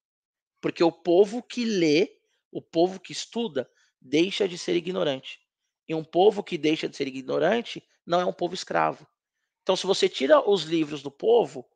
Porque 0.62 0.84
o 0.84 0.91
povo 0.91 1.41
que 1.41 1.64
lê, 1.66 2.20
o 2.51 2.62
povo 2.62 2.99
que 2.99 3.12
estuda, 3.12 3.70
deixa 4.01 4.47
de 4.47 4.57
ser 4.57 4.76
ignorante. 4.76 5.39
E 5.88 5.95
um 5.95 6.03
povo 6.03 6.43
que 6.43 6.57
deixa 6.57 6.88
de 6.88 6.95
ser 6.95 7.07
ignorante 7.07 7.84
não 8.05 8.20
é 8.20 8.26
um 8.26 8.34
povo 8.34 8.53
escravo. 8.53 9.07
Então, 9.64 9.76
se 9.76 9.88
você 9.88 10.10
tira 10.10 10.47
os 10.47 10.64
livros 10.64 11.01
do 11.01 11.12
povo, 11.12 11.68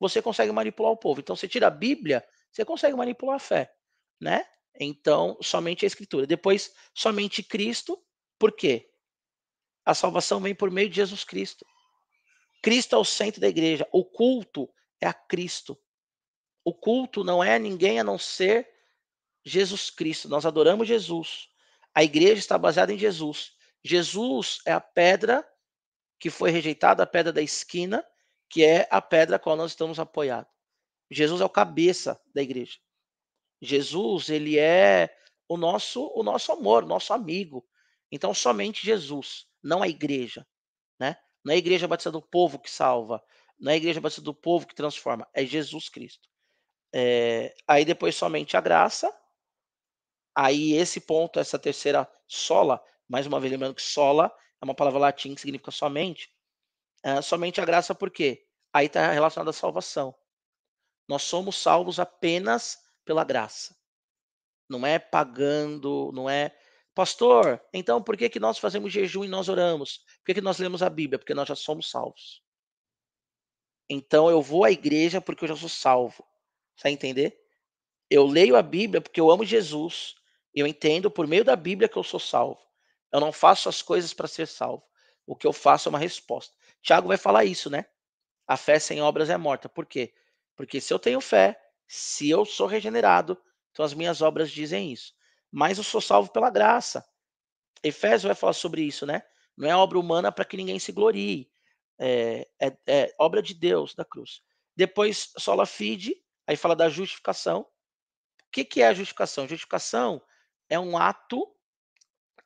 você 0.00 0.22
consegue 0.22 0.50
manipular 0.50 0.90
o 0.90 0.96
povo. 0.96 1.20
Então, 1.20 1.36
você 1.36 1.46
tira 1.46 1.66
a 1.66 1.70
Bíblia, 1.70 2.26
você 2.50 2.64
consegue 2.64 2.96
manipular 2.96 3.36
a 3.36 3.38
fé, 3.38 3.72
né? 4.20 4.44
Então, 4.74 5.36
somente 5.42 5.84
a 5.84 5.86
Escritura. 5.86 6.26
Depois, 6.26 6.74
somente 6.94 7.42
Cristo. 7.42 8.02
Por 8.38 8.52
quê? 8.52 8.90
A 9.84 9.94
salvação 9.94 10.40
vem 10.40 10.54
por 10.54 10.70
meio 10.70 10.88
de 10.88 10.96
Jesus 10.96 11.22
Cristo. 11.22 11.66
Cristo 12.62 12.96
é 12.96 12.98
o 12.98 13.04
centro 13.04 13.40
da 13.40 13.48
igreja. 13.48 13.86
O 13.92 14.04
culto 14.04 14.72
é 15.00 15.06
a 15.06 15.12
Cristo. 15.12 15.78
O 16.64 16.72
culto 16.72 17.22
não 17.22 17.44
é 17.44 17.54
a 17.54 17.58
ninguém 17.58 18.00
a 18.00 18.04
não 18.04 18.18
ser 18.18 18.68
Jesus 19.44 19.90
Cristo. 19.90 20.28
Nós 20.28 20.46
adoramos 20.46 20.88
Jesus. 20.88 21.48
A 21.94 22.02
igreja 22.02 22.38
está 22.38 22.56
baseada 22.56 22.92
em 22.92 22.98
Jesus. 22.98 23.52
Jesus 23.84 24.60
é 24.64 24.72
a 24.72 24.80
pedra 24.80 25.46
que 26.18 26.30
foi 26.30 26.50
rejeitada, 26.50 27.02
a 27.02 27.06
pedra 27.06 27.32
da 27.32 27.42
esquina, 27.42 28.04
que 28.50 28.64
é 28.64 28.86
a 28.90 29.00
pedra 29.00 29.36
a 29.36 29.38
qual 29.38 29.56
nós 29.56 29.70
estamos 29.70 29.98
apoiados. 29.98 30.52
Jesus 31.10 31.40
é 31.40 31.44
o 31.44 31.48
cabeça 31.48 32.20
da 32.34 32.42
igreja. 32.42 32.78
Jesus, 33.62 34.28
ele 34.28 34.58
é 34.58 35.16
o 35.48 35.56
nosso 35.56 36.12
o 36.14 36.22
nosso 36.22 36.52
amor, 36.52 36.84
nosso 36.84 37.12
amigo. 37.12 37.66
Então 38.10 38.34
somente 38.34 38.84
Jesus 38.84 39.46
não 39.62 39.82
a 39.82 39.88
igreja, 39.88 40.46
né? 40.98 41.16
Não 41.44 41.52
é 41.52 41.56
a 41.56 41.58
igreja 41.58 41.88
batista 41.88 42.10
do 42.10 42.20
povo 42.20 42.58
que 42.58 42.70
salva, 42.70 43.22
não 43.58 43.70
é 43.70 43.74
a 43.74 43.78
igreja 43.78 44.00
batista 44.00 44.22
do 44.22 44.34
povo 44.34 44.66
que 44.66 44.74
transforma, 44.74 45.28
é 45.32 45.44
Jesus 45.46 45.88
Cristo. 45.88 46.28
É, 46.92 47.54
aí 47.68 47.84
depois 47.84 48.16
somente 48.16 48.56
a 48.56 48.60
graça. 48.60 49.14
Aí 50.34 50.72
esse 50.72 51.00
ponto, 51.00 51.38
essa 51.38 51.58
terceira 51.58 52.10
sola, 52.26 52.82
mais 53.08 53.26
uma 53.26 53.40
vez 53.40 53.52
lembrando 53.52 53.74
que 53.74 53.82
sola 53.82 54.32
é 54.60 54.64
uma 54.64 54.74
palavra 54.74 54.98
latim 54.98 55.34
que 55.34 55.40
significa 55.40 55.70
somente. 55.70 56.32
É, 57.02 57.20
somente 57.22 57.60
a 57.60 57.64
graça 57.64 57.94
por 57.94 58.10
quê? 58.10 58.46
Aí 58.72 58.86
está 58.86 59.10
relacionado 59.10 59.48
à 59.48 59.52
salvação. 59.52 60.14
Nós 61.08 61.22
somos 61.22 61.56
salvos 61.56 61.98
apenas 61.98 62.78
pela 63.04 63.24
graça. 63.24 63.76
Não 64.68 64.86
é 64.86 64.98
pagando, 64.98 66.12
não 66.12 66.30
é 66.30 66.56
Pastor, 66.94 67.58
então 67.72 68.02
por 68.02 68.16
que, 68.16 68.28
que 68.28 68.40
nós 68.40 68.58
fazemos 68.58 68.92
jejum 68.92 69.24
e 69.24 69.28
nós 69.28 69.48
oramos? 69.48 69.98
Por 70.18 70.26
que, 70.26 70.34
que 70.34 70.40
nós 70.40 70.58
lemos 70.58 70.82
a 70.82 70.90
Bíblia? 70.90 71.18
Porque 71.18 71.34
nós 71.34 71.48
já 71.48 71.54
somos 71.54 71.88
salvos. 71.88 72.42
Então 73.88 74.28
eu 74.28 74.42
vou 74.42 74.64
à 74.64 74.70
igreja 74.70 75.20
porque 75.20 75.44
eu 75.44 75.48
já 75.48 75.56
sou 75.56 75.68
salvo. 75.68 76.24
Vai 76.82 76.92
entender? 76.92 77.40
Eu 78.08 78.26
leio 78.26 78.56
a 78.56 78.62
Bíblia 78.62 79.00
porque 79.00 79.20
eu 79.20 79.30
amo 79.30 79.44
Jesus. 79.44 80.14
Eu 80.52 80.66
entendo 80.66 81.10
por 81.10 81.26
meio 81.26 81.44
da 81.44 81.54
Bíblia 81.54 81.88
que 81.88 81.96
eu 81.96 82.02
sou 82.02 82.20
salvo. 82.20 82.60
Eu 83.12 83.20
não 83.20 83.32
faço 83.32 83.68
as 83.68 83.80
coisas 83.80 84.12
para 84.12 84.28
ser 84.28 84.46
salvo. 84.46 84.84
O 85.26 85.36
que 85.36 85.46
eu 85.46 85.52
faço 85.52 85.88
é 85.88 85.90
uma 85.90 85.98
resposta. 85.98 86.56
Tiago 86.82 87.08
vai 87.08 87.16
falar 87.16 87.44
isso, 87.44 87.70
né? 87.70 87.86
A 88.46 88.56
fé 88.56 88.78
sem 88.78 89.00
obras 89.00 89.30
é 89.30 89.36
morta. 89.36 89.68
Por 89.68 89.86
quê? 89.86 90.14
Porque 90.56 90.80
se 90.80 90.92
eu 90.92 90.98
tenho 90.98 91.20
fé, 91.20 91.60
se 91.86 92.28
eu 92.28 92.44
sou 92.44 92.66
regenerado, 92.66 93.38
então 93.70 93.84
as 93.84 93.94
minhas 93.94 94.22
obras 94.22 94.50
dizem 94.50 94.92
isso 94.92 95.14
mas 95.50 95.78
eu 95.78 95.84
sou 95.84 96.00
salvo 96.00 96.30
pela 96.30 96.50
graça. 96.50 97.04
Efésio 97.82 98.28
vai 98.28 98.36
falar 98.36 98.52
sobre 98.52 98.82
isso, 98.82 99.04
né? 99.04 99.22
Não 99.56 99.68
é 99.68 99.74
obra 99.74 99.98
humana 99.98 100.30
para 100.30 100.44
que 100.44 100.56
ninguém 100.56 100.78
se 100.78 100.92
glorie. 100.92 101.50
É, 101.98 102.48
é, 102.58 102.76
é, 102.86 103.14
obra 103.18 103.42
de 103.42 103.52
Deus 103.52 103.94
da 103.94 104.04
cruz. 104.04 104.42
Depois, 104.76 105.32
sola 105.36 105.66
fide, 105.66 106.14
aí 106.46 106.56
fala 106.56 106.76
da 106.76 106.88
justificação. 106.88 107.62
O 107.62 108.50
que, 108.52 108.64
que 108.64 108.80
é 108.80 108.88
a 108.88 108.94
justificação? 108.94 109.48
Justificação 109.48 110.22
é 110.68 110.78
um 110.78 110.96
ato 110.96 111.46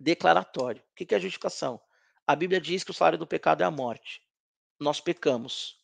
declaratório. 0.01 0.83
O 0.83 0.95
que, 0.97 1.07
que 1.07 1.15
é 1.15 1.19
a 1.19 1.21
justificação? 1.21 1.81
A 2.27 2.35
Bíblia 2.35 2.61
diz 2.61 2.83
que 2.83 2.91
o 2.91 2.95
salário 2.95 3.19
do 3.19 3.27
pecado 3.27 3.63
é 3.63 3.67
a 3.67 3.71
morte. 3.71 4.23
Nós 4.79 5.01
pecamos. 5.01 5.79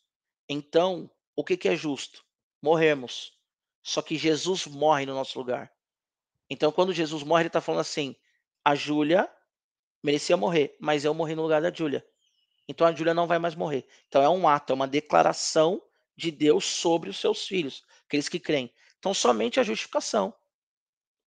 Então, 0.47 1.09
o 1.35 1.43
que, 1.43 1.57
que 1.57 1.69
é 1.69 1.75
justo? 1.75 2.25
Morremos. 2.61 3.33
Só 3.81 4.01
que 4.01 4.17
Jesus 4.17 4.67
morre 4.67 5.05
no 5.05 5.13
nosso 5.13 5.37
lugar. 5.39 5.71
Então, 6.49 6.71
quando 6.71 6.93
Jesus 6.93 7.23
morre, 7.23 7.43
ele 7.43 7.47
está 7.47 7.61
falando 7.61 7.81
assim: 7.81 8.15
a 8.63 8.75
Júlia 8.75 9.29
merecia 10.03 10.37
morrer, 10.37 10.75
mas 10.79 11.05
eu 11.05 11.13
morri 11.13 11.35
no 11.35 11.43
lugar 11.43 11.61
da 11.61 11.71
Júlia. 11.71 12.05
Então 12.67 12.87
a 12.87 12.93
Júlia 12.93 13.13
não 13.13 13.27
vai 13.27 13.39
mais 13.39 13.55
morrer. 13.55 13.85
Então 14.07 14.21
é 14.21 14.29
um 14.29 14.47
ato, 14.47 14.71
é 14.71 14.75
uma 14.75 14.87
declaração 14.87 15.81
de 16.15 16.31
Deus 16.31 16.65
sobre 16.65 17.09
os 17.09 17.17
seus 17.17 17.45
filhos, 17.45 17.83
aqueles 18.05 18.29
que 18.29 18.39
creem. 18.39 18.73
Então 18.99 19.13
somente 19.13 19.59
a 19.59 19.63
justificação. 19.63 20.33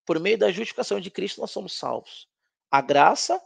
Por 0.05 0.19
meio 0.19 0.37
da 0.37 0.51
justificação 0.51 0.99
de 0.99 1.11
Cristo 1.11 1.41
nós 1.41 1.51
somos 1.51 1.73
salvos. 1.73 2.27
A 2.71 2.81
graça 2.81 3.41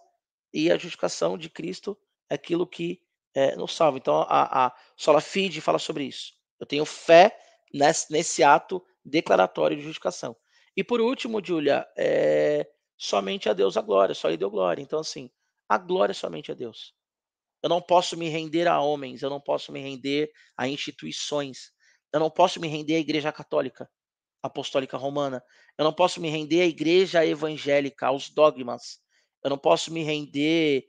e 0.53 0.71
a 0.71 0.77
justificação 0.77 1.37
de 1.37 1.49
Cristo 1.49 1.97
é 2.29 2.35
aquilo 2.35 2.67
que 2.67 3.01
é, 3.39 3.55
nos 3.55 3.73
salva. 3.73 3.97
Então 3.97 4.25
a, 4.27 4.67
a 4.67 4.75
Sola 4.97 5.21
Fide 5.21 5.61
fala 5.61 5.79
sobre 5.79 6.03
isso. 6.03 6.33
Eu 6.59 6.65
tenho 6.65 6.85
fé 6.85 7.37
nesse, 7.73 8.11
nesse 8.11 8.43
ato 8.43 8.83
declaratório 9.03 9.77
de 9.77 9.83
justificação. 9.83 10.35
E 10.75 10.83
por 10.83 10.99
último, 10.99 11.43
Júlia, 11.43 11.87
é, 11.97 12.67
somente 12.97 13.47
a 13.49 13.53
Deus 13.53 13.77
a 13.77 13.81
glória, 13.81 14.13
só 14.13 14.27
lhe 14.27 14.37
deu 14.37 14.49
glória. 14.49 14.81
Então, 14.81 14.99
assim, 14.99 15.29
a 15.67 15.77
glória 15.77 16.11
é 16.11 16.13
somente 16.13 16.51
a 16.51 16.55
Deus. 16.55 16.93
Eu 17.63 17.69
não 17.69 17.81
posso 17.81 18.17
me 18.17 18.27
render 18.29 18.67
a 18.67 18.79
homens, 18.81 19.21
eu 19.21 19.29
não 19.29 19.39
posso 19.39 19.71
me 19.71 19.79
render 19.79 20.31
a 20.57 20.67
instituições, 20.67 21.71
eu 22.13 22.19
não 22.19 22.29
posso 22.29 22.59
me 22.59 22.67
render 22.67 22.95
à 22.95 22.99
Igreja 22.99 23.31
Católica 23.31 23.89
Apostólica 24.41 24.95
Romana, 24.95 25.43
eu 25.77 25.83
não 25.83 25.91
posso 25.93 26.21
me 26.21 26.29
render 26.29 26.61
à 26.61 26.65
Igreja 26.65 27.25
Evangélica, 27.25 28.07
aos 28.07 28.29
dogmas, 28.29 28.99
eu 29.43 29.49
não 29.49 29.57
posso 29.57 29.91
me 29.91 30.01
render, 30.03 30.85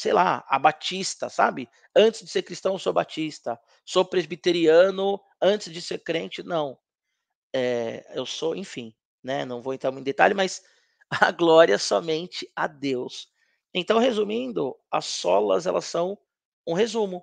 sei 0.00 0.14
lá, 0.14 0.42
a 0.48 0.58
Batista, 0.58 1.28
sabe? 1.28 1.68
Antes 1.94 2.22
de 2.22 2.30
ser 2.30 2.42
cristão, 2.42 2.72
eu 2.72 2.78
sou 2.78 2.90
batista, 2.90 3.60
sou 3.84 4.02
presbiteriano 4.02 5.20
antes 5.38 5.70
de 5.70 5.82
ser 5.82 5.98
crente, 5.98 6.42
não. 6.42 6.78
É, 7.52 8.10
eu 8.14 8.24
sou, 8.24 8.56
enfim, 8.56 8.94
né? 9.22 9.44
Não 9.44 9.60
vou 9.60 9.74
entrar 9.74 9.92
em 9.92 10.02
detalhe, 10.02 10.32
mas 10.32 10.62
a 11.20 11.30
glória 11.30 11.76
somente 11.76 12.50
a 12.56 12.66
Deus. 12.66 13.28
Então, 13.74 13.98
resumindo, 13.98 14.74
as 14.90 15.04
solas 15.04 15.66
elas 15.66 15.84
são 15.84 16.16
um 16.66 16.72
resumo 16.72 17.22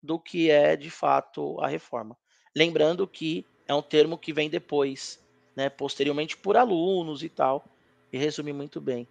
do 0.00 0.16
que 0.16 0.48
é 0.48 0.76
de 0.76 0.90
fato 0.90 1.58
a 1.60 1.66
reforma. 1.66 2.16
Lembrando 2.54 3.04
que 3.04 3.44
é 3.66 3.74
um 3.74 3.82
termo 3.82 4.16
que 4.16 4.32
vem 4.32 4.48
depois, 4.48 5.20
né, 5.56 5.68
posteriormente 5.68 6.36
por 6.36 6.56
alunos 6.56 7.24
e 7.24 7.28
tal, 7.28 7.64
e 8.12 8.16
resume 8.16 8.52
muito 8.52 8.80
bem. 8.80 9.08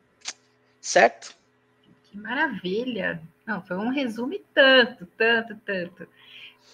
Certo? 0.80 1.41
Que 2.12 2.18
maravilha! 2.18 3.22
Não, 3.46 3.62
foi 3.62 3.78
um 3.78 3.90
resumo 3.90 4.38
tanto, 4.54 5.06
tanto, 5.18 5.56
tanto. 5.66 6.08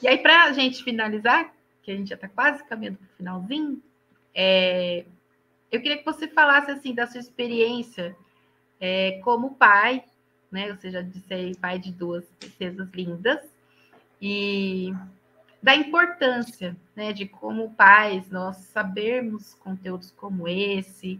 E 0.02 0.08
aí, 0.08 0.18
para 0.18 0.46
a 0.46 0.52
gente 0.52 0.84
finalizar, 0.84 1.54
que 1.84 1.92
a 1.92 1.96
gente 1.96 2.10
já 2.10 2.16
está 2.16 2.28
quase 2.28 2.64
caminhando 2.66 2.98
para 2.98 3.06
o 3.06 3.18
finalzinho, 3.18 3.82
é, 4.34 5.06
eu 5.72 5.82
queria 5.82 5.98
que 5.98 6.06
você 6.06 6.28
falasse 6.28 6.72
assim 6.72 6.94
da 6.94 7.08
sua 7.08 7.20
experiência 7.20 8.16
é, 8.80 9.20
como 9.24 9.56
pai, 9.56 10.04
né? 10.52 10.74
Você 10.74 10.90
já 10.90 11.02
disse 11.02 11.56
pai 11.62 11.80
de 11.80 11.92
duas 11.92 12.26
princesas 12.40 12.90
lindas, 12.92 13.40
e 14.22 14.92
da 15.62 15.76
importância, 15.76 16.76
né, 16.96 17.14
de 17.14 17.28
como 17.28 17.74
pais 17.74 18.30
nós 18.30 18.58
sabermos 18.58 19.54
conteúdos 19.56 20.12
como 20.12 20.48
esse, 20.48 21.20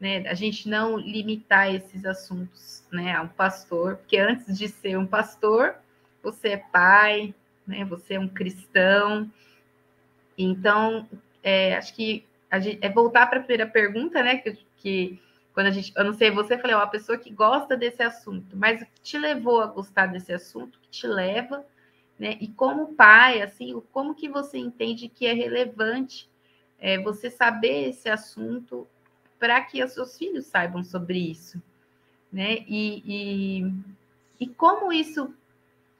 né, 0.00 0.28
a 0.28 0.34
gente 0.34 0.68
não 0.68 0.98
limitar 0.98 1.74
esses 1.74 2.04
assuntos, 2.04 2.84
né, 2.92 3.14
a 3.14 3.22
um 3.22 3.28
pastor, 3.28 3.96
porque 3.96 4.18
antes 4.18 4.56
de 4.56 4.68
ser 4.68 4.98
um 4.98 5.06
pastor, 5.06 5.76
você 6.22 6.50
é 6.50 6.56
pai, 6.56 7.34
né, 7.66 7.84
você 7.84 8.14
é 8.14 8.20
um 8.20 8.28
cristão, 8.28 9.30
então, 10.36 11.08
é, 11.42 11.76
acho 11.76 11.94
que 11.94 12.24
gente, 12.60 12.78
é 12.82 12.90
voltar 12.90 13.26
para 13.26 13.38
a 13.38 13.42
primeira 13.42 13.66
pergunta, 13.66 14.22
né, 14.22 14.36
que, 14.36 14.58
que 14.76 15.20
quando 15.52 15.68
a 15.68 15.70
gente, 15.70 15.92
eu 15.96 16.04
não 16.04 16.12
sei, 16.12 16.30
você 16.30 16.58
falou, 16.58 16.76
é 16.76 16.76
uma 16.76 16.86
pessoa 16.86 17.16
que 17.16 17.30
gosta 17.30 17.76
desse 17.76 18.02
assunto, 18.02 18.56
mas 18.56 18.82
o 18.82 18.84
que 18.84 19.00
te 19.00 19.18
levou 19.18 19.62
a 19.62 19.66
gostar 19.66 20.06
desse 20.06 20.32
assunto, 20.32 20.78
que 20.80 20.88
te 20.90 21.06
leva, 21.06 21.64
né, 22.18 22.36
e 22.40 22.48
como 22.48 22.94
pai, 22.94 23.40
assim, 23.40 23.80
como 23.92 24.14
que 24.14 24.28
você 24.28 24.58
entende 24.58 25.08
que 25.08 25.26
é 25.26 25.32
relevante 25.32 26.28
é, 26.78 26.98
você 26.98 27.30
saber 27.30 27.88
esse 27.88 28.08
assunto 28.08 28.86
para 29.38 29.60
que 29.62 29.82
os 29.82 29.92
seus 29.92 30.16
filhos 30.16 30.46
saibam 30.46 30.82
sobre 30.82 31.18
isso, 31.30 31.62
né, 32.32 32.64
e, 32.66 33.02
e, 33.06 33.72
e 34.40 34.46
como 34.46 34.92
isso, 34.92 35.34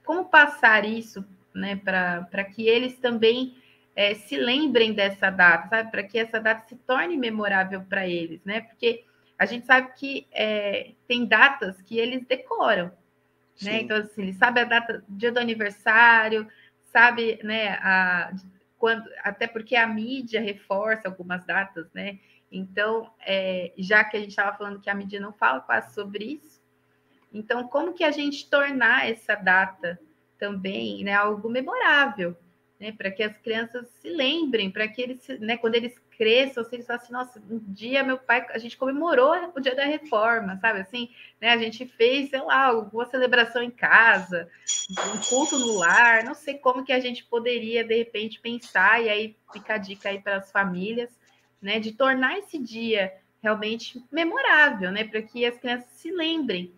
como 0.03 0.25
passar 0.25 0.85
isso, 0.85 1.25
né, 1.53 1.75
para 1.75 2.43
que 2.43 2.67
eles 2.67 2.97
também 2.97 3.55
é, 3.97 4.13
se 4.13 4.37
lembrem 4.37 4.93
dessa 4.93 5.31
data, 5.31 5.69
sabe? 5.69 5.89
Para 5.89 6.03
que 6.03 6.19
essa 6.19 6.39
data 6.39 6.67
se 6.67 6.75
torne 6.75 7.17
memorável 7.17 7.81
para 7.81 8.07
eles, 8.07 8.39
né? 8.45 8.61
Porque 8.61 9.03
a 9.39 9.45
gente 9.47 9.65
sabe 9.65 9.91
que 9.95 10.27
é, 10.31 10.91
tem 11.07 11.25
datas 11.25 11.81
que 11.81 11.97
eles 11.97 12.23
decoram, 12.27 12.91
né? 13.59 13.81
Então, 13.81 13.97
assim, 13.97 14.21
ele 14.21 14.33
sabe 14.33 14.59
a 14.59 14.65
data, 14.65 15.03
dia 15.09 15.31
do 15.31 15.39
aniversário, 15.39 16.47
sabe, 16.93 17.39
né, 17.43 17.69
a, 17.81 18.31
quando, 18.77 19.09
até 19.23 19.47
porque 19.47 19.75
a 19.75 19.87
mídia 19.87 20.41
reforça 20.41 21.07
algumas 21.07 21.43
datas, 21.43 21.87
né? 21.91 22.19
Então, 22.51 23.11
é, 23.25 23.73
já 23.77 24.03
que 24.03 24.15
a 24.15 24.19
gente 24.19 24.29
estava 24.29 24.57
falando 24.57 24.79
que 24.79 24.89
a 24.89 24.95
mídia 24.95 25.19
não 25.19 25.33
fala 25.33 25.59
quase 25.59 25.93
sobre 25.93 26.25
isso, 26.25 26.61
então, 27.33 27.67
como 27.67 27.93
que 27.93 28.03
a 28.03 28.11
gente 28.11 28.49
tornar 28.49 29.09
essa 29.09 29.35
data 29.35 29.99
também 30.39 31.03
né, 31.03 31.13
algo 31.13 31.49
memorável? 31.49 32.37
né, 32.79 32.91
para 32.91 33.11
que 33.11 33.23
as 33.23 33.35
crianças 33.37 33.87
se 34.01 34.09
lembrem, 34.09 34.69
para 34.69 34.87
que 34.87 35.01
eles, 35.01 35.27
né, 35.39 35.57
quando 35.57 35.75
eles 35.75 35.99
cresçam, 36.15 36.63
se 36.63 36.75
eles 36.75 36.85
falam 36.85 37.01
assim, 37.01 37.13
nossa, 37.13 37.39
um 37.49 37.59
dia 37.59 38.03
meu 38.03 38.17
pai, 38.17 38.45
a 38.49 38.57
gente 38.57 38.77
comemorou 38.77 39.33
o 39.55 39.59
dia 39.59 39.75
da 39.75 39.85
reforma, 39.85 40.57
sabe 40.57 40.79
assim, 40.79 41.09
né, 41.41 41.49
a 41.49 41.57
gente 41.57 41.85
fez, 41.85 42.29
sei 42.29 42.41
lá, 42.41 42.65
alguma 42.65 43.05
celebração 43.05 43.61
em 43.61 43.71
casa, 43.71 44.47
um 45.15 45.19
culto 45.27 45.57
no 45.57 45.77
lar, 45.77 46.23
não 46.23 46.33
sei 46.33 46.55
como 46.55 46.83
que 46.83 46.93
a 46.93 46.99
gente 46.99 47.23
poderia, 47.25 47.83
de 47.83 47.95
repente, 47.95 48.39
pensar, 48.39 49.03
e 49.03 49.09
aí 49.09 49.35
fica 49.51 49.75
a 49.75 49.77
dica 49.77 50.09
aí 50.09 50.19
para 50.19 50.37
as 50.37 50.51
famílias, 50.51 51.16
né, 51.61 51.79
de 51.79 51.91
tornar 51.91 52.37
esse 52.37 52.57
dia 52.57 53.13
realmente 53.41 54.03
memorável, 54.11 54.91
né, 54.91 55.03
para 55.03 55.21
que 55.21 55.45
as 55.45 55.57
crianças 55.57 55.89
se 55.91 56.11
lembrem, 56.11 56.71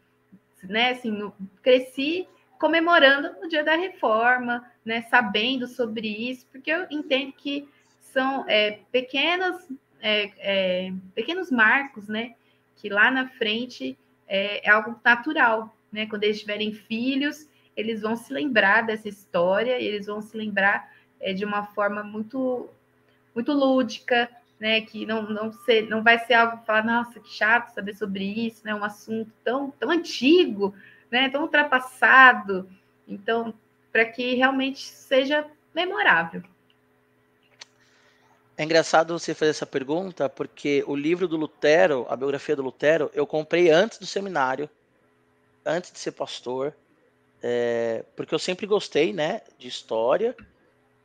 né, 0.64 0.92
assim, 0.92 1.12
no, 1.12 1.34
cresci 1.62 2.28
comemorando 2.60 3.34
o 3.42 3.48
dia 3.48 3.64
da 3.64 3.76
reforma, 3.76 4.70
né, 4.84 5.02
sabendo 5.04 5.68
sobre 5.68 6.08
isso, 6.08 6.46
porque 6.52 6.70
eu 6.70 6.86
entendo 6.92 7.32
que 7.32 7.68
são 8.02 8.44
é, 8.48 8.80
pequenos, 8.92 9.56
é, 10.02 10.32
é, 10.40 10.94
pequenos 11.16 11.50
marcos, 11.50 12.08
né, 12.08 12.36
que 12.76 12.90
lá 12.90 13.10
na 13.10 13.30
frente 13.30 13.98
é, 14.28 14.68
é, 14.68 14.70
algo 14.70 15.00
natural, 15.04 15.76
né, 15.92 16.06
quando 16.06 16.24
eles 16.24 16.40
tiverem 16.40 16.74
filhos, 16.74 17.48
eles 17.76 18.02
vão 18.02 18.16
se 18.16 18.32
lembrar 18.34 18.82
dessa 18.82 19.08
história, 19.08 19.80
eles 19.80 20.08
vão 20.08 20.22
se 20.22 20.36
lembrar 20.36 20.94
é, 21.20 21.34
de 21.34 21.46
uma 21.46 21.66
forma 21.68 22.04
muito, 22.04 22.70
muito 23.34 23.54
lúdica, 23.54 24.30
né, 24.60 24.82
que 24.82 25.06
não, 25.06 25.24
não, 25.24 25.52
ser, 25.52 25.88
não 25.88 26.04
vai 26.04 26.20
ser 26.20 26.34
algo 26.34 26.64
falar, 26.66 26.84
nossa, 26.84 27.20
que 27.20 27.30
chato 27.30 27.74
saber 27.74 27.96
sobre 27.96 28.24
isso, 28.24 28.62
né, 28.66 28.76
um 28.76 28.84
assunto 28.84 29.32
tão, 29.44 29.72
tão 29.72 29.90
antigo, 29.90 30.76
né, 31.10 31.30
tão 31.30 31.44
ultrapassado. 31.44 32.70
Então, 33.08 33.54
para 33.92 34.06
que 34.06 34.36
realmente 34.36 34.86
seja 34.86 35.46
memorável. 35.74 36.44
É 38.58 38.64
engraçado 38.64 39.18
você 39.18 39.34
fazer 39.34 39.52
essa 39.52 39.66
pergunta, 39.66 40.28
porque 40.28 40.84
o 40.86 40.94
livro 40.94 41.30
do 41.30 41.38
Lutero, 41.38 42.06
a 42.10 42.16
biografia 42.18 42.58
do 42.58 42.62
Lutero, 42.62 43.10
eu 43.14 43.26
comprei 43.26 43.72
antes 43.72 43.98
do 43.98 44.06
seminário, 44.06 44.70
antes 45.66 45.92
de 45.94 45.98
ser 45.98 46.12
pastor, 46.12 46.76
é, 47.42 48.04
porque 48.18 48.36
eu 48.36 48.40
sempre 48.40 48.68
gostei, 48.68 49.14
né, 49.14 49.42
de 49.58 49.70
história, 49.70 50.36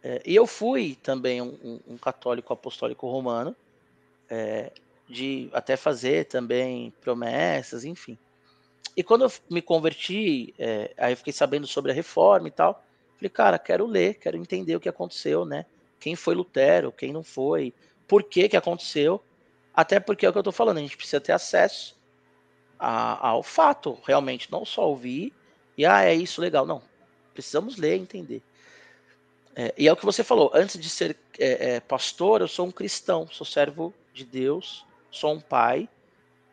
é, 0.05 0.21
e 0.27 0.37
eu 0.37 0.47
fui 0.47 0.99
também 1.03 1.41
um, 1.41 1.81
um 1.89 1.97
católico 1.97 2.53
apostólico 2.53 3.09
romano, 3.09 3.57
é, 4.29 4.71
de 5.09 5.49
até 5.55 5.79
fazer 5.79 6.27
também 6.27 6.93
promessas, 7.01 7.87
enfim. 7.87 8.19
E 8.95 9.03
quando 9.03 9.25
eu 9.25 9.33
me 9.51 9.63
converti, 9.63 10.55
é, 10.59 10.93
aí 10.99 11.15
eu 11.15 11.17
fiquei 11.17 11.33
sabendo 11.33 11.67
sobre 11.67 11.91
a 11.91 11.95
reforma 11.95 12.49
e 12.49 12.51
tal. 12.51 12.85
Falei, 13.17 13.31
cara, 13.31 13.59
quero 13.59 13.87
ler, 13.87 14.15
quero 14.15 14.37
entender 14.37 14.77
o 14.77 14.81
que 14.81 14.91
aconteceu, 14.91 15.47
né? 15.47 15.65
Quem 15.99 16.15
foi 16.15 16.35
Lutero, 16.35 16.93
quem 16.93 17.11
não 17.11 17.23
foi, 17.23 17.73
por 18.07 18.23
que 18.25 18.47
que 18.47 18.59
aconteceu. 18.59 19.25
Até 19.73 19.99
porque 19.99 20.27
é 20.27 20.29
o 20.29 20.33
que 20.33 20.39
eu 20.39 20.43
tô 20.43 20.53
falando, 20.53 20.79
a 20.79 20.83
gente 20.83 20.99
precisa 20.99 21.21
ter 21.21 21.33
acesso 21.33 21.99
a, 22.79 23.29
ao 23.29 23.43
fato, 23.43 23.99
realmente, 24.07 24.53
não 24.53 24.67
só 24.67 24.87
ouvir 24.87 25.33
e, 25.79 25.87
ah, 25.87 26.05
é 26.05 26.15
isso, 26.15 26.41
legal. 26.41 26.67
Não, 26.67 26.83
precisamos 27.33 27.77
ler 27.77 27.97
e 27.97 28.01
entender. 28.01 28.43
É, 29.57 29.73
e 29.79 29.87
é 29.87 29.93
o 29.93 29.97
que 29.97 30.05
você 30.05 30.25
falou, 30.25 30.51
antes 30.53 30.79
de 30.79 30.91
ser 30.91 31.17
é, 31.39 31.75
é, 31.75 31.81
pastor, 31.81 32.41
eu 32.41 32.49
sou 32.49 32.67
um 32.67 32.73
cristão, 32.73 33.29
sou 33.31 33.47
servo 33.47 33.95
de 34.13 34.25
Deus, 34.25 34.85
sou 35.11 35.33
um 35.33 35.41
pai, 35.41 35.89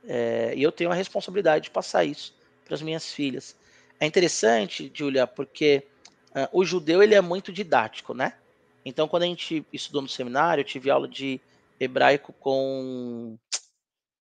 é, 0.08 0.54
e 0.56 0.62
eu 0.62 0.72
tenho 0.72 0.92
a 0.92 0.96
responsabilidade 0.96 1.66
de 1.66 1.72
passar 1.72 2.04
isso 2.04 2.36
para 2.64 2.76
as 2.76 2.82
minhas 2.82 3.12
filhas. 3.12 3.56
É 4.00 4.06
interessante, 4.06 4.92
Julia, 4.94 5.28
porque 5.28 5.84
uh, 6.32 6.48
o 6.52 6.66
judeu 6.66 7.04
ele 7.04 7.14
é 7.14 7.22
muito 7.22 7.52
didático, 7.52 8.14
né? 8.14 8.36
Então, 8.84 9.08
quando 9.08 9.24
a 9.24 9.28
gente 9.28 9.64
estudou 9.72 10.02
no 10.02 10.08
seminário, 10.10 10.62
eu 10.62 10.66
tive 10.66 10.90
aula 10.90 11.08
de 11.08 11.40
hebraico 11.80 12.34
com. 12.34 13.38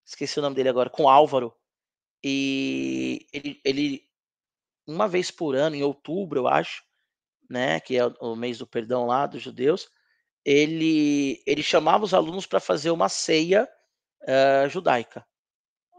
Esqueci 0.05 0.37
o 0.37 0.41
nome 0.41 0.55
dele 0.55 0.69
agora, 0.69 0.87
com 0.87 1.09
Álvaro. 1.09 1.51
E 2.23 3.25
ele, 3.33 3.59
ele 3.65 4.03
uma 4.85 5.07
vez 5.07 5.31
por 5.31 5.55
ano, 5.55 5.75
em 5.75 5.81
outubro, 5.81 6.41
eu 6.41 6.47
acho, 6.47 6.83
né, 7.51 7.79
que 7.79 7.97
é 7.97 8.05
o 8.19 8.35
mês 8.35 8.57
do 8.59 8.67
perdão 8.67 9.05
lá 9.05 9.27
dos 9.27 9.41
judeus, 9.41 9.89
ele, 10.45 11.43
ele 11.45 11.63
chamava 11.63 12.03
os 12.03 12.13
alunos 12.13 12.45
para 12.47 12.59
fazer 12.59 12.91
uma 12.91 13.09
ceia 13.09 13.67
uh, 14.23 14.69
judaica 14.69 15.25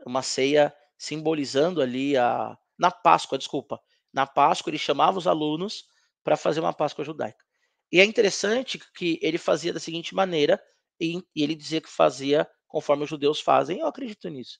uma 0.07 0.23
ceia 0.23 0.75
simbolizando 0.97 1.81
ali 1.81 2.17
a. 2.17 2.57
Na 2.79 2.91
Páscoa, 2.91 3.39
desculpa. 3.39 3.81
Na 4.13 4.27
Páscoa, 4.27 4.71
ele 4.71 4.79
chamava 4.79 5.19
os 5.19 5.27
alunos 5.27 5.85
para 6.25 6.37
fazer 6.37 6.61
uma 6.61 6.73
Páscoa 6.73 7.05
judaica. 7.05 7.45
E 7.93 8.01
é 8.01 8.05
interessante 8.05 8.79
que 8.97 9.19
ele 9.23 9.39
fazia 9.39 9.73
da 9.73 9.79
seguinte 9.79 10.15
maneira, 10.15 10.61
e, 11.01 11.19
e 11.35 11.43
ele 11.43 11.55
dizia 11.55 11.81
que 11.81 11.89
fazia 11.89 12.49
conforme 12.67 13.05
os 13.05 13.11
judeus 13.11 13.41
fazem, 13.41 13.81
eu 13.81 13.87
acredito 13.87 14.29
nisso. 14.29 14.59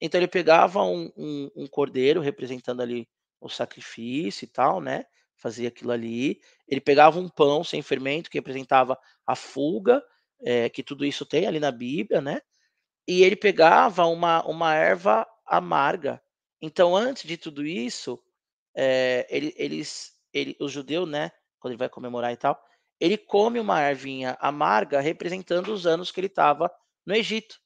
Então 0.00 0.18
ele 0.20 0.28
pegava 0.28 0.82
um, 0.82 1.10
um, 1.16 1.50
um 1.56 1.66
cordeiro, 1.66 2.20
representando 2.20 2.80
ali 2.80 3.08
o 3.40 3.48
sacrifício 3.48 4.44
e 4.44 4.48
tal, 4.48 4.80
né? 4.80 5.04
Fazia 5.40 5.68
aquilo 5.68 5.90
ali. 5.90 6.40
Ele 6.68 6.80
pegava 6.80 7.18
um 7.18 7.28
pão 7.28 7.64
sem 7.64 7.82
fermento, 7.82 8.30
que 8.30 8.38
representava 8.38 8.98
a 9.26 9.34
fuga, 9.34 10.02
é, 10.42 10.68
que 10.68 10.82
tudo 10.82 11.04
isso 11.04 11.24
tem 11.24 11.46
ali 11.46 11.58
na 11.58 11.72
Bíblia, 11.72 12.20
né? 12.20 12.40
E 13.08 13.22
ele 13.22 13.36
pegava 13.36 14.06
uma, 14.06 14.44
uma 14.46 14.74
erva 14.74 15.26
amarga. 15.46 16.22
Então, 16.60 16.94
antes 16.94 17.24
de 17.24 17.36
tudo 17.36 17.66
isso, 17.66 18.22
é, 18.76 19.26
ele, 19.30 19.54
eles, 19.56 20.12
ele, 20.32 20.56
o 20.60 20.68
judeu, 20.68 21.06
né? 21.06 21.32
Quando 21.58 21.72
ele 21.72 21.78
vai 21.78 21.88
comemorar 21.88 22.32
e 22.32 22.36
tal, 22.36 22.62
ele 23.00 23.16
come 23.16 23.58
uma 23.58 23.80
ervinha 23.82 24.36
amarga 24.40 25.00
representando 25.00 25.72
os 25.72 25.86
anos 25.86 26.10
que 26.10 26.20
ele 26.20 26.26
estava 26.26 26.70
no 27.04 27.14
Egito. 27.14 27.58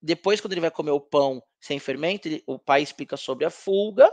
Depois, 0.00 0.40
quando 0.40 0.52
ele 0.52 0.60
vai 0.60 0.70
comer 0.70 0.92
o 0.92 1.00
pão 1.00 1.42
sem 1.60 1.78
fermento, 1.78 2.28
ele, 2.28 2.42
o 2.46 2.58
pai 2.58 2.82
explica 2.82 3.16
sobre 3.16 3.44
a 3.44 3.50
fuga. 3.50 4.12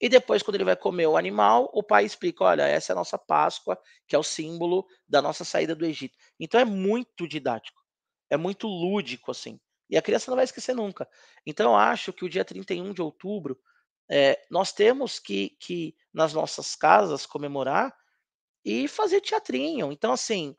E 0.00 0.08
depois, 0.08 0.42
quando 0.42 0.54
ele 0.54 0.64
vai 0.64 0.76
comer 0.76 1.06
o 1.06 1.16
animal, 1.16 1.70
o 1.74 1.82
pai 1.82 2.04
explica: 2.04 2.44
olha, 2.44 2.62
essa 2.62 2.92
é 2.92 2.94
a 2.94 2.96
nossa 2.96 3.18
Páscoa, 3.18 3.78
que 4.06 4.16
é 4.16 4.18
o 4.18 4.22
símbolo 4.22 4.86
da 5.06 5.20
nossa 5.20 5.44
saída 5.44 5.74
do 5.74 5.84
Egito. 5.84 6.16
Então 6.38 6.60
é 6.60 6.64
muito 6.64 7.28
didático, 7.28 7.82
é 8.30 8.36
muito 8.36 8.66
lúdico, 8.66 9.30
assim. 9.30 9.60
E 9.90 9.98
a 9.98 10.02
criança 10.02 10.30
não 10.30 10.36
vai 10.36 10.44
esquecer 10.44 10.74
nunca. 10.74 11.08
Então 11.44 11.72
eu 11.72 11.76
acho 11.76 12.12
que 12.12 12.24
o 12.24 12.28
dia 12.28 12.44
31 12.44 12.94
de 12.94 13.02
outubro, 13.02 13.58
é, 14.10 14.40
nós 14.50 14.72
temos 14.72 15.18
que, 15.18 15.50
que, 15.60 15.94
nas 16.12 16.32
nossas 16.32 16.74
casas, 16.74 17.26
comemorar 17.26 17.94
e 18.64 18.88
fazer 18.88 19.20
teatrinho. 19.20 19.92
Então, 19.92 20.12
assim, 20.12 20.54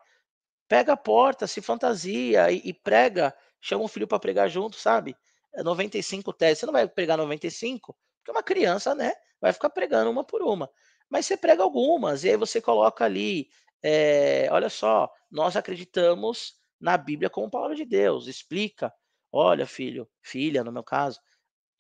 pega 0.68 0.94
a 0.94 0.98
porta, 0.98 1.48
se 1.48 1.62
fantasia 1.62 2.52
e, 2.52 2.62
e 2.66 2.74
prega, 2.74 3.36
chama 3.60 3.84
o 3.84 3.88
filho 3.88 4.08
para 4.08 4.20
pregar 4.20 4.50
junto, 4.50 4.78
sabe? 4.78 5.16
95 5.56 6.32
é 6.32 6.34
teses. 6.34 6.60
Você 6.60 6.66
não 6.66 6.74
vai 6.74 6.88
pregar 6.88 7.18
95, 7.18 7.96
porque 8.22 8.32
uma 8.32 8.44
criança, 8.44 8.96
né, 8.96 9.14
vai 9.42 9.52
ficar 9.54 9.70
pregando 9.70 10.10
uma 10.12 10.24
por 10.24 10.42
uma. 10.42 10.70
Mas 11.10 11.26
você 11.26 11.36
prega 11.36 11.64
algumas, 11.64 12.24
e 12.24 12.30
aí 12.30 12.38
você 12.38 12.62
coloca 12.62 13.04
ali, 13.04 13.50
é, 13.84 14.48
olha 14.52 14.70
só, 14.70 15.12
nós 15.30 15.56
acreditamos 15.58 16.56
na 16.80 16.98
Bíblia 16.98 17.30
como 17.30 17.50
palavra 17.50 17.76
de 17.76 17.86
Deus, 17.86 18.28
explica. 18.28 18.94
Olha, 19.32 19.66
filho, 19.66 20.10
filha, 20.22 20.64
no 20.64 20.72
meu 20.72 20.84
caso, 20.84 21.20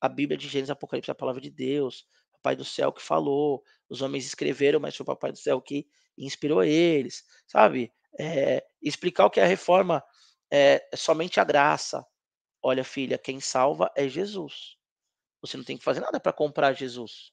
a 0.01 0.09
Bíblia 0.09 0.37
de 0.37 0.47
Gênesis 0.47 0.69
Apocalipse 0.71 1.11
é 1.11 1.13
a 1.13 1.15
palavra 1.15 1.41
de 1.41 1.49
Deus, 1.49 2.05
o 2.33 2.39
Pai 2.41 2.55
do 2.55 2.65
céu 2.65 2.91
que 2.91 3.01
falou, 3.01 3.63
os 3.89 4.01
homens 4.01 4.25
escreveram, 4.25 4.79
mas 4.79 4.95
foi 4.95 5.03
o 5.03 5.07
Papai 5.07 5.31
do 5.31 5.37
céu 5.37 5.61
que 5.61 5.87
inspirou 6.17 6.63
eles, 6.63 7.23
sabe? 7.47 7.93
É, 8.19 8.63
explicar 8.81 9.25
o 9.25 9.29
que 9.29 9.39
é 9.39 9.43
a 9.43 9.47
reforma 9.47 10.03
é, 10.51 10.85
é 10.91 10.95
somente 10.97 11.39
a 11.39 11.43
graça. 11.43 12.05
Olha, 12.63 12.83
filha, 12.83 13.17
quem 13.17 13.39
salva 13.39 13.91
é 13.95 14.07
Jesus. 14.07 14.77
Você 15.41 15.57
não 15.57 15.63
tem 15.63 15.77
que 15.77 15.83
fazer 15.83 15.99
nada 15.99 16.19
para 16.19 16.31
comprar 16.31 16.73
Jesus. 16.73 17.31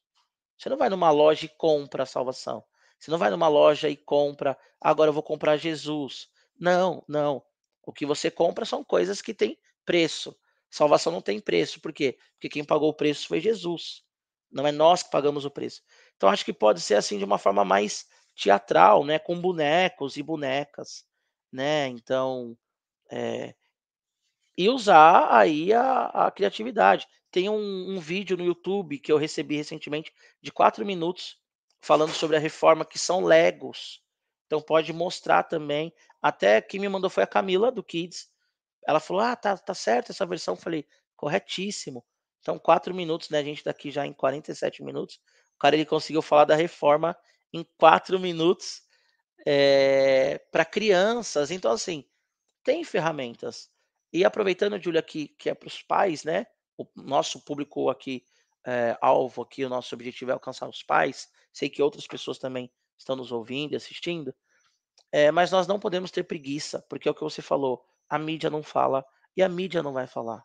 Você 0.57 0.69
não 0.69 0.77
vai 0.77 0.89
numa 0.89 1.11
loja 1.11 1.47
e 1.47 1.49
compra 1.49 2.03
a 2.03 2.07
salvação. 2.07 2.65
Você 2.99 3.11
não 3.11 3.19
vai 3.19 3.31
numa 3.31 3.49
loja 3.49 3.89
e 3.89 3.97
compra, 3.97 4.59
agora 4.81 5.11
eu 5.11 5.15
vou 5.15 5.23
comprar 5.23 5.57
Jesus. 5.57 6.29
Não, 6.59 7.05
não. 7.07 7.43
O 7.83 7.93
que 7.93 8.05
você 8.05 8.31
compra 8.31 8.65
são 8.65 8.83
coisas 8.83 9.23
que 9.23 9.33
têm 9.33 9.57
preço. 9.85 10.37
Salvação 10.69 11.13
não 11.13 11.23
tem 11.23 11.41
preço. 11.41 11.81
Por 11.81 11.93
quê? 11.93 12.19
Porque 12.33 12.49
quem 12.49 12.65
pagou 12.65 12.91
o 12.91 12.95
preço 12.95 13.29
foi 13.29 13.41
Jesus. 13.41 14.03
Não 14.51 14.67
é 14.67 14.73
nós 14.73 15.03
que 15.03 15.11
pagamos 15.11 15.45
o 15.45 15.51
preço. 15.51 15.83
Então 16.17 16.29
acho 16.29 16.45
que 16.45 16.53
pode 16.53 16.81
ser 16.81 16.95
assim 16.95 17.19
de 17.19 17.25
uma 17.25 17.39
forma 17.39 17.65
mais 17.65 18.07
teatral, 18.35 19.05
né, 19.05 19.19
com 19.19 19.41
bonecos 19.41 20.17
e 20.17 20.23
bonecas, 20.23 21.05
né? 21.53 21.89
Então, 21.89 22.57
é, 23.11 23.55
e 24.57 24.69
usar 24.69 25.33
aí 25.33 25.73
a, 25.73 26.07
a 26.07 26.31
criatividade. 26.31 27.07
Tem 27.31 27.49
um, 27.49 27.91
um, 27.91 28.01
vídeo 28.01 28.37
no 28.37 28.45
YouTube 28.45 28.99
que 28.99 29.13
eu 29.13 29.19
recebi 29.19 29.57
recentemente 29.57 30.13
de 30.41 30.51
quatro 30.51 30.85
minutos 30.85 31.39
falando 31.81 32.13
sobre 32.13 32.37
a 32.37 32.41
reforma 32.41 32.85
que 32.85 32.99
são 32.99 33.25
Legos. 33.25 34.03
Então 34.47 34.61
pode 34.61 34.93
mostrar 34.93 35.43
também. 35.43 35.93
Até 36.23 36.61
quem 36.61 36.81
me 36.81 36.89
mandou 36.89 37.11
foi 37.11 37.23
a 37.23 37.27
Camila 37.27 37.71
do 37.71 37.83
Kids. 37.83 38.31
Ela 38.87 39.01
falou: 39.01 39.23
Ah, 39.23 39.37
tá, 39.37 39.57
tá 39.57 39.75
certo 39.75 40.11
essa 40.11 40.25
versão. 40.25 40.55
Eu 40.55 40.61
falei, 40.61 40.87
corretíssimo. 41.17 42.05
Então, 42.41 42.59
quatro 42.59 42.95
minutos, 42.95 43.29
né? 43.29 43.41
A 43.41 43.45
gente 43.45 43.65
daqui 43.65 43.91
já 43.91 44.07
em 44.07 44.13
47 44.13 44.83
minutos. 44.83 45.21
O 45.57 45.59
cara 45.59 45.77
ele 45.77 45.85
conseguiu 45.85 46.23
falar 46.23 46.45
da 46.45 46.55
reforma 46.55 47.17
em 47.53 47.67
quatro 47.77 48.19
minutos 48.19 48.83
é, 49.47 50.35
eh, 50.35 50.39
para 50.51 50.65
crianças. 50.65 51.51
Então, 51.51 51.73
assim, 51.73 52.05
tem 52.63 52.85
ferramentas. 52.85 53.71
E 54.13 54.25
aproveitando, 54.25 54.81
Júlia, 54.83 55.03
que, 55.03 55.29
que 55.29 55.51
é 55.51 55.55
para 55.55 55.67
os 55.67 55.83
pais, 55.83 56.25
né? 56.25 56.47
O 56.79 56.87
nosso 56.95 57.45
público 57.45 57.91
aqui, 57.91 58.25
é, 58.65 58.97
alvo 59.01 59.43
aqui, 59.43 59.65
o 59.65 59.69
nosso 59.69 59.95
objetivo 59.95 60.31
é 60.31 60.35
alcançar 60.35 60.69
os 60.69 60.83
pais. 60.83 61.29
Sei 61.53 61.69
que 61.69 61.83
outras 61.83 62.07
pessoas 62.07 62.39
também 62.39 62.71
estão 62.97 63.17
nos 63.17 63.33
ouvindo 63.33 63.73
e 63.73 63.77
assistindo. 63.77 64.33
É, 65.11 65.31
mas 65.31 65.51
nós 65.51 65.67
não 65.67 65.81
podemos 65.81 66.11
ter 66.11 66.23
preguiça, 66.23 66.81
porque 66.89 67.09
é 67.09 67.11
o 67.11 67.15
que 67.15 67.23
você 67.23 67.43
falou, 67.43 67.85
a 68.09 68.19
mídia 68.19 68.49
não 68.49 68.63
fala 68.63 69.05
e 69.37 69.43
a 69.43 69.49
mídia 69.49 69.83
não 69.83 69.93
vai 69.93 70.07
falar. 70.07 70.45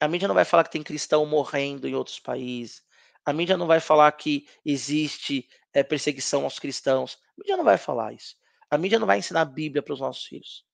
A 0.00 0.08
mídia 0.08 0.28
não 0.28 0.34
vai 0.34 0.44
falar 0.44 0.64
que 0.64 0.70
tem 0.70 0.82
cristão 0.82 1.24
morrendo 1.24 1.88
em 1.88 1.94
outros 1.94 2.18
países. 2.18 2.82
A 3.24 3.32
mídia 3.32 3.56
não 3.56 3.66
vai 3.66 3.78
falar 3.80 4.10
que 4.12 4.48
existe 4.64 5.48
é, 5.72 5.82
perseguição 5.82 6.44
aos 6.44 6.58
cristãos. 6.58 7.18
A 7.38 7.40
mídia 7.40 7.56
não 7.56 7.64
vai 7.64 7.78
falar 7.78 8.12
isso. 8.12 8.36
A 8.68 8.76
mídia 8.76 8.98
não 8.98 9.06
vai 9.06 9.18
ensinar 9.18 9.42
a 9.42 9.44
Bíblia 9.44 9.82
para 9.82 9.94
os 9.94 10.00
nossos 10.00 10.24
filhos. 10.24 10.64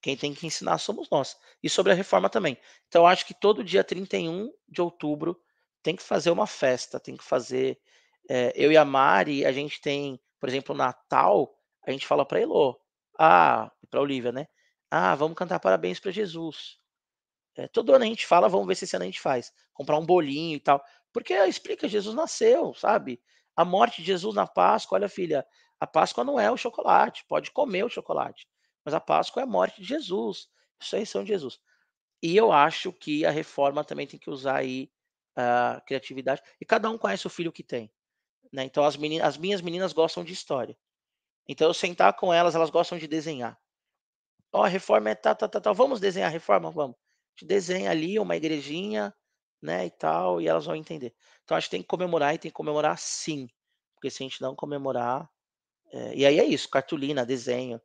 Quem 0.00 0.16
tem 0.16 0.34
que 0.34 0.46
ensinar 0.46 0.78
somos 0.78 1.08
nós. 1.10 1.36
E 1.62 1.68
sobre 1.68 1.92
a 1.92 1.94
reforma 1.94 2.28
também. 2.30 2.56
Então, 2.88 3.06
acho 3.06 3.26
que 3.26 3.34
todo 3.34 3.64
dia 3.64 3.84
31 3.84 4.50
de 4.68 4.80
outubro 4.80 5.40
tem 5.82 5.96
que 5.96 6.02
fazer 6.02 6.30
uma 6.30 6.46
festa, 6.46 6.98
tem 6.98 7.16
que 7.16 7.24
fazer. 7.24 7.78
É, 8.28 8.52
eu 8.54 8.72
e 8.72 8.76
a 8.76 8.84
Mari, 8.84 9.44
a 9.44 9.52
gente 9.52 9.80
tem, 9.80 10.20
por 10.38 10.48
exemplo, 10.48 10.74
Natal, 10.74 11.54
a 11.86 11.90
gente 11.90 12.06
fala 12.06 12.24
para 12.24 12.40
Elô, 12.40 12.78
ah, 13.18 13.70
para 13.90 14.00
Olivia, 14.00 14.32
né? 14.32 14.46
Ah, 14.90 15.14
vamos 15.14 15.36
cantar 15.36 15.60
parabéns 15.60 16.00
para 16.00 16.10
Jesus. 16.10 16.78
É, 17.56 17.68
todo 17.68 17.94
ano 17.94 18.04
a 18.04 18.06
gente 18.06 18.26
fala, 18.26 18.48
vamos 18.48 18.66
ver 18.66 18.74
se 18.74 18.84
esse 18.84 18.96
ano 18.96 19.04
a 19.04 19.06
gente 19.06 19.20
faz. 19.20 19.52
Comprar 19.72 19.98
um 19.98 20.06
bolinho 20.06 20.56
e 20.56 20.60
tal. 20.60 20.82
Porque 21.12 21.34
explica, 21.34 21.88
Jesus 21.88 22.14
nasceu, 22.14 22.74
sabe? 22.74 23.20
A 23.56 23.64
morte 23.64 24.00
de 24.00 24.06
Jesus 24.06 24.34
na 24.34 24.46
Páscoa, 24.46 24.96
olha, 24.96 25.08
filha, 25.08 25.46
a 25.78 25.86
Páscoa 25.86 26.24
não 26.24 26.38
é 26.38 26.50
o 26.50 26.56
chocolate, 26.56 27.24
pode 27.28 27.50
comer 27.50 27.84
o 27.84 27.88
chocolate. 27.88 28.46
Mas 28.84 28.94
a 28.94 29.00
Páscoa 29.00 29.40
é 29.40 29.44
a 29.44 29.46
morte 29.46 29.80
de 29.80 29.86
Jesus, 29.86 30.48
ressurreição 30.80 31.22
de 31.22 31.28
Jesus. 31.28 31.60
E 32.22 32.36
eu 32.36 32.52
acho 32.52 32.92
que 32.92 33.24
a 33.24 33.30
reforma 33.30 33.84
também 33.84 34.06
tem 34.06 34.18
que 34.18 34.30
usar 34.30 34.56
aí 34.56 34.90
a 35.36 35.82
criatividade. 35.86 36.42
E 36.60 36.64
cada 36.64 36.90
um 36.90 36.98
conhece 36.98 37.26
o 37.26 37.30
filho 37.30 37.52
que 37.52 37.62
tem. 37.62 37.90
Né? 38.52 38.64
Então 38.64 38.84
as, 38.84 38.96
meninas, 38.96 39.28
as 39.28 39.36
minhas 39.36 39.60
meninas 39.60 39.92
gostam 39.92 40.24
de 40.24 40.32
história. 40.32 40.76
Então 41.48 41.68
eu 41.68 41.74
sentar 41.74 42.14
com 42.14 42.32
elas, 42.32 42.54
elas 42.54 42.70
gostam 42.70 42.98
de 42.98 43.06
desenhar. 43.06 43.58
Ó, 44.52 44.60
oh, 44.60 44.64
a 44.64 44.68
reforma 44.68 45.10
é 45.10 45.14
tá, 45.14 45.34
tá, 45.34 45.48
tá, 45.48 45.60
tá. 45.60 45.72
Vamos 45.72 46.00
desenhar 46.00 46.28
a 46.28 46.32
reforma? 46.32 46.70
Vamos. 46.70 46.96
A 46.96 47.30
gente 47.40 47.48
desenha 47.48 47.90
ali 47.90 48.18
uma 48.18 48.36
igrejinha, 48.36 49.14
né, 49.62 49.86
e 49.86 49.90
tal, 49.90 50.40
e 50.40 50.48
elas 50.48 50.66
vão 50.66 50.74
entender. 50.74 51.14
Então 51.44 51.56
acho 51.56 51.68
que 51.68 51.72
tem 51.72 51.82
que 51.82 51.88
comemorar 51.88 52.34
e 52.34 52.38
tem 52.38 52.50
que 52.50 52.54
comemorar 52.54 52.98
sim. 52.98 53.48
Porque 53.94 54.10
se 54.10 54.22
a 54.22 54.26
gente 54.26 54.40
não 54.42 54.54
comemorar. 54.54 55.28
É... 55.92 56.14
e 56.14 56.26
aí 56.26 56.38
é 56.38 56.44
isso, 56.44 56.68
cartolina, 56.68 57.24
desenho 57.24 57.80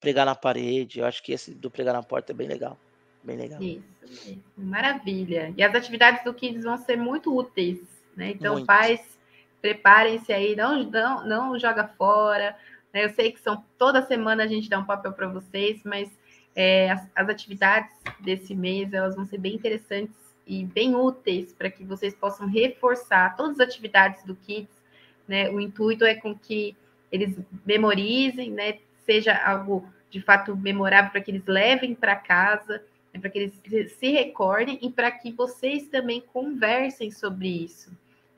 pregar 0.00 0.26
na 0.26 0.34
parede. 0.34 1.00
Eu 1.00 1.06
acho 1.06 1.22
que 1.22 1.32
esse 1.32 1.54
do 1.54 1.70
pregar 1.70 1.94
na 1.94 2.02
porta 2.02 2.32
é 2.32 2.34
bem 2.34 2.48
legal. 2.48 2.78
Bem 3.22 3.36
legal. 3.36 3.60
Isso, 3.60 4.38
maravilha. 4.56 5.52
E 5.56 5.62
as 5.62 5.74
atividades 5.74 6.22
do 6.22 6.32
Kids 6.32 6.62
vão 6.62 6.76
ser 6.76 6.96
muito 6.96 7.36
úteis, 7.36 7.80
né? 8.16 8.30
Então, 8.30 8.54
muito. 8.54 8.66
pais, 8.66 9.18
preparem-se 9.60 10.32
aí, 10.32 10.54
não, 10.54 10.84
não, 10.84 11.26
não 11.26 11.58
joga 11.58 11.88
fora. 11.88 12.56
Né? 12.92 13.04
Eu 13.04 13.10
sei 13.10 13.32
que 13.32 13.40
são 13.40 13.64
toda 13.76 14.02
semana 14.02 14.44
a 14.44 14.46
gente 14.46 14.68
dá 14.68 14.78
um 14.78 14.84
papel 14.84 15.12
para 15.12 15.28
vocês, 15.28 15.80
mas 15.84 16.08
é, 16.54 16.90
as, 16.90 17.08
as 17.14 17.28
atividades 17.28 17.92
desse 18.20 18.54
mês 18.54 18.92
elas 18.92 19.16
vão 19.16 19.26
ser 19.26 19.38
bem 19.38 19.54
interessantes 19.54 20.14
e 20.46 20.64
bem 20.64 20.94
úteis 20.94 21.52
para 21.52 21.68
que 21.68 21.84
vocês 21.84 22.14
possam 22.14 22.46
reforçar 22.46 23.36
todas 23.36 23.58
as 23.58 23.68
atividades 23.68 24.24
do 24.24 24.36
Kids. 24.36 24.74
Né? 25.26 25.50
O 25.50 25.60
intuito 25.60 26.04
é 26.04 26.14
com 26.14 26.32
que 26.32 26.76
eles 27.10 27.36
memorizem, 27.64 28.50
né? 28.50 28.78
Seja 29.06 29.34
algo 29.34 29.88
de 30.10 30.20
fato 30.20 30.54
memorável 30.56 31.10
para 31.10 31.20
que 31.20 31.30
eles 31.30 31.46
levem 31.46 31.94
para 31.94 32.16
casa, 32.16 32.82
né, 33.14 33.20
para 33.20 33.30
que 33.30 33.38
eles 33.38 33.92
se 33.92 34.10
recordem 34.10 34.78
e 34.82 34.90
para 34.90 35.10
que 35.10 35.32
vocês 35.32 35.88
também 35.88 36.20
conversem 36.20 37.10
sobre 37.10 37.48
isso. 37.48 37.90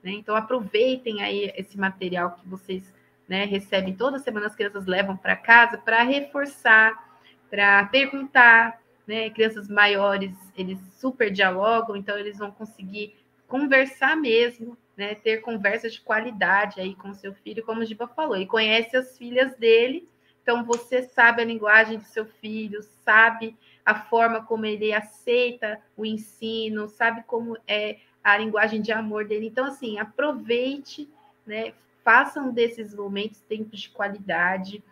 Né? 0.03 0.12
Então 0.12 0.37
aproveitem 0.37 1.23
aí 1.23 1.53
esse 1.57 1.79
material 1.79 2.33
que 2.33 2.49
vocês 2.49 2.83
né, 3.29 3.45
recebem 3.45 3.95
toda 3.95 4.19
semana, 4.19 4.47
as 4.47 4.55
crianças 4.55 4.87
levam 4.87 5.16
para 5.16 5.37
casa 5.37 5.77
para 5.77 6.03
reforçar, 6.03 7.19
para 7.51 7.85
perguntar. 7.87 8.81
Né? 9.07 9.31
Crianças 9.31 9.69
maiores, 9.69 10.33
eles 10.57 10.79
super 10.99 11.31
dialogam, 11.31 11.97
então 11.97 12.19
eles 12.19 12.39
vão 12.39 12.51
conseguir 12.51 13.14
conversar 13.47 14.16
mesmo, 14.16 14.77
né? 14.97 15.14
ter 15.14 15.39
conversas 15.39 15.95
de 15.95 16.01
qualidade 16.03 16.81
aí 16.81 16.95
com 16.95 17.14
seu 17.14 17.33
filho, 17.33 17.64
como 17.64 17.81
o 17.81 17.85
Giba 17.85 18.07
falou, 18.07 18.37
e 18.37 18.47
conhece 18.47 18.95
as 18.95 19.16
filhas 19.16 19.57
dele, 19.57 20.07
então, 20.49 20.64
você 20.64 21.03
sabe 21.03 21.42
a 21.42 21.44
linguagem 21.44 21.99
do 21.99 22.07
seu 22.07 22.24
filho, 22.24 22.80
sabe 23.05 23.55
a 23.84 23.94
forma 23.94 24.42
como 24.42 24.64
ele 24.64 24.94
aceita 24.94 25.78
o 25.94 26.07
ensino, 26.07 26.88
sabe 26.88 27.22
como 27.26 27.59
é 27.68 27.99
a 28.24 28.38
linguagem 28.38 28.80
de 28.80 28.90
amor 28.90 29.26
dele. 29.26 29.44
Então, 29.44 29.66
assim, 29.66 29.99
aproveite, 29.99 31.07
né? 31.46 31.74
Façam 32.03 32.51
desses 32.51 32.94
momentos 32.94 33.42
tempos 33.42 33.78
de 33.78 33.90
qualidade 33.90 34.82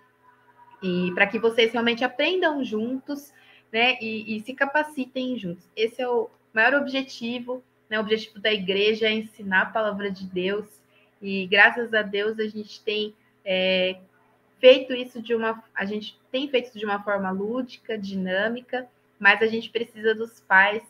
e 0.83 1.11
para 1.15 1.27
que 1.27 1.39
vocês 1.39 1.73
realmente 1.73 2.05
aprendam 2.05 2.63
juntos, 2.63 3.33
né? 3.73 3.97
E, 3.99 4.37
e, 4.37 4.41
se 4.43 4.53
capacitem 4.53 5.39
juntos. 5.39 5.65
Esse 5.75 6.03
é 6.03 6.09
o 6.09 6.29
maior 6.53 6.75
objetivo, 6.75 7.65
né? 7.89 7.97
O 7.97 8.03
objetivo 8.03 8.39
da 8.39 8.53
igreja 8.53 9.07
é 9.07 9.13
ensinar 9.13 9.63
a 9.63 9.67
palavra 9.73 10.11
de 10.11 10.27
Deus. 10.27 10.67
E 11.23 11.47
graças 11.47 11.95
a 11.95 12.03
Deus 12.03 12.39
a 12.39 12.47
gente 12.47 12.79
tem 12.83 13.15
é, 13.43 13.97
feito 14.67 14.93
isso 14.93 15.23
de 15.23 15.33
uma, 15.33 15.63
a 15.73 15.85
gente 15.85 16.19
tem 16.33 16.49
feito 16.49 16.71
isso 16.71 16.79
de 16.79 16.85
uma 16.85 17.01
forma 17.01 17.31
lúdica, 17.31 17.97
dinâmica, 17.97 18.89
mas 19.17 19.41
a 19.41 19.47
gente 19.47 19.71
precisa 19.71 20.13
dos 20.13 20.41
pais 20.41 20.83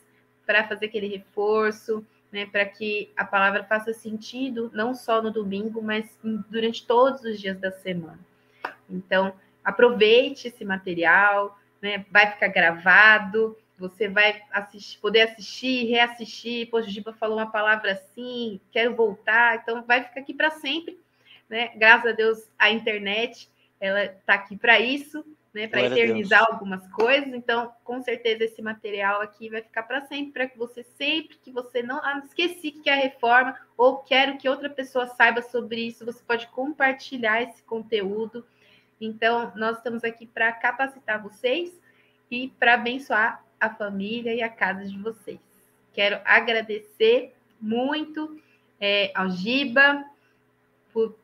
para 0.47 0.67
fazer 0.67 0.87
aquele 0.87 1.09
reforço, 1.09 2.03
né, 2.33 2.47
para 2.47 2.65
que 2.65 3.11
a 3.15 3.23
palavra 3.23 3.65
faça 3.65 3.93
sentido 3.93 4.71
não 4.73 4.95
só 4.95 5.21
no 5.21 5.31
domingo, 5.31 5.83
mas 5.83 6.07
durante 6.49 6.87
todos 6.87 7.23
os 7.23 7.39
dias 7.39 7.59
da 7.59 7.71
semana. 7.71 8.19
Então, 8.89 9.35
aproveite 9.63 10.49
esse 10.49 10.65
material, 10.65 11.59
né, 11.83 12.07
vai 12.11 12.31
ficar 12.31 12.49
gravado, 12.49 13.59
você 13.79 14.09
vai 14.09 14.41
assistir, 14.53 14.99
poder 15.01 15.21
assistir, 15.21 15.85
reassistir. 15.85 16.71
Poxa, 16.71 16.89
o 16.89 16.91
Giba 16.91 17.13
falou 17.13 17.37
uma 17.37 17.51
palavra 17.51 17.93
assim, 17.93 18.59
quero 18.73 18.95
voltar, 18.95 19.57
então 19.57 19.83
vai 19.83 20.03
ficar 20.03 20.21
aqui 20.21 20.33
para 20.33 20.51
sempre. 20.51 20.99
Né? 21.47 21.73
Graças 21.77 22.11
a 22.11 22.15
Deus, 22.15 22.49
a 22.59 22.71
internet 22.71 23.51
ela 23.81 24.05
está 24.05 24.35
aqui 24.35 24.57
para 24.57 24.81
isso, 24.81 25.25
né? 25.53 25.67
Para 25.67 25.85
eternizar 25.85 26.45
algumas 26.51 26.87
coisas. 26.89 27.33
Então, 27.33 27.73
com 27.83 28.03
certeza, 28.03 28.45
esse 28.45 28.61
material 28.61 29.21
aqui 29.21 29.49
vai 29.49 29.63
ficar 29.63 29.83
para 29.85 30.03
sempre, 30.03 30.33
para 30.33 30.47
que 30.47 30.59
você 30.59 30.83
sempre 30.83 31.37
que 31.39 31.51
você 31.51 31.83
não 31.83 31.99
ah, 31.99 32.23
esqueci 32.25 32.71
que 32.71 32.81
quer 32.81 33.03
reforma 33.03 33.57
ou 33.77 33.99
quero 33.99 34.37
que 34.37 34.49
outra 34.49 34.69
pessoa 34.69 35.07
saiba 35.07 35.43
sobre 35.43 35.81
isso, 35.81 36.05
você 36.05 36.23
pode 36.23 36.47
compartilhar 36.49 37.43
esse 37.43 37.63
conteúdo. 37.63 38.45
Então, 39.01 39.53
nós 39.57 39.77
estamos 39.79 40.05
aqui 40.05 40.27
para 40.27 40.53
capacitar 40.53 41.23
vocês 41.23 41.73
e 42.31 42.49
para 42.59 42.75
abençoar 42.75 43.45
a 43.61 43.71
família 43.71 44.35
e 44.35 44.43
a 44.43 44.49
casa 44.49 44.85
de 44.85 44.99
vocês. 44.99 45.41
Quero 45.93 46.21
agradecer 46.25 47.35
muito 47.61 48.39
é, 48.81 49.11
ao 49.15 49.31
Giba 49.31 50.05
por 50.93 51.17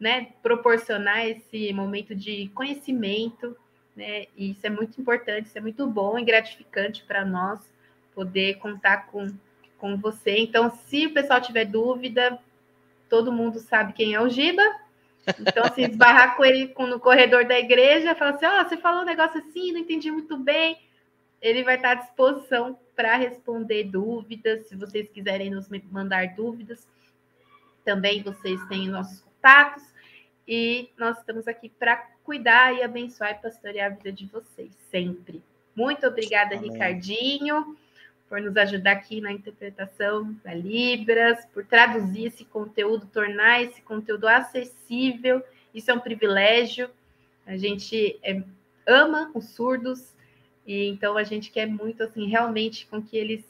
né, 0.00 0.28
proporcionar 0.42 1.26
esse 1.26 1.70
momento 1.74 2.14
de 2.14 2.48
conhecimento, 2.54 3.54
né? 3.94 4.24
E 4.34 4.52
isso 4.52 4.66
é 4.66 4.70
muito 4.70 4.98
importante, 4.98 5.46
isso 5.46 5.58
é 5.58 5.60
muito 5.60 5.86
bom 5.86 6.18
e 6.18 6.24
gratificante 6.24 7.04
para 7.04 7.22
nós 7.22 7.60
poder 8.14 8.54
contar 8.58 9.08
com, 9.08 9.26
com 9.76 9.98
você. 9.98 10.38
Então, 10.38 10.70
se 10.70 11.06
o 11.06 11.12
pessoal 11.12 11.40
tiver 11.40 11.66
dúvida, 11.66 12.38
todo 13.10 13.32
mundo 13.32 13.58
sabe 13.58 13.92
quem 13.92 14.14
é 14.14 14.20
o 14.20 14.28
Giba. 14.28 14.62
Então, 15.38 15.64
se 15.74 15.82
esbarrar 15.82 16.34
com 16.34 16.44
ele 16.44 16.72
no 16.78 16.98
corredor 16.98 17.44
da 17.44 17.58
igreja, 17.58 18.14
fala 18.14 18.30
assim: 18.30 18.46
Ó, 18.46 18.60
oh, 18.60 18.68
você 18.68 18.76
falou 18.78 19.02
um 19.02 19.06
negócio 19.06 19.38
assim, 19.38 19.70
não 19.70 19.80
entendi 19.80 20.10
muito 20.10 20.36
bem. 20.38 20.78
Ele 21.42 21.62
vai 21.62 21.76
estar 21.76 21.90
à 21.90 21.94
disposição 21.94 22.78
para 22.96 23.16
responder 23.16 23.84
dúvidas. 23.84 24.66
Se 24.66 24.76
vocês 24.76 25.08
quiserem 25.10 25.50
nos 25.50 25.68
mandar 25.90 26.34
dúvidas, 26.34 26.86
também 27.84 28.22
vocês 28.22 28.62
têm 28.66 28.88
nossos 28.88 29.29
contatos 29.40 29.82
e 30.46 30.90
nós 30.98 31.18
estamos 31.18 31.48
aqui 31.48 31.70
para 31.70 31.96
cuidar 32.22 32.74
e 32.74 32.82
abençoar 32.82 33.32
e 33.32 33.42
pastorear 33.42 33.90
a 33.90 33.94
vida 33.94 34.12
de 34.12 34.26
vocês 34.26 34.70
sempre. 34.90 35.42
Muito 35.74 36.06
obrigada, 36.06 36.56
Amém. 36.56 36.70
Ricardinho, 36.70 37.76
por 38.28 38.40
nos 38.40 38.56
ajudar 38.56 38.92
aqui 38.92 39.20
na 39.20 39.32
interpretação 39.32 40.36
da 40.44 40.52
Libras, 40.52 41.44
por 41.46 41.64
traduzir 41.64 42.26
esse 42.26 42.44
conteúdo, 42.44 43.06
tornar 43.06 43.62
esse 43.62 43.80
conteúdo 43.82 44.28
acessível. 44.28 45.42
Isso 45.74 45.90
é 45.90 45.94
um 45.94 46.00
privilégio. 46.00 46.90
A 47.46 47.56
gente 47.56 48.18
é, 48.22 48.42
ama 48.86 49.30
os 49.34 49.46
surdos 49.50 50.14
e 50.66 50.88
então 50.88 51.16
a 51.16 51.24
gente 51.24 51.50
quer 51.50 51.66
muito 51.66 52.02
assim 52.02 52.28
realmente 52.28 52.86
com 52.86 53.02
que 53.02 53.16
eles 53.16 53.44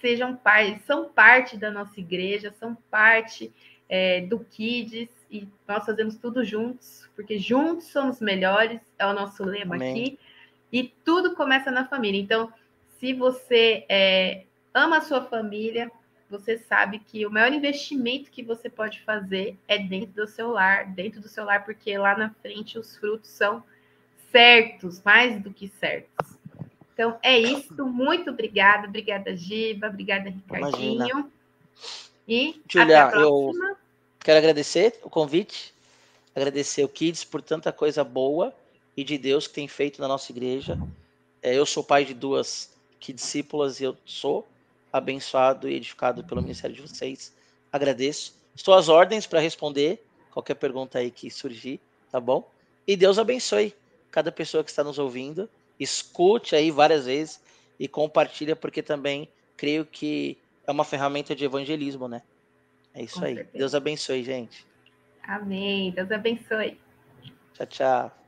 sejam 0.00 0.36
parte, 0.36 0.80
são 0.86 1.08
parte 1.08 1.56
da 1.56 1.70
nossa 1.70 1.98
igreja, 1.98 2.54
são 2.58 2.76
parte 2.90 3.52
é, 3.88 4.20
do 4.20 4.38
Kids 4.38 5.15
e 5.30 5.48
nós 5.66 5.84
fazemos 5.84 6.16
tudo 6.16 6.44
juntos, 6.44 7.08
porque 7.14 7.38
juntos 7.38 7.88
somos 7.88 8.20
melhores, 8.20 8.80
é 8.98 9.06
o 9.06 9.12
nosso 9.12 9.44
lema 9.44 9.76
Amém. 9.76 9.90
aqui, 9.90 10.18
e 10.72 10.92
tudo 11.04 11.34
começa 11.34 11.70
na 11.70 11.86
família. 11.86 12.20
Então, 12.20 12.52
se 12.98 13.12
você 13.12 13.84
é, 13.88 14.44
ama 14.74 14.98
a 14.98 15.02
sua 15.02 15.22
família, 15.22 15.90
você 16.28 16.58
sabe 16.58 16.98
que 16.98 17.24
o 17.24 17.30
maior 17.30 17.52
investimento 17.52 18.30
que 18.30 18.42
você 18.42 18.68
pode 18.68 19.00
fazer 19.02 19.56
é 19.68 19.78
dentro 19.78 20.24
do 20.24 20.26
seu 20.26 20.50
lar, 20.50 20.86
dentro 20.86 21.20
do 21.20 21.28
seu 21.28 21.44
lar, 21.44 21.64
porque 21.64 21.96
lá 21.96 22.16
na 22.16 22.30
frente 22.42 22.78
os 22.78 22.96
frutos 22.96 23.30
são 23.30 23.62
certos, 24.30 25.02
mais 25.04 25.40
do 25.40 25.52
que 25.52 25.68
certos. 25.68 26.36
Então 26.92 27.18
é 27.22 27.38
isso, 27.38 27.86
muito 27.86 28.30
obrigada, 28.30 28.88
obrigada 28.88 29.36
Giba, 29.36 29.88
obrigada 29.88 30.30
Ricardinho. 30.30 30.94
Imagina. 30.94 31.30
E 32.26 32.60
Julia, 32.68 33.04
até 33.04 33.16
a 33.16 33.20
próxima. 33.20 33.68
Eu 33.68 33.85
Quero 34.26 34.38
agradecer 34.38 34.98
o 35.04 35.08
convite, 35.08 35.72
agradecer 36.34 36.82
o 36.82 36.88
Kids 36.88 37.22
por 37.22 37.40
tanta 37.40 37.72
coisa 37.72 38.02
boa 38.02 38.52
e 38.96 39.04
de 39.04 39.16
Deus 39.16 39.46
que 39.46 39.54
tem 39.54 39.68
feito 39.68 40.00
na 40.00 40.08
nossa 40.08 40.32
igreja. 40.32 40.76
É, 41.40 41.54
eu 41.54 41.64
sou 41.64 41.84
pai 41.84 42.04
de 42.04 42.12
duas 42.12 42.72
que 42.98 43.12
discípulas 43.12 43.78
e 43.78 43.84
eu 43.84 43.96
sou 44.04 44.44
abençoado 44.92 45.68
e 45.68 45.74
edificado 45.74 46.24
pelo 46.24 46.42
ministério 46.42 46.74
de 46.74 46.82
vocês. 46.82 47.32
Agradeço. 47.70 48.34
Estou 48.52 48.74
às 48.74 48.88
ordens 48.88 49.28
para 49.28 49.38
responder 49.38 50.04
qualquer 50.32 50.56
pergunta 50.56 50.98
aí 50.98 51.12
que 51.12 51.30
surgir, 51.30 51.78
tá 52.10 52.18
bom? 52.18 52.50
E 52.84 52.96
Deus 52.96 53.20
abençoe 53.20 53.72
cada 54.10 54.32
pessoa 54.32 54.64
que 54.64 54.70
está 54.70 54.82
nos 54.82 54.98
ouvindo. 54.98 55.48
Escute 55.78 56.56
aí 56.56 56.72
várias 56.72 57.06
vezes 57.06 57.40
e 57.78 57.86
compartilha, 57.86 58.56
porque 58.56 58.82
também 58.82 59.28
creio 59.56 59.86
que 59.86 60.36
é 60.66 60.72
uma 60.72 60.82
ferramenta 60.82 61.32
de 61.32 61.44
evangelismo, 61.44 62.08
né? 62.08 62.22
É 62.96 63.02
isso 63.02 63.20
Com 63.20 63.26
aí. 63.26 63.34
Certeza. 63.34 63.58
Deus 63.58 63.74
abençoe, 63.74 64.24
gente. 64.24 64.66
Amém. 65.22 65.90
Deus 65.90 66.10
abençoe. 66.10 66.80
Tchau, 67.52 67.66
tchau. 67.66 68.25